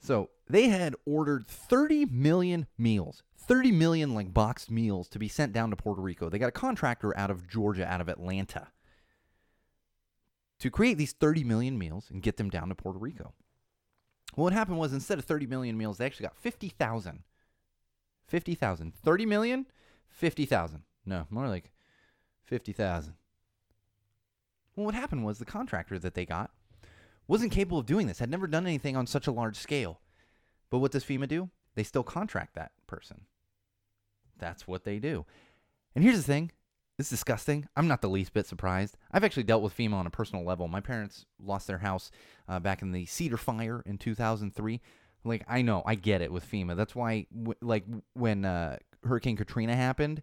So 0.00 0.30
they 0.48 0.68
had 0.68 0.94
ordered 1.06 1.46
30 1.46 2.06
million 2.06 2.66
meals 2.76 3.22
30 3.38 3.72
million 3.72 4.14
like 4.14 4.34
boxed 4.34 4.70
meals 4.70 5.08
to 5.08 5.18
be 5.18 5.28
sent 5.28 5.52
down 5.52 5.70
to 5.70 5.76
Puerto 5.76 6.02
Rico. 6.02 6.28
They 6.28 6.38
got 6.38 6.48
a 6.48 6.52
contractor 6.52 7.16
out 7.16 7.30
of 7.30 7.48
Georgia, 7.48 7.86
out 7.86 8.00
of 8.00 8.08
Atlanta, 8.08 8.68
to 10.58 10.70
create 10.70 10.98
these 10.98 11.12
30 11.12 11.44
million 11.44 11.78
meals 11.78 12.08
and 12.10 12.22
get 12.22 12.36
them 12.36 12.50
down 12.50 12.68
to 12.68 12.74
Puerto 12.74 12.98
Rico. 12.98 13.32
Well, 14.36 14.44
what 14.44 14.52
happened 14.52 14.78
was 14.78 14.92
instead 14.92 15.18
of 15.18 15.24
30 15.24 15.46
million 15.46 15.78
meals, 15.78 15.98
they 15.98 16.06
actually 16.06 16.24
got 16.24 16.36
50,000. 16.36 17.22
50,000. 18.26 18.94
30 18.94 19.26
million? 19.26 19.66
50,000. 20.08 20.82
No, 21.06 21.26
more 21.30 21.48
like 21.48 21.72
50,000. 22.44 23.14
Well, 24.76 24.86
what 24.86 24.94
happened 24.94 25.24
was 25.24 25.38
the 25.38 25.44
contractor 25.44 25.98
that 25.98 26.14
they 26.14 26.26
got 26.26 26.50
wasn't 27.26 27.52
capable 27.52 27.78
of 27.78 27.86
doing 27.86 28.06
this, 28.06 28.18
had 28.18 28.30
never 28.30 28.46
done 28.46 28.66
anything 28.66 28.96
on 28.96 29.06
such 29.06 29.26
a 29.26 29.32
large 29.32 29.56
scale. 29.56 30.00
But 30.70 30.78
what 30.78 30.92
does 30.92 31.04
FEMA 31.04 31.28
do? 31.28 31.50
They 31.78 31.84
still 31.84 32.02
contract 32.02 32.56
that 32.56 32.72
person. 32.88 33.20
That's 34.36 34.66
what 34.66 34.82
they 34.82 34.98
do. 34.98 35.26
And 35.94 36.02
here's 36.02 36.16
the 36.16 36.24
thing 36.24 36.50
it's 36.98 37.08
disgusting. 37.08 37.68
I'm 37.76 37.86
not 37.86 38.02
the 38.02 38.08
least 38.08 38.32
bit 38.32 38.48
surprised. 38.48 38.96
I've 39.12 39.22
actually 39.22 39.44
dealt 39.44 39.62
with 39.62 39.76
FEMA 39.76 39.92
on 39.92 40.04
a 40.04 40.10
personal 40.10 40.44
level. 40.44 40.66
My 40.66 40.80
parents 40.80 41.24
lost 41.40 41.68
their 41.68 41.78
house 41.78 42.10
uh, 42.48 42.58
back 42.58 42.82
in 42.82 42.90
the 42.90 43.06
Cedar 43.06 43.36
Fire 43.36 43.84
in 43.86 43.96
2003. 43.96 44.80
Like 45.22 45.44
I 45.46 45.62
know, 45.62 45.84
I 45.86 45.94
get 45.94 46.20
it 46.20 46.32
with 46.32 46.50
FEMA. 46.50 46.74
That's 46.74 46.96
why, 46.96 47.28
w- 47.32 47.54
like 47.60 47.84
when 48.14 48.44
uh, 48.44 48.78
Hurricane 49.04 49.36
Katrina 49.36 49.76
happened 49.76 50.20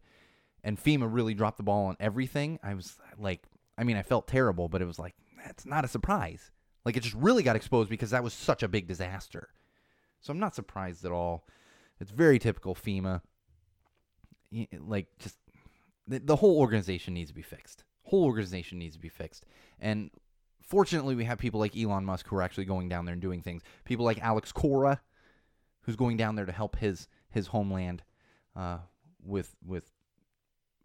and 0.62 0.78
FEMA 0.78 1.08
really 1.10 1.36
dropped 1.36 1.56
the 1.56 1.64
ball 1.64 1.86
on 1.86 1.96
everything, 2.02 2.60
I 2.64 2.74
was 2.74 2.98
like, 3.18 3.46
I 3.78 3.86
mean, 3.86 3.96
I 3.96 4.04
felt 4.04 4.28
terrible, 4.28 4.68
but 4.68 4.82
it 4.82 4.86
was 4.88 5.00
like, 5.00 5.16
that's 5.46 5.66
not 5.66 5.86
a 5.86 5.88
surprise. 5.88 6.52
Like, 6.84 6.98
it 6.98 7.04
just 7.04 7.16
really 7.16 7.44
got 7.44 7.56
exposed 7.56 7.90
because 7.90 8.10
that 8.10 8.26
was 8.26 8.34
such 8.34 8.62
a 8.62 8.68
big 8.68 8.90
disaster. 8.90 9.48
So 10.26 10.32
I'm 10.32 10.40
not 10.40 10.56
surprised 10.56 11.06
at 11.06 11.12
all. 11.12 11.46
It's 12.00 12.10
very 12.10 12.40
typical 12.40 12.74
FEMA. 12.74 13.22
Like, 14.80 15.08
just 15.20 15.38
the, 16.08 16.18
the 16.18 16.38
whole 16.38 16.58
organization 16.58 17.14
needs 17.14 17.30
to 17.30 17.36
be 17.36 17.44
fixed. 17.44 17.84
Whole 18.06 18.24
organization 18.24 18.80
needs 18.80 18.96
to 18.96 19.02
be 19.02 19.10
fixed. 19.10 19.46
And 19.80 20.10
fortunately, 20.64 21.14
we 21.14 21.26
have 21.26 21.38
people 21.38 21.60
like 21.60 21.78
Elon 21.78 22.06
Musk 22.06 22.28
who 22.28 22.36
are 22.38 22.42
actually 22.42 22.66
going 22.66 22.90
down 22.90 23.06
there 23.06 23.14
and 23.14 23.22
doing 23.22 23.44
things. 23.44 23.62
People 23.84 24.04
like 24.04 24.20
Alex 24.20 24.52
Cora, 24.52 25.00
who's 25.82 25.96
going 25.96 26.18
down 26.18 26.36
there 26.36 26.46
to 26.46 26.52
help 26.52 26.78
his 26.78 27.08
his 27.30 27.48
homeland 27.48 28.02
uh, 28.56 28.80
with 29.24 29.56
with 29.64 29.92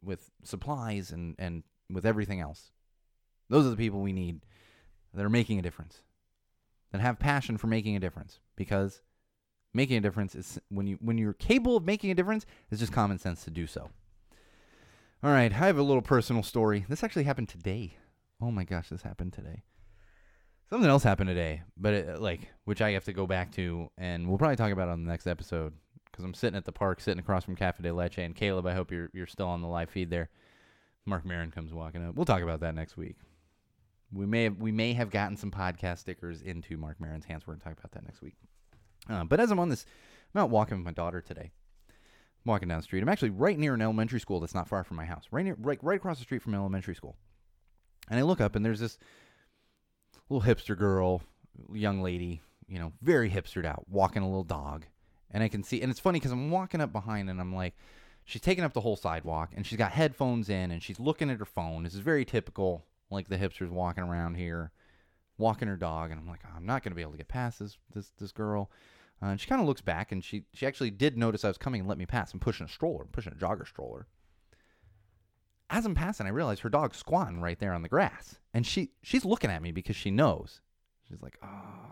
with 0.02 0.30
supplies 0.42 1.12
and 1.12 1.34
and 1.38 1.62
with 1.88 2.04
everything 2.04 2.40
else. 2.40 2.72
Those 3.48 3.64
are 3.64 3.70
the 3.70 3.76
people 3.76 4.00
we 4.00 4.12
need 4.12 4.40
that 5.14 5.24
are 5.24 5.30
making 5.30 5.58
a 5.58 5.62
difference, 5.62 6.02
that 6.92 7.00
have 7.00 7.18
passion 7.18 7.56
for 7.56 7.68
making 7.68 7.96
a 7.96 8.00
difference. 8.00 8.38
Because 8.54 9.00
making 9.72 9.96
a 9.96 10.00
difference 10.00 10.34
is 10.34 10.58
when 10.68 10.86
you 10.86 10.98
when 11.00 11.18
you're 11.18 11.32
capable 11.32 11.76
of 11.76 11.84
making 11.84 12.10
a 12.10 12.14
difference, 12.14 12.46
it's 12.70 12.80
just 12.80 12.92
common 12.92 13.18
sense 13.18 13.44
to 13.44 13.50
do 13.50 13.66
so. 13.66 13.90
All 15.22 15.30
right, 15.30 15.52
I 15.52 15.56
have 15.66 15.78
a 15.78 15.82
little 15.82 16.02
personal 16.02 16.42
story. 16.42 16.86
This 16.88 17.04
actually 17.04 17.24
happened 17.24 17.48
today. 17.48 17.96
Oh 18.40 18.50
my 18.50 18.64
gosh, 18.64 18.88
this 18.88 19.02
happened 19.02 19.32
today. 19.32 19.62
Something 20.70 20.88
else 20.88 21.02
happened 21.02 21.28
today, 21.28 21.62
but 21.76 21.94
it, 21.94 22.20
like 22.20 22.48
which 22.64 22.80
I 22.80 22.92
have 22.92 23.04
to 23.04 23.12
go 23.12 23.26
back 23.26 23.52
to, 23.52 23.90
and 23.98 24.28
we'll 24.28 24.38
probably 24.38 24.56
talk 24.56 24.72
about 24.72 24.88
it 24.88 24.92
on 24.92 25.04
the 25.04 25.10
next 25.10 25.26
episode 25.26 25.74
because 26.10 26.24
I'm 26.24 26.34
sitting 26.34 26.56
at 26.56 26.64
the 26.64 26.72
park, 26.72 27.00
sitting 27.00 27.20
across 27.20 27.44
from 27.44 27.56
Cafe 27.56 27.82
de 27.82 27.92
Leche, 27.92 28.18
and 28.18 28.34
Caleb, 28.34 28.66
I 28.66 28.74
hope 28.74 28.90
you're 28.90 29.10
you're 29.12 29.26
still 29.26 29.48
on 29.48 29.62
the 29.62 29.68
live 29.68 29.90
feed 29.90 30.10
there. 30.10 30.30
Marc 31.06 31.24
Maron 31.24 31.50
comes 31.50 31.72
walking 31.72 32.06
up. 32.06 32.14
We'll 32.14 32.24
talk 32.26 32.42
about 32.42 32.60
that 32.60 32.74
next 32.74 32.96
week. 32.96 33.16
We 34.12 34.26
may 34.26 34.44
have 34.44 34.56
we 34.58 34.72
may 34.72 34.92
have 34.94 35.10
gotten 35.10 35.36
some 35.36 35.50
podcast 35.50 35.98
stickers 35.98 36.40
into 36.42 36.76
Marc 36.76 37.00
Maron's 37.00 37.24
hands. 37.24 37.46
We're 37.46 37.54
gonna 37.54 37.64
talk 37.64 37.78
about 37.78 37.92
that 37.92 38.04
next 38.04 38.22
week. 38.22 38.34
Uh, 39.10 39.24
but 39.24 39.40
as 39.40 39.50
I'm 39.50 39.58
on 39.58 39.68
this, 39.68 39.84
I'm 40.34 40.42
out 40.42 40.50
walking 40.50 40.76
with 40.78 40.84
my 40.84 40.92
daughter 40.92 41.20
today, 41.20 41.50
I'm 41.90 42.50
walking 42.50 42.68
down 42.68 42.78
the 42.78 42.84
street. 42.84 43.02
I'm 43.02 43.08
actually 43.08 43.30
right 43.30 43.58
near 43.58 43.74
an 43.74 43.82
elementary 43.82 44.20
school 44.20 44.40
that's 44.40 44.54
not 44.54 44.68
far 44.68 44.84
from 44.84 44.96
my 44.96 45.04
house, 45.04 45.24
right 45.30 45.44
near, 45.44 45.56
right, 45.58 45.78
right 45.82 45.96
across 45.96 46.18
the 46.18 46.24
street 46.24 46.42
from 46.42 46.54
elementary 46.54 46.94
school. 46.94 47.16
And 48.08 48.18
I 48.18 48.22
look 48.22 48.40
up 48.40 48.56
and 48.56 48.64
there's 48.64 48.80
this 48.80 48.98
little 50.28 50.46
hipster 50.46 50.78
girl, 50.78 51.22
young 51.72 52.02
lady, 52.02 52.40
you 52.68 52.78
know, 52.78 52.92
very 53.02 53.30
hipstered 53.30 53.66
out, 53.66 53.84
walking 53.88 54.22
a 54.22 54.28
little 54.28 54.44
dog. 54.44 54.86
And 55.32 55.42
I 55.42 55.48
can 55.48 55.62
see, 55.62 55.82
and 55.82 55.90
it's 55.90 56.00
funny 56.00 56.18
because 56.18 56.32
I'm 56.32 56.50
walking 56.50 56.80
up 56.80 56.92
behind 56.92 57.30
and 57.30 57.40
I'm 57.40 57.54
like, 57.54 57.74
she's 58.24 58.40
taking 58.40 58.64
up 58.64 58.72
the 58.72 58.80
whole 58.80 58.96
sidewalk 58.96 59.50
and 59.54 59.66
she's 59.66 59.78
got 59.78 59.92
headphones 59.92 60.48
in 60.48 60.70
and 60.70 60.82
she's 60.82 61.00
looking 61.00 61.30
at 61.30 61.38
her 61.38 61.44
phone. 61.44 61.82
This 61.82 61.94
is 61.94 62.00
very 62.00 62.24
typical, 62.24 62.84
like 63.10 63.28
the 63.28 63.38
hipsters 63.38 63.70
walking 63.70 64.04
around 64.04 64.36
here, 64.36 64.72
walking 65.38 65.68
her 65.68 65.76
dog. 65.76 66.10
And 66.10 66.20
I'm 66.20 66.28
like, 66.28 66.40
I'm 66.56 66.66
not 66.66 66.82
going 66.82 66.92
to 66.92 66.96
be 66.96 67.02
able 67.02 67.12
to 67.12 67.18
get 67.18 67.28
past 67.28 67.58
this, 67.58 67.76
this, 67.92 68.10
this 68.18 68.32
girl. 68.32 68.70
Uh, 69.22 69.26
and 69.26 69.40
she 69.40 69.46
kind 69.46 69.60
of 69.60 69.66
looks 69.66 69.82
back, 69.82 70.12
and 70.12 70.24
she 70.24 70.44
she 70.52 70.66
actually 70.66 70.90
did 70.90 71.18
notice 71.18 71.44
I 71.44 71.48
was 71.48 71.58
coming 71.58 71.80
and 71.80 71.88
let 71.88 71.98
me 71.98 72.06
pass. 72.06 72.32
I'm 72.32 72.40
pushing 72.40 72.66
a 72.66 72.68
stroller, 72.68 73.02
I'm 73.02 73.08
pushing 73.08 73.32
a 73.32 73.36
jogger 73.36 73.66
stroller. 73.66 74.06
As 75.68 75.86
I'm 75.86 75.94
passing, 75.94 76.26
I 76.26 76.30
realize 76.30 76.60
her 76.60 76.68
dog's 76.68 76.96
squatting 76.96 77.40
right 77.40 77.58
there 77.58 77.72
on 77.72 77.82
the 77.82 77.88
grass, 77.88 78.38
and 78.54 78.66
she 78.66 78.90
she's 79.02 79.24
looking 79.24 79.50
at 79.50 79.62
me 79.62 79.72
because 79.72 79.96
she 79.96 80.10
knows. 80.10 80.60
She's 81.08 81.22
like, 81.22 81.38
oh. 81.42 81.90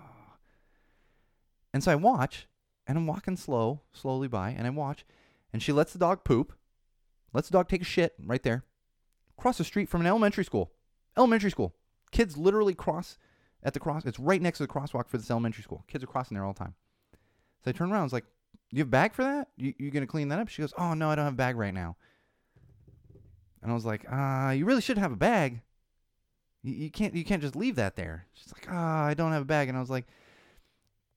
And 1.75 1.85
so 1.85 1.93
I 1.93 1.97
watch, 1.97 2.47
and 2.87 2.97
I'm 2.97 3.07
walking 3.07 3.37
slow, 3.37 3.83
slowly 3.93 4.29
by, 4.29 4.51
and 4.51 4.67
I 4.67 4.71
watch, 4.71 5.05
and 5.53 5.63
she 5.63 5.73
lets 5.73 5.93
the 5.93 5.99
dog 5.99 6.25
poop, 6.25 6.55
lets 7.33 7.49
the 7.49 7.53
dog 7.53 7.69
take 7.69 7.83
a 7.83 7.85
shit 7.85 8.15
right 8.25 8.43
there, 8.43 8.65
across 9.39 9.59
the 9.59 9.65
street 9.65 9.89
from 9.89 10.01
an 10.01 10.07
elementary 10.07 10.45
school. 10.45 10.73
Elementary 11.17 11.51
school. 11.51 11.75
Kids 12.11 12.37
literally 12.37 12.75
cross 12.75 13.19
at 13.63 13.75
the 13.75 13.81
cross. 13.81 14.07
It's 14.07 14.19
right 14.19 14.41
next 14.41 14.59
to 14.59 14.67
the 14.67 14.73
crosswalk 14.73 15.09
for 15.09 15.19
this 15.19 15.31
elementary 15.31 15.63
school. 15.63 15.85
Kids 15.89 16.03
are 16.03 16.09
crossing 16.09 16.37
there 16.37 16.45
all 16.45 16.53
the 16.55 16.59
time. 16.61 16.75
So 17.65 17.71
I 17.71 17.73
turned 17.73 17.93
around. 17.93 18.01
I 18.01 18.05
was 18.05 18.13
like, 18.13 18.27
"You 18.71 18.81
have 18.81 18.91
bag 18.91 19.13
for 19.13 19.25
that? 19.25 19.49
You 19.57 19.75
you 19.79 19.91
gonna 19.91 20.07
clean 20.07 20.29
that 20.29 20.39
up?" 20.39 20.49
She 20.49 20.63
goes, 20.63 20.75
"Oh 20.79 20.95
no, 20.95 21.11
I 21.11 21.15
don't 21.15 21.25
have 21.25 21.35
a 21.35 21.37
bag 21.37 21.57
right 21.57 21.75
now." 21.75 21.97
And 23.63 23.71
I 23.71 23.75
was 23.75 23.85
like, 23.85 24.05
"Ah, 24.11 24.49
uh, 24.49 24.51
you 24.53 24.65
really 24.65 24.81
should 24.81 24.99
have 24.99 25.13
a 25.13 25.17
bag. 25.17 25.63
You, 26.63 26.75
you 26.75 26.91
can't 26.91 27.15
you 27.15 27.25
can't 27.25 27.43
just 27.43 27.57
leave 27.57 27.77
that 27.77 27.97
there." 27.97 28.27
She's 28.33 28.53
like, 28.53 28.67
"Ah, 28.71 29.05
oh, 29.05 29.07
I 29.07 29.15
don't 29.15 29.33
have 29.33 29.43
a 29.43 29.47
bag." 29.47 29.69
And 29.69 29.77
I 29.77 29.81
was 29.81 29.91
like, 29.91 30.07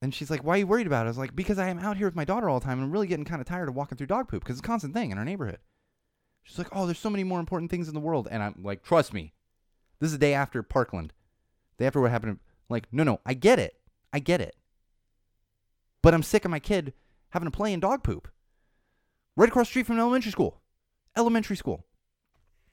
and 0.00 0.12
she's 0.12 0.30
like, 0.30 0.42
"Why 0.42 0.54
are 0.54 0.58
you 0.58 0.66
worried 0.66 0.88
about 0.88 1.06
it?" 1.06 1.08
I 1.08 1.10
was 1.10 1.18
like, 1.18 1.36
"Because 1.36 1.58
I 1.58 1.68
am 1.68 1.78
out 1.78 1.96
here 1.96 2.06
with 2.06 2.16
my 2.16 2.24
daughter 2.24 2.48
all 2.48 2.58
the 2.58 2.64
time, 2.64 2.78
and 2.78 2.86
I'm 2.86 2.92
really 2.92 3.06
getting 3.06 3.24
kind 3.24 3.40
of 3.40 3.46
tired 3.46 3.68
of 3.68 3.76
walking 3.76 3.96
through 3.96 4.08
dog 4.08 4.28
poop 4.28 4.42
because 4.42 4.58
it's 4.58 4.66
a 4.66 4.68
constant 4.68 4.94
thing 4.94 5.10
in 5.10 5.18
our 5.18 5.24
neighborhood." 5.24 5.60
She's 6.42 6.58
like, 6.58 6.68
"Oh, 6.72 6.86
there's 6.86 6.98
so 6.98 7.10
many 7.10 7.22
more 7.24 7.40
important 7.40 7.70
things 7.70 7.88
in 7.88 7.94
the 7.94 8.00
world," 8.00 8.26
and 8.30 8.42
I'm 8.42 8.62
like, 8.62 8.82
"Trust 8.82 9.12
me, 9.12 9.32
this 10.00 10.08
is 10.08 10.12
the 10.12 10.18
day 10.18 10.34
after 10.34 10.62
Parkland, 10.62 11.12
day 11.78 11.86
after 11.86 12.00
what 12.00 12.10
happened." 12.10 12.40
Like, 12.68 12.90
no, 12.90 13.04
no, 13.04 13.20
I 13.26 13.34
get 13.34 13.58
it, 13.58 13.78
I 14.12 14.18
get 14.18 14.40
it. 14.40 14.56
But 16.02 16.14
I'm 16.14 16.22
sick 16.22 16.44
of 16.44 16.50
my 16.50 16.58
kid 16.58 16.92
having 17.30 17.50
to 17.50 17.56
play 17.56 17.72
in 17.72 17.80
dog 17.80 18.02
poop. 18.02 18.28
Right 19.36 19.48
across 19.48 19.68
the 19.68 19.70
street 19.70 19.86
from 19.86 19.98
elementary 19.98 20.32
school. 20.32 20.60
Elementary 21.16 21.56
school. 21.56 21.86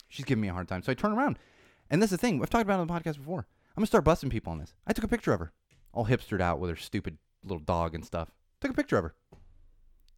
She's 0.08 0.26
giving 0.26 0.42
me 0.42 0.50
a 0.50 0.54
hard 0.54 0.68
time. 0.68 0.82
So 0.84 0.92
I 0.92 0.96
turn 0.96 1.14
around. 1.14 1.38
And 1.90 2.02
this 2.02 2.12
is 2.12 2.18
the 2.18 2.18
thing. 2.18 2.42
I've 2.42 2.50
talked 2.50 2.64
about 2.64 2.80
on 2.80 2.88
the 2.88 2.94
podcast 2.94 3.18
before. 3.18 3.48
I'm 3.76 3.82
going 3.82 3.86
to 3.86 3.88
start 3.88 4.04
busting 4.04 4.30
people 4.30 4.52
on 4.52 4.60
this. 4.60 4.74
I 4.86 4.94
took 4.94 5.06
a 5.06 5.08
picture 5.08 5.34
of 5.34 5.40
her. 5.40 5.54
All 5.94 6.06
hipstered 6.06 6.42
out 6.42 6.60
with 6.60 6.70
her 6.70 6.76
stupid 6.76 7.18
little 7.44 7.60
dog 7.60 7.96
and 7.96 8.06
stuff. 8.06 8.30
Took 8.60 8.72
a 8.72 8.76
picture 8.76 8.98
of 8.98 9.06
her. 9.06 9.16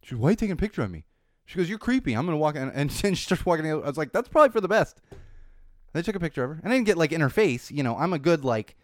She 0.02 0.14
Why 0.14 0.28
are 0.28 0.30
you 0.32 0.36
taking 0.36 0.52
a 0.52 0.56
picture 0.56 0.82
of 0.82 0.90
me? 0.90 1.04
She 1.44 1.56
goes, 1.56 1.68
You're 1.68 1.78
creepy. 1.78 2.14
I'm 2.14 2.26
going 2.26 2.36
to 2.36 2.40
walk. 2.40 2.56
And, 2.56 2.72
and 2.74 2.90
she 2.90 3.14
starts 3.14 3.46
walking. 3.46 3.66
In. 3.66 3.72
I 3.72 3.86
was 3.86 3.96
like, 3.96 4.12
That's 4.12 4.28
probably 4.28 4.50
for 4.50 4.60
the 4.60 4.68
best. 4.68 5.00
And 5.10 6.00
I 6.00 6.02
took 6.02 6.16
a 6.16 6.20
picture 6.20 6.44
of 6.44 6.50
her. 6.50 6.60
And 6.62 6.72
I 6.72 6.76
didn't 6.76 6.86
get 6.86 6.98
like 6.98 7.12
in 7.12 7.20
her 7.20 7.30
face. 7.30 7.70
You 7.70 7.82
know, 7.82 7.96
I'm 7.96 8.12
a 8.12 8.18
good 8.18 8.44
like 8.44 8.76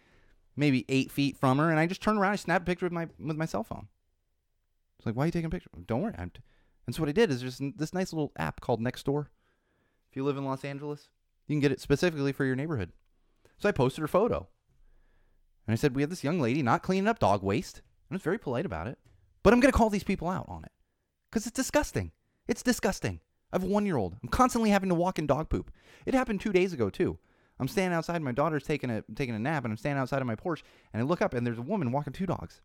maybe 0.56 0.84
eight 0.88 1.10
feet 1.10 1.36
from 1.36 1.58
her. 1.58 1.70
And 1.70 1.80
I 1.80 1.86
just 1.86 2.02
turned 2.02 2.18
around. 2.18 2.32
I 2.32 2.36
snapped 2.36 2.62
a 2.62 2.66
picture 2.66 2.86
with 2.86 2.92
my 2.92 3.08
with 3.18 3.36
my 3.36 3.46
cell 3.46 3.64
phone. 3.64 3.88
It's 4.98 5.06
like, 5.06 5.14
why 5.14 5.24
are 5.24 5.26
you 5.26 5.32
taking 5.32 5.46
a 5.46 5.50
picture? 5.50 5.70
Don't 5.86 6.02
worry. 6.02 6.14
I'm 6.18 6.30
t-. 6.30 6.40
And 6.86 6.94
so 6.94 7.02
what 7.02 7.08
I 7.08 7.12
did 7.12 7.30
is 7.30 7.40
there's 7.40 7.60
this 7.76 7.92
nice 7.92 8.12
little 8.12 8.32
app 8.36 8.60
called 8.60 8.80
Nextdoor. 8.80 9.26
If 10.10 10.16
you 10.16 10.24
live 10.24 10.36
in 10.36 10.44
Los 10.44 10.64
Angeles, 10.64 11.08
you 11.46 11.54
can 11.54 11.60
get 11.60 11.72
it 11.72 11.80
specifically 11.80 12.32
for 12.32 12.44
your 12.44 12.56
neighborhood. 12.56 12.92
So 13.58 13.68
I 13.68 13.72
posted 13.72 14.00
her 14.00 14.08
photo. 14.08 14.48
And 15.66 15.72
I 15.72 15.76
said, 15.76 15.94
we 15.94 16.02
have 16.02 16.10
this 16.10 16.24
young 16.24 16.40
lady 16.40 16.62
not 16.62 16.82
cleaning 16.82 17.08
up 17.08 17.18
dog 17.18 17.42
waste. 17.42 17.76
And 17.76 18.14
I 18.14 18.16
was 18.16 18.22
very 18.22 18.38
polite 18.38 18.66
about 18.66 18.86
it. 18.86 18.98
But 19.42 19.52
I'm 19.52 19.60
going 19.60 19.70
to 19.70 19.76
call 19.76 19.90
these 19.90 20.04
people 20.04 20.28
out 20.28 20.46
on 20.48 20.64
it. 20.64 20.72
Because 21.30 21.46
it's 21.46 21.54
disgusting. 21.54 22.12
It's 22.46 22.62
disgusting. 22.62 23.20
I 23.52 23.56
have 23.56 23.64
a 23.64 23.66
one 23.66 23.84
year 23.84 23.96
old. 23.96 24.16
I'm 24.22 24.30
constantly 24.30 24.70
having 24.70 24.88
to 24.88 24.94
walk 24.94 25.18
in 25.18 25.26
dog 25.26 25.50
poop. 25.50 25.70
It 26.06 26.14
happened 26.14 26.40
two 26.40 26.52
days 26.52 26.72
ago, 26.72 26.88
too. 26.88 27.18
I'm 27.60 27.68
standing 27.68 27.96
outside. 27.96 28.22
My 28.22 28.32
daughter's 28.32 28.64
taking 28.64 28.88
a, 28.88 29.02
taking 29.14 29.34
a 29.34 29.38
nap, 29.38 29.64
and 29.64 29.72
I'm 29.72 29.76
standing 29.76 30.00
outside 30.00 30.22
of 30.22 30.26
my 30.26 30.36
porch. 30.36 30.64
And 30.92 31.02
I 31.02 31.04
look 31.04 31.20
up, 31.20 31.34
and 31.34 31.46
there's 31.46 31.58
a 31.58 31.62
woman 31.62 31.92
walking 31.92 32.12
two 32.12 32.26
dogs. 32.26 32.62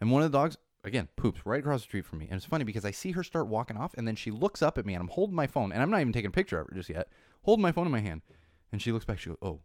And 0.00 0.10
one 0.10 0.22
of 0.22 0.30
the 0.30 0.38
dogs 0.38 0.56
again, 0.84 1.08
poops 1.16 1.40
right 1.44 1.60
across 1.60 1.80
the 1.80 1.84
street 1.84 2.04
from 2.04 2.18
me. 2.18 2.26
And 2.28 2.36
it's 2.36 2.46
funny 2.46 2.64
because 2.64 2.84
I 2.84 2.90
see 2.90 3.12
her 3.12 3.22
start 3.22 3.46
walking 3.46 3.76
off, 3.76 3.94
and 3.94 4.06
then 4.06 4.16
she 4.16 4.30
looks 4.30 4.62
up 4.62 4.78
at 4.78 4.86
me, 4.86 4.94
and 4.94 5.02
I'm 5.02 5.08
holding 5.08 5.36
my 5.36 5.46
phone, 5.46 5.72
and 5.72 5.82
I'm 5.82 5.90
not 5.90 6.00
even 6.00 6.12
taking 6.12 6.28
a 6.28 6.32
picture 6.32 6.60
of 6.60 6.68
her 6.68 6.74
just 6.74 6.90
yet. 6.90 7.08
Holding 7.42 7.62
my 7.62 7.72
phone 7.72 7.86
in 7.86 7.92
my 7.92 8.00
hand, 8.00 8.22
and 8.70 8.80
she 8.80 8.92
looks 8.92 9.04
back. 9.04 9.18
She 9.18 9.30
goes, 9.30 9.38
"Oh," 9.42 9.60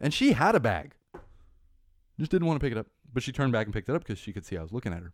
and 0.00 0.12
she 0.12 0.32
had 0.32 0.54
a 0.54 0.60
bag. 0.60 0.94
Just 2.18 2.30
didn't 2.30 2.46
want 2.46 2.60
to 2.60 2.64
pick 2.64 2.72
it 2.72 2.78
up, 2.78 2.88
but 3.12 3.22
she 3.22 3.32
turned 3.32 3.52
back 3.52 3.66
and 3.66 3.74
picked 3.74 3.88
it 3.88 3.94
up 3.94 4.04
because 4.04 4.18
she 4.18 4.32
could 4.32 4.44
see 4.44 4.56
I 4.56 4.62
was 4.62 4.72
looking 4.72 4.92
at 4.92 5.02
her. 5.02 5.12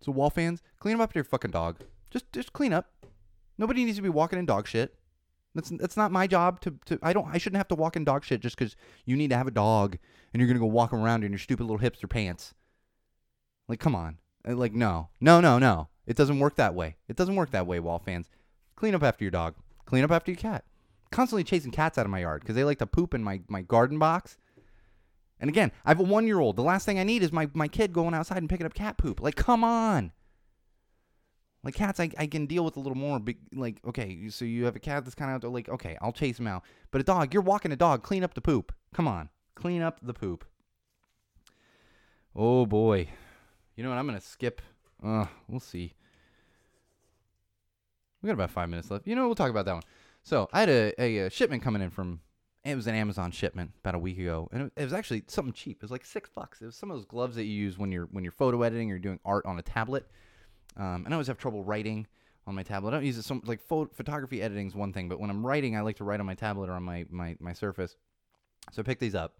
So 0.00 0.12
wall 0.12 0.30
fans, 0.30 0.62
clean 0.78 0.96
up 0.96 1.02
after 1.02 1.18
your 1.18 1.24
fucking 1.24 1.50
dog. 1.50 1.78
Just 2.10 2.32
just 2.32 2.52
clean 2.52 2.72
up. 2.72 2.90
Nobody 3.58 3.84
needs 3.84 3.96
to 3.96 4.02
be 4.02 4.08
walking 4.08 4.38
in 4.38 4.46
dog 4.46 4.66
shit. 4.66 4.94
That's 5.54 5.70
that's 5.70 5.96
not 5.96 6.12
my 6.12 6.26
job 6.26 6.60
to, 6.60 6.74
to 6.86 6.98
I 7.02 7.12
don't 7.12 7.28
I 7.28 7.38
shouldn't 7.38 7.58
have 7.58 7.68
to 7.68 7.74
walk 7.74 7.96
in 7.96 8.04
dog 8.04 8.24
shit 8.24 8.40
just 8.40 8.56
because 8.56 8.76
you 9.04 9.16
need 9.16 9.30
to 9.30 9.36
have 9.36 9.46
a 9.46 9.52
dog 9.52 9.96
and 10.32 10.40
you're 10.40 10.48
gonna 10.48 10.60
go 10.60 10.66
walk 10.66 10.92
around 10.92 11.24
in 11.24 11.32
your 11.32 11.38
stupid 11.38 11.64
little 11.64 11.78
hipster 11.78 12.08
pants. 12.08 12.54
Like, 13.68 13.80
come 13.80 13.94
on. 13.94 14.18
Uh, 14.46 14.54
like, 14.54 14.72
no, 14.72 15.08
no, 15.20 15.40
no, 15.40 15.58
no. 15.58 15.88
It 16.06 16.16
doesn't 16.16 16.38
work 16.38 16.56
that 16.56 16.74
way. 16.74 16.96
It 17.08 17.16
doesn't 17.16 17.36
work 17.36 17.50
that 17.50 17.66
way, 17.66 17.80
wall 17.80 17.98
fans. 17.98 18.30
Clean 18.76 18.94
up 18.94 19.02
after 19.02 19.24
your 19.24 19.30
dog. 19.30 19.54
Clean 19.86 20.04
up 20.04 20.10
after 20.10 20.30
your 20.30 20.38
cat. 20.38 20.64
Constantly 21.10 21.44
chasing 21.44 21.70
cats 21.72 21.98
out 21.98 22.06
of 22.06 22.10
my 22.10 22.20
yard 22.20 22.42
because 22.42 22.54
they 22.54 22.64
like 22.64 22.78
to 22.78 22.86
poop 22.86 23.14
in 23.14 23.22
my, 23.24 23.40
my 23.48 23.62
garden 23.62 23.98
box. 23.98 24.36
And 25.38 25.50
again, 25.50 25.72
I 25.84 25.90
have 25.90 26.00
a 26.00 26.04
one 26.04 26.26
year 26.26 26.40
old. 26.40 26.56
The 26.56 26.62
last 26.62 26.86
thing 26.86 26.98
I 26.98 27.04
need 27.04 27.22
is 27.22 27.32
my, 27.32 27.48
my 27.54 27.68
kid 27.68 27.92
going 27.92 28.14
outside 28.14 28.38
and 28.38 28.48
picking 28.48 28.66
up 28.66 28.74
cat 28.74 28.98
poop. 28.98 29.20
Like, 29.20 29.36
come 29.36 29.64
on. 29.64 30.12
Like 31.66 31.74
cats, 31.74 31.98
I, 31.98 32.10
I 32.16 32.28
can 32.28 32.46
deal 32.46 32.64
with 32.64 32.76
a 32.76 32.80
little 32.80 32.96
more. 32.96 33.18
Big, 33.18 33.38
like, 33.52 33.80
okay, 33.84 34.28
so 34.28 34.44
you 34.44 34.66
have 34.66 34.76
a 34.76 34.78
cat 34.78 35.04
that's 35.04 35.16
kind 35.16 35.32
of 35.32 35.34
out 35.34 35.40
there. 35.40 35.50
Like, 35.50 35.68
okay, 35.68 35.98
I'll 36.00 36.12
chase 36.12 36.38
him 36.38 36.46
out. 36.46 36.62
But 36.92 37.00
a 37.00 37.04
dog, 37.04 37.34
you're 37.34 37.42
walking 37.42 37.72
a 37.72 37.76
dog. 37.76 38.04
Clean 38.04 38.22
up 38.22 38.34
the 38.34 38.40
poop. 38.40 38.72
Come 38.94 39.08
on, 39.08 39.30
clean 39.56 39.82
up 39.82 39.98
the 40.00 40.14
poop. 40.14 40.44
Oh 42.36 42.66
boy, 42.66 43.08
you 43.76 43.84
know 43.84 43.90
what? 43.90 43.98
I'm 43.98 44.06
gonna 44.06 44.20
skip. 44.20 44.60
Uh, 45.04 45.26
we'll 45.48 45.60
see. 45.60 45.94
We 48.22 48.26
got 48.26 48.32
about 48.32 48.50
five 48.50 48.68
minutes 48.68 48.90
left. 48.90 49.06
You 49.06 49.14
know, 49.14 49.26
we'll 49.26 49.34
talk 49.34 49.50
about 49.50 49.66
that 49.66 49.74
one. 49.74 49.82
So 50.22 50.48
I 50.52 50.60
had 50.60 50.68
a, 50.68 51.00
a, 51.00 51.18
a 51.18 51.30
shipment 51.30 51.62
coming 51.62 51.82
in 51.82 51.90
from. 51.90 52.20
It 52.64 52.74
was 52.74 52.88
an 52.88 52.96
Amazon 52.96 53.30
shipment 53.30 53.70
about 53.78 53.94
a 53.94 53.98
week 53.98 54.18
ago, 54.18 54.48
and 54.50 54.62
it, 54.62 54.72
it 54.76 54.82
was 54.82 54.92
actually 54.92 55.22
something 55.28 55.52
cheap. 55.52 55.76
It 55.76 55.82
was 55.82 55.92
like 55.92 56.04
six 56.04 56.28
bucks. 56.28 56.60
It 56.60 56.66
was 56.66 56.74
some 56.74 56.90
of 56.90 56.96
those 56.96 57.06
gloves 57.06 57.36
that 57.36 57.44
you 57.44 57.52
use 57.52 57.78
when 57.78 57.92
you're 57.92 58.06
when 58.06 58.24
you're 58.24 58.32
photo 58.32 58.62
editing 58.62 58.90
or 58.90 58.98
doing 58.98 59.20
art 59.24 59.46
on 59.46 59.58
a 59.58 59.62
tablet. 59.62 60.06
Um, 60.76 61.04
and 61.04 61.08
I 61.08 61.12
always 61.12 61.28
have 61.28 61.38
trouble 61.38 61.62
writing 61.62 62.08
on 62.46 62.54
my 62.54 62.64
tablet. 62.64 62.90
I 62.90 62.94
don't 62.94 63.04
use 63.04 63.18
it 63.18 63.22
so 63.22 63.40
like 63.44 63.60
pho- 63.60 63.90
photography 63.92 64.42
editing 64.42 64.66
is 64.66 64.74
one 64.74 64.92
thing, 64.92 65.08
but 65.08 65.20
when 65.20 65.30
I'm 65.30 65.46
writing, 65.46 65.76
I 65.76 65.82
like 65.82 65.96
to 65.96 66.04
write 66.04 66.18
on 66.18 66.26
my 66.26 66.34
tablet 66.34 66.68
or 66.68 66.72
on 66.72 66.82
my 66.82 67.06
my 67.10 67.36
my 67.38 67.52
Surface. 67.52 67.96
So 68.72 68.80
I 68.80 68.82
pick 68.82 68.98
these 68.98 69.14
up. 69.14 69.38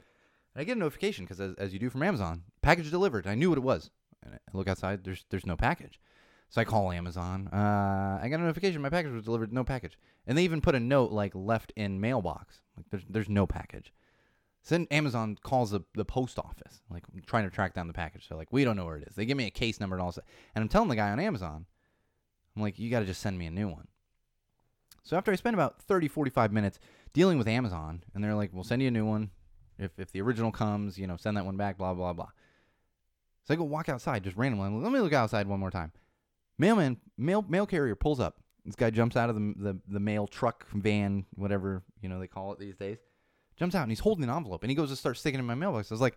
And 0.55 0.61
I 0.61 0.65
get 0.65 0.77
a 0.77 0.81
notification 0.81 1.25
because 1.25 1.41
as, 1.41 1.55
as 1.57 1.73
you 1.73 1.79
do 1.79 1.91
from 1.91 2.03
Amazon, 2.03 2.43
package 2.63 2.91
delivered. 2.91 3.27
I 3.27 3.35
knew 3.35 3.49
what 3.49 3.59
it 3.59 3.63
was. 3.63 3.91
And 4.27 4.35
I 4.35 4.57
look 4.57 4.69
outside. 4.69 5.05
There's 5.05 5.25
there's 5.31 5.47
no 5.47 5.57
package. 5.57 6.01
So 6.49 6.61
I 6.61 6.65
call 6.65 6.93
Amazon. 6.93 7.49
Uh, 7.49 8.21
I 8.23 8.29
got 8.29 8.41
a 8.41 8.43
notification. 8.43 8.81
My 8.81 8.91
package 8.91 9.13
was 9.13 9.25
delivered. 9.25 9.53
No 9.53 9.65
package. 9.65 9.99
And 10.27 10.39
they 10.39 10.45
even 10.45 10.61
put 10.61 10.75
a 10.75 10.81
note 10.81 11.11
like 11.11 11.33
left 11.35 11.73
in 11.77 12.01
mailbox. 12.01 12.61
Like 12.77 12.87
there's 12.91 13.05
there's 13.09 13.29
no 13.29 13.47
package. 13.47 13.93
So 14.63 14.75
then 14.75 14.89
Amazon 14.91 15.39
calls 15.41 15.71
the, 15.71 15.83
the 15.95 16.05
post 16.05 16.41
office, 16.41 16.83
like 16.91 17.05
trying 17.25 17.45
to 17.45 17.51
track 17.51 17.75
down 17.75 17.87
the 17.87 17.93
package. 17.93 18.27
So 18.29 18.37
like 18.37 18.53
we 18.53 18.65
don't 18.65 18.77
know 18.77 18.85
where 18.85 18.97
it 18.97 19.07
is. 19.07 19.15
They 19.15 19.25
give 19.25 19.37
me 19.37 19.47
a 19.47 19.51
case 19.51 19.79
number 19.79 19.95
and 19.95 20.03
all 20.03 20.11
that. 20.11 20.25
And 20.57 20.63
I'm 20.63 20.69
telling 20.69 20.89
the 20.89 20.97
guy 20.97 21.11
on 21.11 21.21
Amazon, 21.21 21.67
I'm 22.57 22.63
like, 22.63 22.79
you 22.79 22.91
got 22.91 23.01
to 23.01 23.07
just 23.07 23.21
send 23.21 23.39
me 23.39 23.47
a 23.47 23.51
new 23.51 23.69
one. 23.69 23.87
So 25.05 25.17
after 25.17 25.31
I 25.31 25.37
spend 25.37 25.55
about 25.55 25.81
30, 25.83 26.09
45 26.09 26.53
minutes 26.53 26.81
dealing 27.13 27.39
with 27.39 27.47
Amazon, 27.47 28.03
and 28.13 28.25
they're 28.25 28.35
like, 28.35 28.51
we'll 28.53 28.65
send 28.65 28.83
you 28.83 28.89
a 28.89 28.91
new 28.91 29.07
one. 29.07 29.31
If, 29.79 29.93
if 29.99 30.11
the 30.11 30.21
original 30.21 30.51
comes, 30.51 30.99
you 30.99 31.07
know, 31.07 31.17
send 31.17 31.37
that 31.37 31.45
one 31.45 31.57
back, 31.57 31.79
blah, 31.79 31.95
blah, 31.95 32.13
blah. 32.13 32.31
So 33.47 33.55
I 33.55 33.57
go 33.57 33.65
walk 33.65 33.89
outside 33.89 34.25
just 34.25 34.37
randomly. 34.37 34.69
Let 34.71 34.93
me 34.93 35.01
look 35.01 35.13
outside 35.13 35.47
one 35.47 35.61
more 35.61 35.71
time. 35.71 35.93
Mailman, 36.59 36.99
mail, 37.17 37.45
mail 37.49 37.67
carrier 37.67 37.95
pulls 37.95 38.19
up. 38.19 38.41
This 38.65 38.75
guy 38.75 38.91
jumps 38.91 39.17
out 39.17 39.31
of 39.31 39.37
the, 39.37 39.55
the, 39.57 39.79
the 39.87 40.01
mail 40.01 40.27
truck, 40.27 40.67
van, 40.73 41.25
whatever, 41.37 41.85
you 42.01 42.09
know, 42.09 42.19
they 42.19 42.27
call 42.27 42.53
it 42.53 42.59
these 42.59 42.77
days. 42.77 42.99
Jumps 43.57 43.77
out 43.77 43.83
and 43.83 43.93
he's 43.93 44.01
holding 44.01 44.25
an 44.25 44.31
envelope 44.31 44.65
and 44.65 44.71
he 44.71 44.75
goes 44.75 44.91
to 44.91 44.97
start 44.97 45.17
sticking 45.17 45.39
in 45.39 45.47
my 45.47 45.55
mailbox. 45.55 45.93
I 45.93 45.95
was 45.95 46.01
like, 46.01 46.17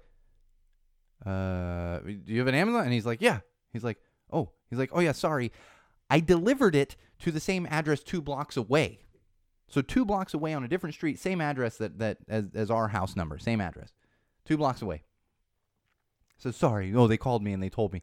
uh, 1.25 1.99
do 1.99 2.21
you 2.25 2.39
have 2.39 2.47
an 2.47 2.55
Amazon? 2.55 2.83
And 2.85 2.93
he's 2.93 3.05
like, 3.05 3.21
yeah. 3.21 3.39
He's 3.71 3.83
like, 3.83 3.99
oh, 4.33 4.51
he's 4.69 4.79
like, 4.79 4.89
oh 4.93 4.99
yeah, 4.99 5.11
sorry. 5.11 5.51
I 6.09 6.21
delivered 6.21 6.75
it 6.75 6.95
to 7.19 7.31
the 7.31 7.39
same 7.39 7.67
address 7.69 8.01
two 8.01 8.21
blocks 8.21 8.57
away. 8.57 9.05
So 9.67 9.81
two 9.81 10.03
blocks 10.03 10.33
away 10.33 10.55
on 10.55 10.63
a 10.63 10.67
different 10.67 10.95
street, 10.95 11.19
same 11.19 11.41
address 11.41 11.77
that, 11.77 11.99
that 11.99 12.17
as, 12.27 12.45
as 12.55 12.71
our 12.71 12.87
house 12.87 13.15
number, 13.15 13.37
same 13.37 13.61
address. 13.61 13.93
Two 14.45 14.57
blocks 14.57 14.81
away. 14.81 15.03
So 16.39 16.51
sorry. 16.51 16.93
Oh, 16.95 17.05
they 17.05 17.17
called 17.17 17.43
me 17.43 17.53
and 17.53 17.61
they 17.61 17.69
told 17.69 17.93
me. 17.93 18.01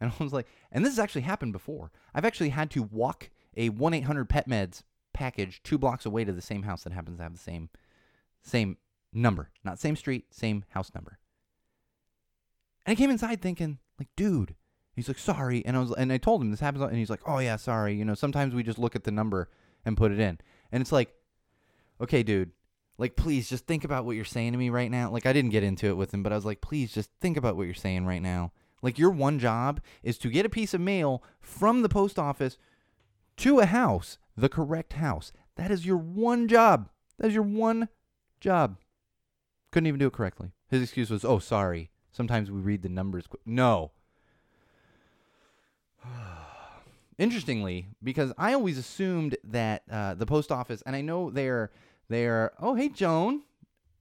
And 0.00 0.12
I 0.18 0.22
was 0.22 0.32
like, 0.32 0.46
and 0.70 0.84
this 0.84 0.92
has 0.92 0.98
actually 0.98 1.22
happened 1.22 1.52
before. 1.52 1.90
I've 2.14 2.24
actually 2.24 2.50
had 2.50 2.70
to 2.72 2.82
walk 2.82 3.30
a 3.56 3.70
1 3.70 3.94
800 3.94 4.28
Pet 4.28 4.48
Meds 4.48 4.82
package 5.12 5.62
two 5.62 5.78
blocks 5.78 6.04
away 6.04 6.24
to 6.24 6.32
the 6.32 6.42
same 6.42 6.64
house 6.64 6.84
that 6.84 6.92
happens 6.92 7.18
to 7.18 7.22
have 7.22 7.32
the 7.32 7.38
same 7.38 7.70
same 8.42 8.76
number, 9.12 9.50
not 9.64 9.78
same 9.78 9.96
street, 9.96 10.26
same 10.34 10.64
house 10.70 10.90
number. 10.94 11.18
And 12.84 12.92
I 12.92 12.96
came 12.96 13.10
inside 13.10 13.40
thinking, 13.40 13.78
like, 13.98 14.08
dude, 14.16 14.54
he's 14.94 15.08
like, 15.08 15.18
sorry. 15.18 15.64
And 15.64 15.76
I 15.76 15.80
was, 15.80 15.92
and 15.92 16.12
I 16.12 16.18
told 16.18 16.42
him 16.42 16.50
this 16.50 16.60
happens, 16.60 16.84
and 16.84 16.96
he's 16.98 17.08
like, 17.08 17.26
oh 17.26 17.38
yeah, 17.38 17.56
sorry. 17.56 17.94
You 17.94 18.04
know, 18.04 18.14
sometimes 18.14 18.54
we 18.54 18.62
just 18.62 18.78
look 18.78 18.94
at 18.94 19.04
the 19.04 19.10
number 19.10 19.48
and 19.86 19.96
put 19.96 20.12
it 20.12 20.18
in, 20.18 20.38
and 20.72 20.80
it's 20.82 20.92
like, 20.92 21.14
okay, 22.00 22.22
dude, 22.22 22.50
like, 22.96 23.16
please 23.16 23.48
just 23.48 23.66
think 23.66 23.84
about 23.84 24.04
what 24.04 24.16
you're 24.16 24.24
saying 24.24 24.52
to 24.52 24.58
me 24.58 24.70
right 24.70 24.90
now. 24.90 25.10
Like, 25.10 25.26
I 25.26 25.32
didn't 25.32 25.50
get 25.50 25.64
into 25.64 25.88
it 25.88 25.96
with 25.96 26.14
him, 26.14 26.22
but 26.22 26.32
I 26.32 26.36
was 26.36 26.44
like, 26.44 26.60
please 26.60 26.92
just 26.92 27.10
think 27.20 27.36
about 27.36 27.56
what 27.56 27.64
you're 27.64 27.74
saying 27.74 28.06
right 28.06 28.22
now. 28.22 28.52
Like, 28.82 28.98
your 28.98 29.10
one 29.10 29.38
job 29.38 29.80
is 30.02 30.18
to 30.18 30.30
get 30.30 30.46
a 30.46 30.50
piece 30.50 30.74
of 30.74 30.80
mail 30.80 31.22
from 31.40 31.82
the 31.82 31.88
post 31.88 32.18
office 32.18 32.56
to 33.38 33.58
a 33.58 33.66
house, 33.66 34.18
the 34.36 34.48
correct 34.48 34.94
house. 34.94 35.32
That 35.56 35.70
is 35.70 35.86
your 35.86 35.96
one 35.96 36.48
job. 36.48 36.88
That 37.18 37.28
is 37.28 37.34
your 37.34 37.42
one 37.42 37.88
job. 38.40 38.76
Couldn't 39.70 39.86
even 39.86 39.98
do 39.98 40.06
it 40.06 40.12
correctly. 40.12 40.52
His 40.68 40.82
excuse 40.82 41.10
was, 41.10 41.24
"Oh, 41.24 41.38
sorry. 41.38 41.90
Sometimes 42.12 42.50
we 42.50 42.60
read 42.60 42.82
the 42.82 42.88
numbers." 42.88 43.26
Qu-. 43.26 43.38
No. 43.46 43.92
Interestingly, 47.18 47.88
because 48.02 48.32
I 48.36 48.52
always 48.54 48.78
assumed 48.78 49.36
that 49.44 49.82
uh, 49.90 50.14
the 50.14 50.26
post 50.26 50.52
office, 50.52 50.82
and 50.84 50.94
I 50.94 51.00
know 51.00 51.30
they're 51.30 51.70
they're. 52.08 52.52
Oh, 52.58 52.74
hey, 52.74 52.88
Joan. 52.88 53.42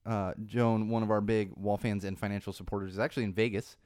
Uh, 0.06 0.34
Joan, 0.46 0.90
one 0.90 1.04
of 1.04 1.12
our 1.12 1.22
big 1.22 1.52
wall 1.56 1.78
fans 1.78 2.04
and 2.04 2.20
financial 2.20 2.52
supporters, 2.52 2.94
is 2.94 3.00
actually 3.00 3.24
in 3.24 3.34
Vegas. 3.34 3.78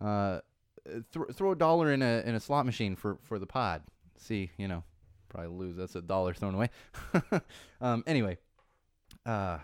Uh, 0.00 0.40
th- 0.84 1.26
throw 1.32 1.52
a 1.52 1.56
dollar 1.56 1.92
in 1.92 2.02
a 2.02 2.22
in 2.26 2.34
a 2.34 2.40
slot 2.40 2.66
machine 2.66 2.96
for 2.96 3.18
for 3.22 3.38
the 3.38 3.46
pod. 3.46 3.82
See, 4.16 4.50
you 4.58 4.68
know, 4.68 4.84
probably 5.28 5.50
lose. 5.50 5.76
That's 5.76 5.96
a 5.96 6.02
dollar 6.02 6.34
thrown 6.34 6.54
away. 6.54 6.70
um, 7.80 8.04
anyway, 8.06 8.38
uh, 9.24 9.58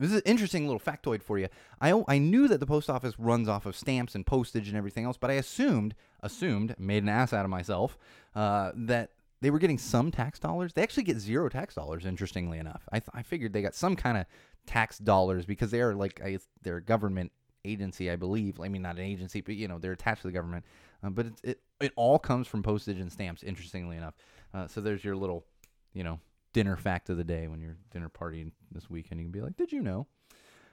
this 0.00 0.10
is 0.10 0.16
an 0.16 0.22
interesting 0.24 0.66
little 0.66 0.80
factoid 0.80 1.22
for 1.22 1.38
you. 1.38 1.48
I 1.80 2.02
I 2.08 2.18
knew 2.18 2.48
that 2.48 2.60
the 2.60 2.66
post 2.66 2.90
office 2.90 3.18
runs 3.18 3.48
off 3.48 3.66
of 3.66 3.76
stamps 3.76 4.14
and 4.14 4.26
postage 4.26 4.68
and 4.68 4.76
everything 4.76 5.04
else, 5.04 5.16
but 5.16 5.30
I 5.30 5.34
assumed 5.34 5.94
assumed 6.20 6.74
made 6.78 7.02
an 7.02 7.08
ass 7.08 7.32
out 7.32 7.44
of 7.44 7.50
myself 7.50 7.98
uh, 8.34 8.72
that 8.74 9.10
they 9.40 9.50
were 9.50 9.58
getting 9.58 9.78
some 9.78 10.10
tax 10.10 10.38
dollars. 10.38 10.72
They 10.72 10.82
actually 10.82 11.04
get 11.04 11.18
zero 11.18 11.48
tax 11.48 11.74
dollars. 11.74 12.06
Interestingly 12.06 12.58
enough, 12.58 12.82
I 12.92 13.00
th- 13.00 13.10
I 13.14 13.22
figured 13.22 13.52
they 13.52 13.62
got 13.62 13.74
some 13.74 13.96
kind 13.96 14.18
of 14.18 14.26
tax 14.66 14.98
dollars 14.98 15.44
because 15.44 15.70
they 15.70 15.80
are 15.80 15.94
like 15.94 16.20
I, 16.24 16.38
they're 16.62 16.78
a 16.78 16.82
government 16.82 17.32
agency, 17.64 18.10
I 18.10 18.16
believe. 18.16 18.60
I 18.60 18.68
mean, 18.68 18.82
not 18.82 18.96
an 18.96 19.04
agency, 19.04 19.40
but 19.40 19.56
you 19.56 19.68
know 19.68 19.78
they're 19.78 19.92
attached 19.92 20.22
to 20.22 20.28
the 20.28 20.32
government. 20.32 20.64
Uh, 21.02 21.10
but 21.10 21.26
it, 21.26 21.32
it 21.42 21.60
it 21.80 21.92
all 21.96 22.18
comes 22.18 22.46
from 22.46 22.62
postage 22.62 22.98
and 22.98 23.12
stamps. 23.12 23.42
Interestingly 23.42 23.96
enough, 23.96 24.14
uh, 24.52 24.66
so 24.66 24.80
there's 24.80 25.04
your 25.04 25.16
little, 25.16 25.44
you 25.92 26.04
know, 26.04 26.20
dinner 26.52 26.76
fact 26.76 27.10
of 27.10 27.16
the 27.16 27.24
day 27.24 27.48
when 27.48 27.60
you're 27.60 27.76
dinner 27.90 28.08
partying 28.08 28.52
this 28.72 28.88
weekend. 28.88 29.20
You 29.20 29.26
can 29.26 29.32
be 29.32 29.40
like, 29.40 29.56
"Did 29.56 29.72
you 29.72 29.82
know?" 29.82 30.06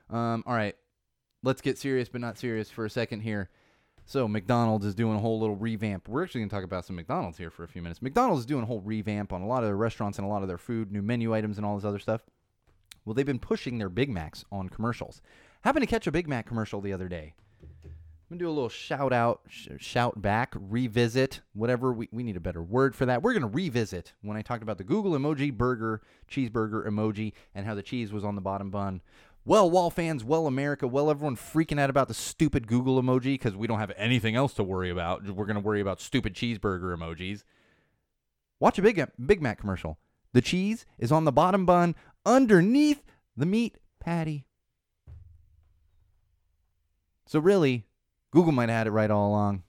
Um, 0.10 0.44
all 0.46 0.54
right, 0.54 0.76
let's 1.44 1.62
get 1.62 1.78
serious, 1.78 2.10
but 2.10 2.22
not 2.22 2.38
serious 2.38 2.70
for 2.70 2.86
a 2.86 2.90
second 2.90 3.22
here. 3.22 3.50
So 4.12 4.28
McDonald's 4.28 4.86
is 4.86 4.94
doing 4.94 5.16
a 5.16 5.20
whole 5.22 5.40
little 5.40 5.56
revamp. 5.56 6.10
We're 6.10 6.24
actually 6.26 6.42
going 6.42 6.50
to 6.50 6.56
talk 6.58 6.66
about 6.66 6.84
some 6.84 6.98
McDonald's 6.98 7.38
here 7.38 7.50
for 7.50 7.64
a 7.64 7.68
few 7.70 7.82
minutes. 7.82 8.02
McDonald's 8.02 8.42
is 8.42 8.46
doing 8.46 8.64
a 8.64 8.66
whole 8.66 8.82
revamp 8.82 9.32
on 9.32 9.42
a 9.42 9.48
lot 9.48 9.64
of 9.64 9.70
their 9.70 9.78
restaurants 9.78 10.18
and 10.18 10.28
a 10.28 10.30
lot 10.30 10.42
of 10.42 10.50
their 10.50 10.58
food, 10.58 10.92
new 10.92 11.02
menu 11.02 11.34
items, 11.34 11.56
and 11.56 11.66
all 11.66 11.78
this 11.78 11.86
other 11.86 11.98
stuff. 11.98 12.20
Well, 13.06 13.14
they've 13.14 13.26
been 13.26 13.40
pushing 13.40 13.78
their 13.78 13.88
Big 13.88 14.10
Macs 14.10 14.44
on 14.52 14.68
commercials. 14.68 15.22
Happened 15.62 15.84
to 15.84 15.88
catch 15.88 16.08
a 16.08 16.12
Big 16.12 16.28
Mac 16.28 16.46
commercial 16.46 16.82
the 16.82 16.92
other 16.92 17.08
day. 17.08 17.36
I'm 17.86 18.38
gonna 18.38 18.40
do 18.40 18.50
a 18.50 18.52
little 18.52 18.68
shout 18.68 19.14
out, 19.14 19.44
sh- 19.48 19.70
shout 19.78 20.22
back, 20.22 20.56
revisit, 20.58 21.40
whatever. 21.54 21.94
We, 21.94 22.10
we 22.12 22.24
need 22.24 22.36
a 22.36 22.42
better 22.42 22.62
word 22.62 22.98
for 22.98 23.06
that. 23.06 23.22
We're 23.22 23.34
gonna 23.34 23.48
revisit 23.48 24.12
when 24.24 24.36
I 24.36 24.42
talked 24.42 24.64
about 24.64 24.78
the 24.78 24.84
Google 24.84 25.14
emoji 25.14 25.54
burger, 25.54 26.02
cheeseburger 26.30 26.86
emoji, 26.86 27.32
and 27.56 27.66
how 27.66 27.76
the 27.76 27.82
cheese 27.82 28.12
was 28.12 28.26
on 28.26 28.36
the 28.36 28.42
bottom 28.42 28.72
bun. 28.72 29.02
Well, 29.44 29.72
Wall 29.72 29.90
fans, 29.90 30.24
well, 30.24 30.46
America, 30.46 30.88
well, 30.88 31.10
everyone 31.10 31.36
freaking 31.36 31.80
out 31.80 31.90
about 31.90 32.08
the 32.08 32.14
stupid 32.14 32.68
Google 32.68 33.02
emoji 33.02 33.34
because 33.34 33.56
we 33.56 33.66
don't 33.66 33.80
have 33.80 33.92
anything 33.98 34.36
else 34.36 34.54
to 34.56 34.64
worry 34.64 34.92
about. 34.92 35.28
We're 35.28 35.48
gonna 35.48 35.60
worry 35.60 35.82
about 35.82 36.00
stupid 36.00 36.36
cheeseburger 36.36 36.96
emojis. 36.96 37.44
Watch 38.60 38.78
a 38.78 38.84
Big 38.84 39.04
Big 39.26 39.42
Mac 39.42 39.60
commercial. 39.60 39.98
The 40.34 40.42
cheese 40.42 40.86
is 41.00 41.12
on 41.12 41.26
the 41.26 41.32
bottom 41.32 41.66
bun 41.66 41.96
underneath 42.24 43.02
the 43.36 43.48
meat 43.48 43.80
patty. 44.00 44.46
So 47.26 47.40
really, 47.40 47.88
Google 48.32 48.52
might 48.52 48.70
have 48.70 48.78
had 48.78 48.88
it 48.88 48.92
right 48.92 49.10
all 49.10 49.30
along. 49.30 49.64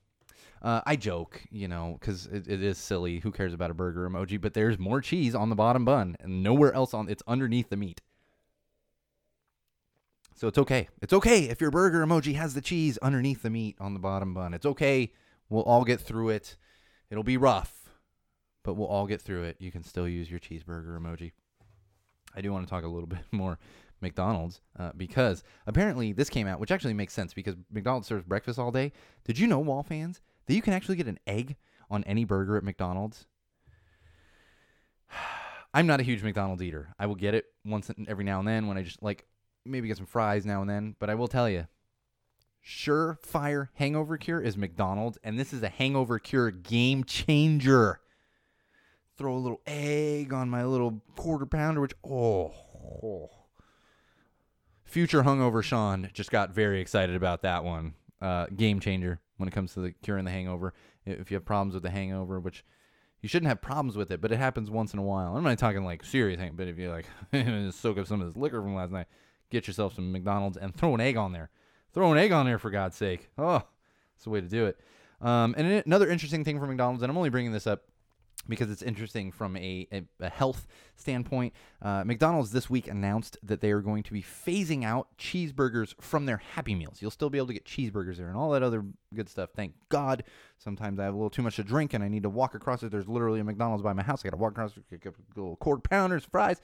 Uh, 0.61 0.83
I 0.85 0.97
joke, 0.97 1.43
you 1.51 1.67
know, 1.67 1.97
because 1.99 2.27
it, 2.27 2.47
it 2.47 2.63
is 2.63 2.77
silly. 2.77 3.21
Who 3.21 3.33
cares 3.33 3.55
about 3.55 3.71
a 3.71 3.75
burger 3.75 4.09
emoji? 4.09 4.41
But 4.41 4.53
there's 4.53 4.79
more 4.79 5.01
cheese 5.01 5.35
on 5.35 5.49
the 5.49 5.57
bottom 5.57 5.85
bun, 5.85 6.17
and 6.21 6.43
nowhere 6.43 6.75
else 6.75 6.93
on. 6.93 7.09
It's 7.09 7.23
underneath 7.27 7.71
the 7.71 7.77
meat. 7.77 8.01
So 10.43 10.49
it's 10.49 10.59
okay. 10.59 10.89
It's 11.01 11.13
okay 11.13 11.45
if 11.45 11.61
your 11.61 11.71
burger 11.71 12.05
emoji 12.05 12.35
has 12.35 12.53
the 12.53 12.61
cheese 12.61 12.99
underneath 12.99 13.43
the 13.43 13.51
meat 13.51 13.77
on 13.79 13.95
the 13.95 14.01
bottom 14.01 14.35
bun. 14.35 14.55
It's 14.55 14.67
okay. 14.67 15.13
We'll 15.49 15.63
all 15.63 15.85
get 15.85 16.01
through 16.01 16.31
it. 16.31 16.57
It'll 17.11 17.23
be 17.23 17.37
rough, 17.37 17.73
but 18.65 18.75
we'll 18.75 18.89
all 18.89 19.07
get 19.07 19.21
through 19.21 19.45
it. 19.45 19.59
You 19.61 19.71
can 19.71 19.85
still 19.85 20.09
use 20.09 20.29
your 20.29 20.41
cheeseburger 20.41 20.99
emoji. 20.99 21.31
I 22.35 22.41
do 22.41 22.53
want 22.53 22.67
to 22.67 22.71
talk 22.71 22.83
a 22.83 22.89
little 22.89 23.07
bit 23.07 23.21
more 23.31 23.61
McDonald's 24.01 24.61
uh, 24.77 24.91
because 24.97 25.45
apparently 25.69 26.13
this 26.13 26.29
came 26.29 26.49
out, 26.49 26.59
which 26.59 26.73
actually 26.73 26.95
makes 26.95 27.15
sense 27.15 27.33
because 27.33 27.55
McDonald's 27.71 28.09
serves 28.09 28.25
breakfast 28.25 28.59
all 28.59 28.73
day. 28.73 28.91
Did 29.25 29.39
you 29.39 29.47
know, 29.47 29.61
Wall 29.61 29.85
fans, 29.85 30.21
that 30.47 30.55
you 30.55 30.63
can 30.63 30.73
actually 30.73 30.97
get 30.97 31.07
an 31.07 31.21
egg 31.25 31.55
on 31.89 32.03
any 32.03 32.25
burger 32.25 32.57
at 32.57 32.65
McDonald's? 32.65 33.27
I'm 35.73 35.87
not 35.87 36.01
a 36.01 36.03
huge 36.03 36.25
McDonald's 36.25 36.65
eater. 36.65 36.93
I 36.99 37.07
will 37.07 37.15
get 37.15 37.33
it 37.33 37.45
once 37.65 37.93
every 38.09 38.25
now 38.25 38.41
and 38.41 38.49
then 38.49 38.67
when 38.67 38.77
I 38.77 38.83
just 38.83 39.01
like 39.05 39.25
maybe 39.65 39.89
get 39.89 39.97
some 39.97 40.07
fries 40.07 40.47
now 40.47 40.61
and 40.61 40.71
then. 40.71 40.97
But 40.99 41.11
I 41.11 41.15
will 41.15 41.29
tell 41.29 41.49
you, 41.49 41.67
surefire 42.65 43.69
hangover 43.75 44.17
cure 44.17 44.41
is 44.41 44.57
McDonald's, 44.57 45.19
and 45.23 45.39
this 45.39 45.53
is 45.53 45.63
a 45.63 45.69
hangover 45.69 46.19
cure 46.19 46.51
game 46.51 47.05
changer. 47.05 48.01
Throw 49.17 49.35
a 49.35 49.39
little 49.39 49.61
egg 49.67 50.33
on 50.33 50.49
my 50.49 50.65
little 50.65 51.03
quarter 51.17 51.47
pounder, 51.47 51.81
which 51.81 51.95
oh, 52.05 52.53
oh. 53.03 53.31
future 54.85 55.23
hungover 55.23 55.63
Sean 55.63 56.11
just 56.15 56.31
got 56.31 56.51
very 56.51 56.81
excited 56.81 57.15
about 57.15 57.43
that 57.43 57.65
one. 57.65 57.95
Uh, 58.21 58.47
game 58.57 58.79
changer 58.79 59.21
when 59.37 59.49
it 59.49 59.53
comes 59.53 59.75
to 59.75 59.81
the 59.81 59.91
curing 59.91 60.25
the 60.25 60.31
hangover. 60.31 60.73
If 61.05 61.31
you 61.31 61.35
have 61.35 61.45
problems 61.45 61.75
with 61.75 61.83
the 61.83 61.91
hangover, 61.91 62.39
which 62.39 62.65
you 63.21 63.29
shouldn't 63.29 63.49
have 63.49 63.61
problems 63.61 63.97
with 63.97 64.11
it, 64.11 64.21
but 64.21 64.33
it 64.33 64.39
happens 64.39 64.71
once 64.71 64.93
in 64.93 64.99
a 64.99 65.03
while. 65.03 65.37
I'm 65.37 65.45
not 65.45 65.59
talking 65.59 65.85
like 65.85 66.05
serious 66.05 66.41
but 66.55 66.69
if 66.69 66.79
you 66.79 66.91
like 66.91 67.07
soak 67.73 67.99
up 67.99 68.07
some 68.07 68.21
of 68.21 68.27
this 68.27 68.37
liquor 68.37 68.61
from 68.63 68.75
last 68.75 68.93
night, 68.93 69.07
get 69.53 69.67
yourself 69.67 69.95
some 69.95 70.11
McDonald's 70.11 70.57
and 70.57 70.75
throw 70.75 70.95
an 70.95 71.01
egg 71.01 71.17
on 71.17 71.33
there. 71.33 71.51
Throw 71.93 72.11
an 72.11 72.19
egg 72.19 72.33
on 72.33 72.47
there 72.47 72.59
for 72.59 72.71
God's 72.71 72.97
sake. 72.97 73.29
Oh, 73.39 73.63
that's 74.15 74.25
the 74.25 74.31
way 74.31 74.41
to 74.41 74.49
do 74.49 74.67
it. 74.67 74.81
Um, 75.21 75.55
and 75.57 75.83
another 75.87 76.09
interesting 76.09 76.43
thing 76.43 76.59
for 76.59 76.67
McDonald's, 76.67 77.03
and 77.03 77.11
I'm 77.11 77.17
only 77.17 77.31
bringing 77.31 77.53
this 77.53 77.67
up 77.67 77.83
because 78.49 78.71
it's 78.71 78.83
interesting 78.83 79.31
from 79.31 79.57
a, 79.57 79.87
a, 79.93 80.03
a 80.21 80.29
health 80.29 80.67
standpoint. 80.97 81.53
Uh, 81.81 82.03
McDonald's 82.05 82.51
this 82.51 82.69
week 82.69 82.89
announced 82.89 83.37
that 83.43 83.61
they 83.61 83.71
are 83.71 83.81
going 83.81 84.03
to 84.03 84.13
be 84.13 84.23
phasing 84.23 84.85
out 84.85 85.09
cheeseburgers 85.17 85.95
from 86.01 86.27
their 86.27 86.39
Happy 86.39 86.75
Meals. 86.75 87.01
You'll 87.01 87.13
still 87.13 87.31
be 87.31 87.39
able 87.39 87.49
to 87.49 87.53
get 87.53 87.65
cheeseburgers 87.65 88.17
there 88.17 88.29
and 88.29 88.37
all 88.37 88.51
that 88.51 88.63
other 88.63 88.85
good 89.15 89.29
stuff. 89.29 89.51
Thank 89.55 89.75
God. 89.91 90.25
Sometimes 90.59 90.99
I 90.99 91.05
have 91.05 91.15
a 91.15 91.17
little 91.17 91.31
too 91.31 91.43
much 91.43 91.57
to 91.57 91.63
drink 91.63 91.95
and 91.95 92.03
I 92.03 92.09
need 92.09 92.25
to 92.25 92.31
walk 92.31 92.55
across 92.55 92.83
it. 92.83 92.91
There's 92.91 93.09
literally 93.09 93.39
a 93.39 93.45
McDonald's 93.45 93.83
by 93.83 93.93
my 93.93 94.03
house. 94.03 94.23
I 94.25 94.29
got 94.29 94.37
to 94.37 94.43
walk 94.43 94.53
across, 94.53 94.73
get 94.91 95.07
a 95.07 95.41
little 95.41 95.57
quarter 95.57 95.83
pounders, 95.89 96.25
fries. 96.25 96.61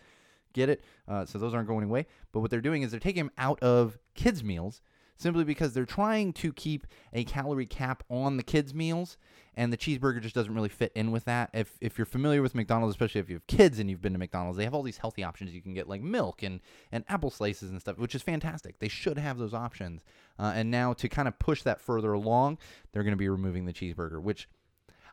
Get 0.52 0.68
it? 0.68 0.82
Uh, 1.06 1.24
so 1.24 1.38
those 1.38 1.54
aren't 1.54 1.68
going 1.68 1.84
away. 1.84 2.06
But 2.32 2.40
what 2.40 2.50
they're 2.50 2.60
doing 2.60 2.82
is 2.82 2.90
they're 2.90 3.00
taking 3.00 3.24
them 3.24 3.32
out 3.38 3.62
of 3.62 3.98
kids' 4.14 4.42
meals 4.42 4.80
simply 5.18 5.42
because 5.42 5.74
they're 5.74 5.84
trying 5.84 6.32
to 6.32 6.52
keep 6.52 6.86
a 7.12 7.24
calorie 7.24 7.66
cap 7.66 8.04
on 8.08 8.36
the 8.36 8.42
kids' 8.42 8.72
meals, 8.72 9.18
and 9.56 9.72
the 9.72 9.76
cheeseburger 9.76 10.22
just 10.22 10.34
doesn't 10.34 10.54
really 10.54 10.68
fit 10.68 10.92
in 10.94 11.10
with 11.10 11.24
that. 11.24 11.50
If 11.52 11.76
if 11.80 11.98
you're 11.98 12.06
familiar 12.06 12.40
with 12.40 12.54
McDonald's, 12.54 12.94
especially 12.94 13.20
if 13.20 13.28
you 13.28 13.34
have 13.34 13.46
kids 13.46 13.78
and 13.78 13.90
you've 13.90 14.00
been 14.00 14.12
to 14.12 14.18
McDonald's, 14.18 14.56
they 14.56 14.64
have 14.64 14.74
all 14.74 14.82
these 14.82 14.98
healthy 14.98 15.24
options 15.24 15.52
you 15.52 15.60
can 15.60 15.74
get, 15.74 15.88
like 15.88 16.00
milk 16.00 16.42
and 16.42 16.60
and 16.92 17.04
apple 17.08 17.30
slices 17.30 17.70
and 17.70 17.80
stuff, 17.80 17.98
which 17.98 18.14
is 18.14 18.22
fantastic. 18.22 18.78
They 18.78 18.88
should 18.88 19.18
have 19.18 19.38
those 19.38 19.54
options. 19.54 20.02
Uh, 20.38 20.52
and 20.54 20.70
now 20.70 20.92
to 20.94 21.08
kind 21.08 21.26
of 21.26 21.38
push 21.38 21.62
that 21.62 21.80
further 21.80 22.12
along, 22.12 22.58
they're 22.92 23.02
going 23.02 23.12
to 23.12 23.16
be 23.16 23.28
removing 23.28 23.66
the 23.66 23.72
cheeseburger, 23.72 24.22
which 24.22 24.48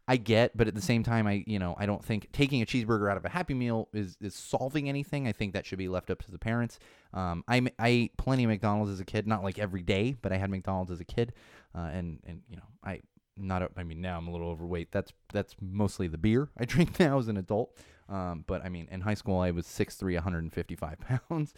I 0.08 0.18
get, 0.18 0.56
but 0.56 0.68
at 0.68 0.76
the 0.76 0.82
same 0.82 1.04
time, 1.04 1.26
I 1.26 1.44
you 1.48 1.58
know 1.58 1.76
I 1.80 1.86
don't 1.86 2.04
think 2.04 2.32
taking 2.32 2.62
a 2.62 2.66
cheeseburger 2.66 3.10
out 3.10 3.18
of 3.18 3.26
a 3.26 3.30
Happy 3.30 3.54
Meal 3.54 3.90
is 3.94 4.18
is 4.22 4.36
solving 4.36 4.88
anything. 4.88 5.28
I 5.28 5.32
think 5.32 5.54
that 5.54 5.66
should 5.66 5.80
be 5.80 5.88
left 5.88 6.12
up 6.12 6.22
to 6.24 6.32
the 6.32 6.38
parents. 6.38 6.80
Um, 7.14 7.44
I 7.48 7.62
I 7.80 7.88
ate 7.88 8.18
plenty 8.18 8.44
of 8.44 8.50
McDonald's 8.50 8.92
as 8.92 9.00
a 9.00 9.06
kid, 9.06 9.26
not 9.26 9.44
like 9.44 9.58
every 9.58 9.82
day, 9.82 10.16
but 10.22 10.32
I 10.32 10.38
had 10.38 10.50
McDonald's 10.50 10.92
as 10.92 11.00
a 11.00 11.06
kid, 11.06 11.34
uh, 11.74 11.90
and 11.92 12.20
and 12.28 12.42
you 12.48 12.56
know 12.56 12.64
I 12.84 13.02
not 13.36 13.64
a, 13.64 13.70
I 13.76 13.84
mean 13.84 14.00
now 14.00 14.18
I'm 14.18 14.28
a 14.28 14.32
little 14.32 14.50
overweight. 14.50 14.92
That's 14.92 15.12
that's 15.34 15.56
mostly 15.60 16.08
the 16.08 16.20
beer 16.20 16.50
I 16.58 16.66
drink 16.66 17.00
now 17.00 17.18
as 17.18 17.28
an 17.28 17.38
adult. 17.38 17.76
Um, 18.08 18.44
but 18.46 18.64
I 18.64 18.70
mean 18.70 18.88
in 18.92 19.02
high 19.02 19.16
school 19.16 19.40
I 19.40 19.50
was 19.50 19.66
6'3", 19.66 20.14
155 20.14 20.98
pounds, 21.30 21.56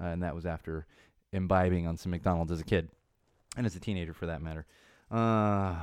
uh, 0.00 0.04
and 0.04 0.22
that 0.22 0.34
was 0.34 0.46
after 0.46 0.86
imbibing 1.32 1.86
on 1.86 1.98
some 1.98 2.10
McDonald's 2.10 2.50
as 2.50 2.60
a 2.60 2.64
kid, 2.64 2.88
and 3.58 3.66
as 3.66 3.76
a 3.76 3.80
teenager 3.80 4.14
for 4.14 4.24
that 4.24 4.40
matter. 4.40 4.64
Uh, 5.10 5.76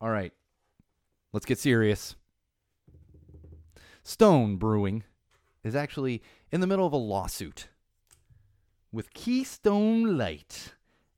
all 0.00 0.10
right. 0.10 0.32
Let's 1.32 1.46
get 1.46 1.58
serious. 1.58 2.16
Stone 4.02 4.56
Brewing 4.56 5.04
is 5.62 5.76
actually 5.76 6.22
in 6.50 6.60
the 6.60 6.66
middle 6.66 6.86
of 6.86 6.92
a 6.92 6.96
lawsuit 6.96 7.68
with 8.90 9.12
Keystone 9.12 10.16
Light. 10.16 10.74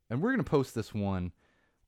And 0.09 0.21
we're 0.21 0.31
going 0.31 0.45
to 0.45 0.51
post 0.51 0.75
this 0.75 0.93
one 0.93 1.33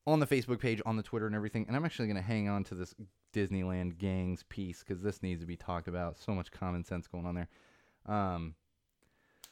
on 0.07 0.21
the 0.21 0.27
Facebook 0.27 0.61
page, 0.61 0.81
on 0.87 0.97
the 0.97 1.03
Twitter, 1.03 1.27
and 1.27 1.35
everything. 1.35 1.65
And 1.67 1.77
I'm 1.77 1.85
actually 1.85 2.07
going 2.07 2.17
to 2.17 2.23
hang 2.23 2.49
on 2.49 2.63
to 2.65 2.77
this 2.77 2.95
Disneyland 3.35 3.99
gangs 3.99 4.45
piece 4.49 4.85
because 4.85 5.03
this 5.03 5.23
needs 5.23 5.41
to 5.41 5.47
be 5.47 5.57
talked 5.57 5.89
about. 5.89 6.19
So 6.19 6.33
much 6.33 6.53
common 6.53 6.85
sense 6.85 7.09
going 7.09 7.27
on 7.27 7.35
there. 7.35 7.49
Um, 8.07 8.55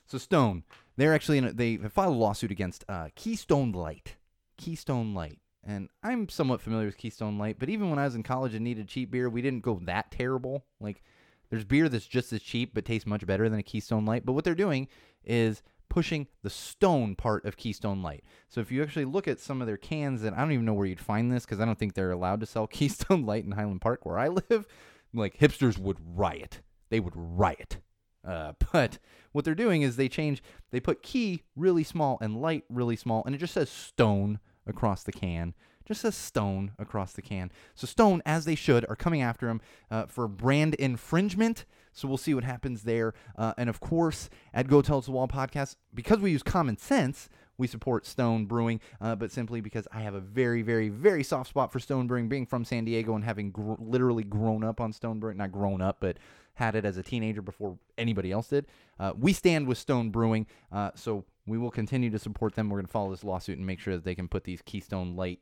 so 0.07 0.19
Stone, 0.19 0.65
they're 0.97 1.15
actually 1.15 1.39
in 1.39 1.45
a, 1.47 1.53
they 1.53 1.77
filed 1.77 2.15
a 2.15 2.19
lawsuit 2.19 2.51
against 2.51 2.85
uh, 2.89 3.09
Keystone 3.17 3.73
Light. 3.73 4.17
Keystone 4.57 5.15
Light. 5.15 5.39
And 5.63 5.89
I'm 6.03 6.29
somewhat 6.29 6.61
familiar 6.61 6.87
with 6.87 6.97
Keystone 6.97 7.39
Light, 7.39 7.59
but 7.59 7.69
even 7.69 7.91
when 7.91 7.99
I 7.99 8.05
was 8.05 8.15
in 8.15 8.23
college 8.23 8.55
and 8.55 8.65
needed 8.65 8.89
cheap 8.89 9.11
beer, 9.11 9.29
we 9.29 9.43
didn't 9.43 9.63
go 9.63 9.79
that 9.85 10.11
terrible. 10.11 10.65
Like, 10.81 11.03
there's 11.51 11.65
beer 11.65 11.89
that's 11.89 12.07
just 12.07 12.33
as 12.33 12.43
cheap 12.43 12.73
but 12.75 12.85
tastes 12.85 13.07
much 13.07 13.27
better 13.27 13.49
than 13.49 13.59
a 13.59 13.63
Keystone 13.63 14.07
Light. 14.07 14.25
But 14.25 14.33
what 14.33 14.45
they're 14.45 14.55
doing 14.55 14.89
is 15.25 15.63
pushing 15.91 16.29
the 16.43 16.49
stone 16.49 17.15
part 17.15 17.45
of 17.45 17.57
Keystone 17.57 18.03
Light. 18.03 18.25
So 18.49 18.61
if 18.61 18.73
you 18.73 18.83
actually 18.83 19.05
look 19.05 19.29
at 19.29 19.41
some 19.41 19.61
of 19.61 19.67
their 19.67 19.77
cans, 19.77 20.23
and 20.23 20.35
I 20.35 20.41
don't 20.41 20.53
even 20.53 20.65
know 20.65 20.73
where 20.73 20.87
you'd 20.87 21.01
find 21.01 21.31
this 21.31 21.45
because 21.45 21.61
I 21.61 21.67
don't 21.67 21.79
think 21.79 21.93
they're 21.93 22.13
allowed 22.13 22.41
to 22.41 22.47
sell 22.47 22.67
Keystone 22.69 23.27
Light 23.27 23.45
in 23.45 23.53
Highland 23.53 23.83
Park 23.83 24.07
where 24.07 24.19
I 24.19 24.29
live. 24.29 24.67
Like, 25.13 25.39
hipsters 25.39 25.77
would 25.77 25.99
riot. 26.17 26.61
They 26.89 27.01
would 27.01 27.15
riot. 27.17 27.79
Uh, 28.27 28.53
but 28.73 28.99
what 29.33 29.45
they're 29.45 29.55
doing 29.55 29.83
is 29.83 29.97
they 29.97 30.09
change, 30.09 30.43
they 30.71 30.81
put 30.81 31.03
key 31.03 31.43
really 31.57 31.85
small 31.85 32.17
and 32.23 32.41
light 32.41 32.65
really 32.71 32.97
small, 32.97 33.23
and 33.27 33.35
it 33.35 33.39
just 33.39 33.55
says 33.55 33.69
stone 33.69 34.39
across 34.67 35.03
the 35.03 35.13
can. 35.13 35.55
Just 35.87 36.03
says 36.03 36.15
Stone 36.15 36.73
across 36.79 37.13
the 37.13 37.23
can. 37.23 37.51
So 37.75 37.87
Stone, 37.87 38.23
as 38.25 38.45
they 38.45 38.55
should, 38.55 38.87
are 38.89 38.97
coming 38.97 39.23
after 39.23 39.49
him 39.49 39.61
uh, 39.91 40.07
for 40.07 40.29
brand 40.29 40.75
infringement. 40.75 41.65
So 41.93 42.07
we'll 42.07 42.17
see 42.17 42.35
what 42.35 42.45
happens 42.45 42.85
there. 42.85 43.15
Uh, 43.37 43.55
and 43.59 43.69
of 43.69 43.81
course, 43.81 44.31
at 44.55 44.69
Go 44.69 44.83
Tell 44.83 45.01
the 45.01 45.11
Wall 45.11 45.27
podcast, 45.27 45.77
because 45.93 46.21
we 46.21 46.31
use 46.31 46.43
common 46.43 46.77
sense, 46.77 47.29
we 47.59 47.67
support 47.67 48.07
Stone 48.07 48.47
Brewing, 48.47 48.81
uh, 49.01 49.17
but 49.17 49.33
simply 49.33 49.61
because 49.61 49.89
I 49.93 50.01
have 50.01 50.15
a 50.15 50.21
very, 50.21 50.63
very, 50.63 50.89
very 50.89 51.25
soft 51.25 51.51
spot 51.51 51.73
for 51.73 51.81
Stone 51.81 52.07
Brewing, 52.07 52.29
being 52.29 52.47
from 52.47 52.65
San 52.65 52.85
Diego 52.85 53.15
and 53.15 53.25
having 53.25 53.51
gr- 53.51 53.75
literally 53.79 54.25
grown 54.25 54.65
up 54.65 54.81
on 54.81 54.93
Stone 54.93 55.21
Brewing. 55.21 55.39
Not 55.39 55.53
grown 55.53 55.83
up, 55.83 55.99
but 56.01 56.19
had 56.55 56.75
it 56.75 56.85
as 56.85 56.97
a 56.97 57.03
teenager 57.03 57.43
before 57.43 57.79
anybody 57.99 58.31
else 58.33 58.49
did. 58.49 58.67
Uh, 58.99 59.13
we 59.19 59.33
stand 59.33 59.67
with 59.67 59.79
Stone 59.79 60.11
Brewing, 60.11 60.47
uh, 60.73 60.91
so 60.95 61.25
we 61.51 61.59
will 61.59 61.71
continue 61.71 62.11
to 62.11 62.19
support 62.19 62.55
them. 62.55 62.71
We're 62.71 62.79
going 62.79 62.87
to 62.87 62.93
follow 62.93 63.11
this 63.11 63.25
lawsuit 63.25 63.59
and 63.59 63.67
make 63.67 63.81
sure 63.81 63.95
that 63.95 64.05
they 64.05 64.15
can 64.15 64.29
put 64.29 64.45
these 64.45 64.63
Keystone 64.63 65.17
Light 65.17 65.41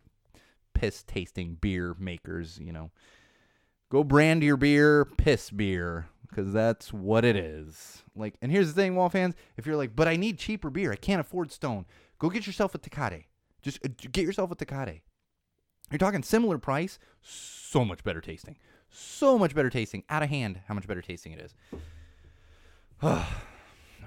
piss 0.73 1.03
tasting 1.03 1.59
beer 1.61 1.95
makers, 1.99 2.59
you 2.59 2.73
know, 2.73 2.91
go 3.91 4.03
brand 4.03 4.43
your 4.43 4.57
beer 4.57 5.05
piss 5.05 5.51
beer 5.51 6.09
because 6.27 6.51
that's 6.53 6.95
what 6.95 7.27
it 7.27 7.37
is. 7.37 8.05
Like, 8.17 8.37
and 8.41 8.51
here's 8.51 8.69
the 8.69 8.81
thing, 8.81 8.97
Wall 8.97 9.11
fans, 9.11 9.35
if 9.59 9.67
you're 9.67 9.77
like, 9.77 9.95
but 9.95 10.09
I 10.09 10.17
need 10.17 10.39
cheaper 10.39 10.71
beer, 10.71 10.93
I 10.93 10.97
can't 10.97 11.21
afford 11.21 11.53
Stone, 11.53 11.85
go 12.19 12.31
get 12.31 12.47
yourself 12.47 12.75
a 12.75 12.79
Tecate. 12.79 13.25
Just 13.61 13.85
uh, 13.85 13.89
get 14.11 14.25
yourself 14.25 14.51
a 14.51 14.57
Tecate. 14.57 15.03
You're 15.91 15.99
talking 15.99 16.23
similar 16.23 16.57
price, 16.57 16.99
so 17.21 17.85
much 17.85 18.03
better 18.03 18.23
tasting. 18.23 18.57
So 18.91 19.39
much 19.39 19.55
better 19.55 19.69
tasting. 19.69 20.05
Out 20.09 20.23
of 20.23 20.31
hand, 20.31 20.61
how 20.69 20.75
much 20.75 20.87
better 20.87 21.03
tasting 21.03 21.33
it 21.33 21.41
is. 21.41 21.55
All 23.03 23.27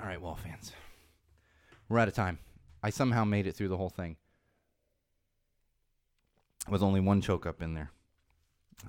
right, 0.04 0.20
Wall 0.20 0.36
fans. 0.36 0.72
We're 1.92 2.00
out 2.00 2.08
of 2.08 2.14
time. 2.14 2.40
I 2.82 2.90
somehow 2.90 3.26
made 3.26 3.48
it 3.48 3.54
through 3.54 3.68
the 3.68 3.76
whole 3.76 3.90
thing 3.90 4.16
with 6.70 6.82
only 6.82 7.02
one 7.02 7.20
choke 7.20 7.46
up 7.46 7.62
in 7.62 7.74
there. 7.74 7.92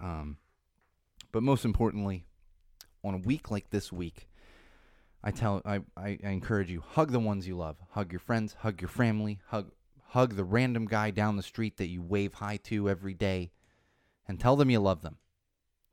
Um, 0.00 0.36
but 1.32 1.42
most 1.42 1.64
importantly, 1.64 2.26
on 3.02 3.14
a 3.14 3.18
week 3.18 3.50
like 3.50 3.70
this 3.70 3.90
week, 3.90 4.28
I 5.24 5.32
tell 5.32 5.60
I, 5.64 5.80
I, 5.96 6.16
I 6.24 6.28
encourage 6.28 6.70
you 6.70 6.80
hug 6.80 7.10
the 7.10 7.18
ones 7.18 7.48
you 7.48 7.56
love, 7.56 7.76
hug 7.90 8.12
your 8.12 8.20
friends, 8.20 8.54
hug 8.60 8.80
your 8.80 8.88
family, 8.88 9.40
hug 9.48 9.72
hug 10.10 10.36
the 10.36 10.44
random 10.44 10.86
guy 10.86 11.10
down 11.10 11.36
the 11.36 11.42
street 11.42 11.78
that 11.78 11.88
you 11.88 12.02
wave 12.02 12.34
hi 12.34 12.56
to 12.58 12.88
every 12.88 13.14
day, 13.14 13.50
and 14.28 14.38
tell 14.38 14.54
them 14.54 14.70
you 14.70 14.78
love 14.78 15.02
them. 15.02 15.16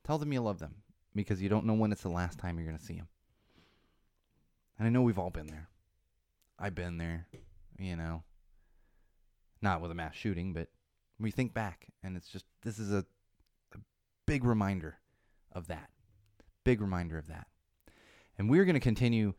Tell 0.05 0.19
them 0.19 0.31
you 0.31 0.41
love 0.41 0.59
them 0.59 0.75
because 1.15 1.41
you 1.41 1.49
don't 1.49 1.65
know 1.65 1.73
when 1.73 1.91
it's 1.91 2.03
the 2.03 2.09
last 2.09 2.37
time 2.37 2.59
you're 2.59 2.67
going 2.67 2.77
to 2.77 2.85
see 2.85 2.97
them. 2.97 3.07
And 4.77 4.87
I 4.87 4.91
know 4.91 5.01
we've 5.01 5.17
all 5.17 5.31
been 5.31 5.47
there. 5.47 5.69
I've 6.59 6.75
been 6.75 6.97
there, 6.97 7.27
you 7.77 7.95
know. 7.95 8.23
Not 9.61 9.81
with 9.81 9.91
a 9.91 9.95
mass 9.95 10.15
shooting, 10.15 10.53
but 10.53 10.69
we 11.19 11.31
think 11.31 11.53
back, 11.53 11.87
and 12.03 12.15
it's 12.15 12.29
just 12.29 12.45
this 12.63 12.79
is 12.79 12.91
a, 12.91 13.05
a 13.73 13.77
big 14.25 14.43
reminder 14.43 14.97
of 15.51 15.67
that. 15.67 15.89
Big 16.63 16.81
reminder 16.81 17.17
of 17.17 17.27
that. 17.27 17.47
And 18.37 18.49
we're 18.49 18.63
going 18.65 18.75
to 18.75 18.79
continue 18.79 19.33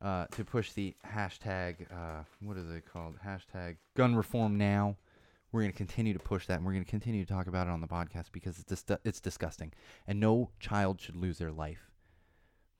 uh, 0.00 0.26
to 0.32 0.44
push 0.44 0.72
the 0.72 0.96
hashtag, 1.06 1.92
uh, 1.92 2.22
what 2.40 2.56
is 2.56 2.70
it 2.70 2.84
called? 2.90 3.16
Hashtag 3.24 3.76
gun 3.94 4.14
reform 4.14 4.56
now. 4.56 4.96
We're 5.50 5.62
going 5.62 5.72
to 5.72 5.76
continue 5.76 6.12
to 6.12 6.18
push 6.18 6.46
that, 6.46 6.58
and 6.58 6.66
we're 6.66 6.72
going 6.72 6.84
to 6.84 6.90
continue 6.90 7.24
to 7.24 7.32
talk 7.32 7.46
about 7.46 7.66
it 7.66 7.70
on 7.70 7.80
the 7.80 7.86
podcast 7.86 8.32
because 8.32 8.58
it's 8.58 8.82
dis- 8.82 8.98
it's 9.04 9.20
disgusting, 9.20 9.72
and 10.06 10.20
no 10.20 10.50
child 10.60 11.00
should 11.00 11.16
lose 11.16 11.38
their 11.38 11.52
life 11.52 11.90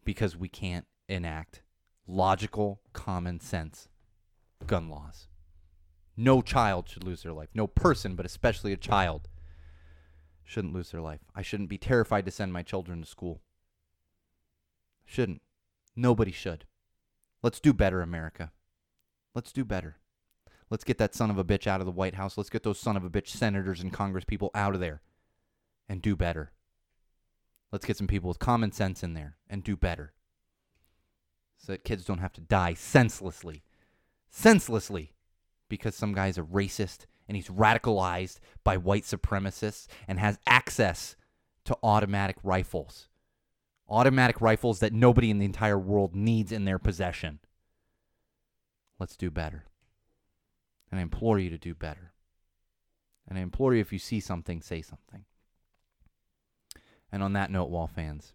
because 0.05 0.36
we 0.36 0.49
can't 0.49 0.86
enact 1.09 1.62
logical, 2.09 2.80
common 2.92 3.38
sense 3.38 3.88
gun 4.66 4.88
laws. 4.88 5.28
No 6.16 6.42
child 6.42 6.88
should 6.88 7.04
lose 7.04 7.22
their 7.22 7.32
life. 7.32 7.50
No 7.54 7.68
person, 7.68 8.16
but 8.16 8.26
especially 8.26 8.72
a 8.72 8.76
child, 8.76 9.28
shouldn't 10.44 10.74
lose 10.74 10.90
their 10.90 11.00
life. 11.00 11.20
I 11.34 11.42
shouldn't 11.42 11.68
be 11.68 11.78
terrified 11.78 12.24
to 12.24 12.32
send 12.32 12.52
my 12.52 12.62
children 12.62 13.00
to 13.00 13.06
school. 13.06 13.40
Shouldn't. 15.04 15.42
Nobody 15.94 16.32
should. 16.32 16.64
Let's 17.42 17.61
do 17.61 17.72
better, 17.72 18.00
America. 18.00 18.50
Let's 19.34 19.52
do 19.52 19.64
better. 19.64 19.98
Let's 20.70 20.84
get 20.84 20.98
that 20.98 21.14
son 21.14 21.30
of 21.30 21.38
a 21.38 21.44
bitch 21.44 21.66
out 21.66 21.80
of 21.80 21.86
the 21.86 21.92
White 21.92 22.14
House. 22.14 22.36
Let's 22.36 22.50
get 22.50 22.62
those 22.64 22.80
son 22.80 22.96
of 22.96 23.04
a 23.04 23.11
bitch 23.11 23.28
senators 23.28 23.80
and 23.80 23.92
Congress 23.92 24.24
people 24.24 24.50
out 24.54 24.74
of 24.74 24.80
there 24.80 25.02
and 25.88 26.02
do 26.02 26.16
better. 26.16 26.52
Let's 27.70 27.84
get 27.86 27.96
some 27.96 28.06
people 28.06 28.28
with 28.28 28.38
common 28.38 28.72
sense 28.72 29.02
in 29.02 29.14
there 29.14 29.36
and 29.48 29.62
do 29.62 29.76
better 29.76 30.14
so 31.59 31.72
that 31.72 31.84
kids 31.84 32.04
don't 32.04 32.18
have 32.18 32.32
to 32.34 32.40
die 32.40 32.74
senselessly. 32.74 33.62
Senselessly. 34.30 35.12
Because 35.68 35.94
some 35.94 36.14
guy's 36.14 36.38
a 36.38 36.42
racist 36.42 37.06
and 37.26 37.36
he's 37.36 37.48
radicalized 37.48 38.38
by 38.64 38.76
white 38.78 39.02
supremacists 39.02 39.86
and 40.06 40.18
has 40.18 40.38
access 40.46 41.14
to 41.66 41.76
automatic 41.82 42.36
rifles. 42.42 43.09
Automatic 43.88 44.40
rifles 44.40 44.78
that 44.80 44.92
nobody 44.92 45.30
in 45.30 45.38
the 45.38 45.44
entire 45.44 45.78
world 45.78 46.14
needs 46.14 46.52
in 46.52 46.64
their 46.64 46.78
possession. 46.78 47.40
Let's 48.98 49.16
do 49.16 49.30
better. 49.30 49.64
And 50.90 50.98
I 50.98 51.02
implore 51.02 51.38
you 51.38 51.50
to 51.50 51.59
do 51.59 51.74
better. 51.74 52.12
And 53.28 53.38
I 53.38 53.42
implore 53.42 53.74
you 53.74 53.80
if 53.80 53.92
you 53.92 53.98
see 53.98 54.20
something, 54.20 54.62
say 54.62 54.80
something. 54.80 55.24
And 57.12 57.22
on 57.22 57.34
that 57.34 57.50
note, 57.50 57.68
Wall 57.68 57.86
fans, 57.86 58.32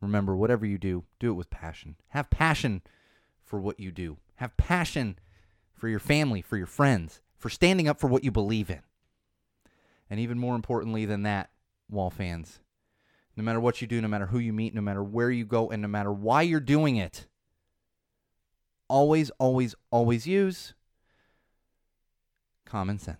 remember, 0.00 0.36
whatever 0.36 0.66
you 0.66 0.78
do, 0.78 1.04
do 1.18 1.30
it 1.30 1.34
with 1.34 1.50
passion. 1.50 1.96
Have 2.08 2.30
passion 2.30 2.82
for 3.44 3.58
what 3.60 3.80
you 3.80 3.90
do. 3.90 4.18
Have 4.36 4.56
passion 4.56 5.18
for 5.74 5.88
your 5.88 5.98
family, 5.98 6.42
for 6.42 6.56
your 6.56 6.66
friends, 6.66 7.20
for 7.36 7.48
standing 7.48 7.88
up 7.88 8.00
for 8.00 8.08
what 8.08 8.24
you 8.24 8.30
believe 8.30 8.70
in. 8.70 8.80
And 10.10 10.20
even 10.20 10.38
more 10.38 10.54
importantly 10.54 11.04
than 11.04 11.22
that, 11.22 11.50
Wall 11.90 12.10
fans, 12.10 12.60
no 13.36 13.42
matter 13.42 13.60
what 13.60 13.80
you 13.80 13.86
do, 13.86 14.00
no 14.00 14.08
matter 14.08 14.26
who 14.26 14.38
you 14.38 14.52
meet, 14.52 14.74
no 14.74 14.80
matter 14.80 15.02
where 15.02 15.30
you 15.30 15.46
go, 15.46 15.70
and 15.70 15.80
no 15.80 15.88
matter 15.88 16.12
why 16.12 16.42
you're 16.42 16.60
doing 16.60 16.96
it, 16.96 17.26
always, 18.88 19.30
always, 19.38 19.74
always 19.90 20.26
use 20.26 20.74
common 22.66 22.98
sense. 22.98 23.18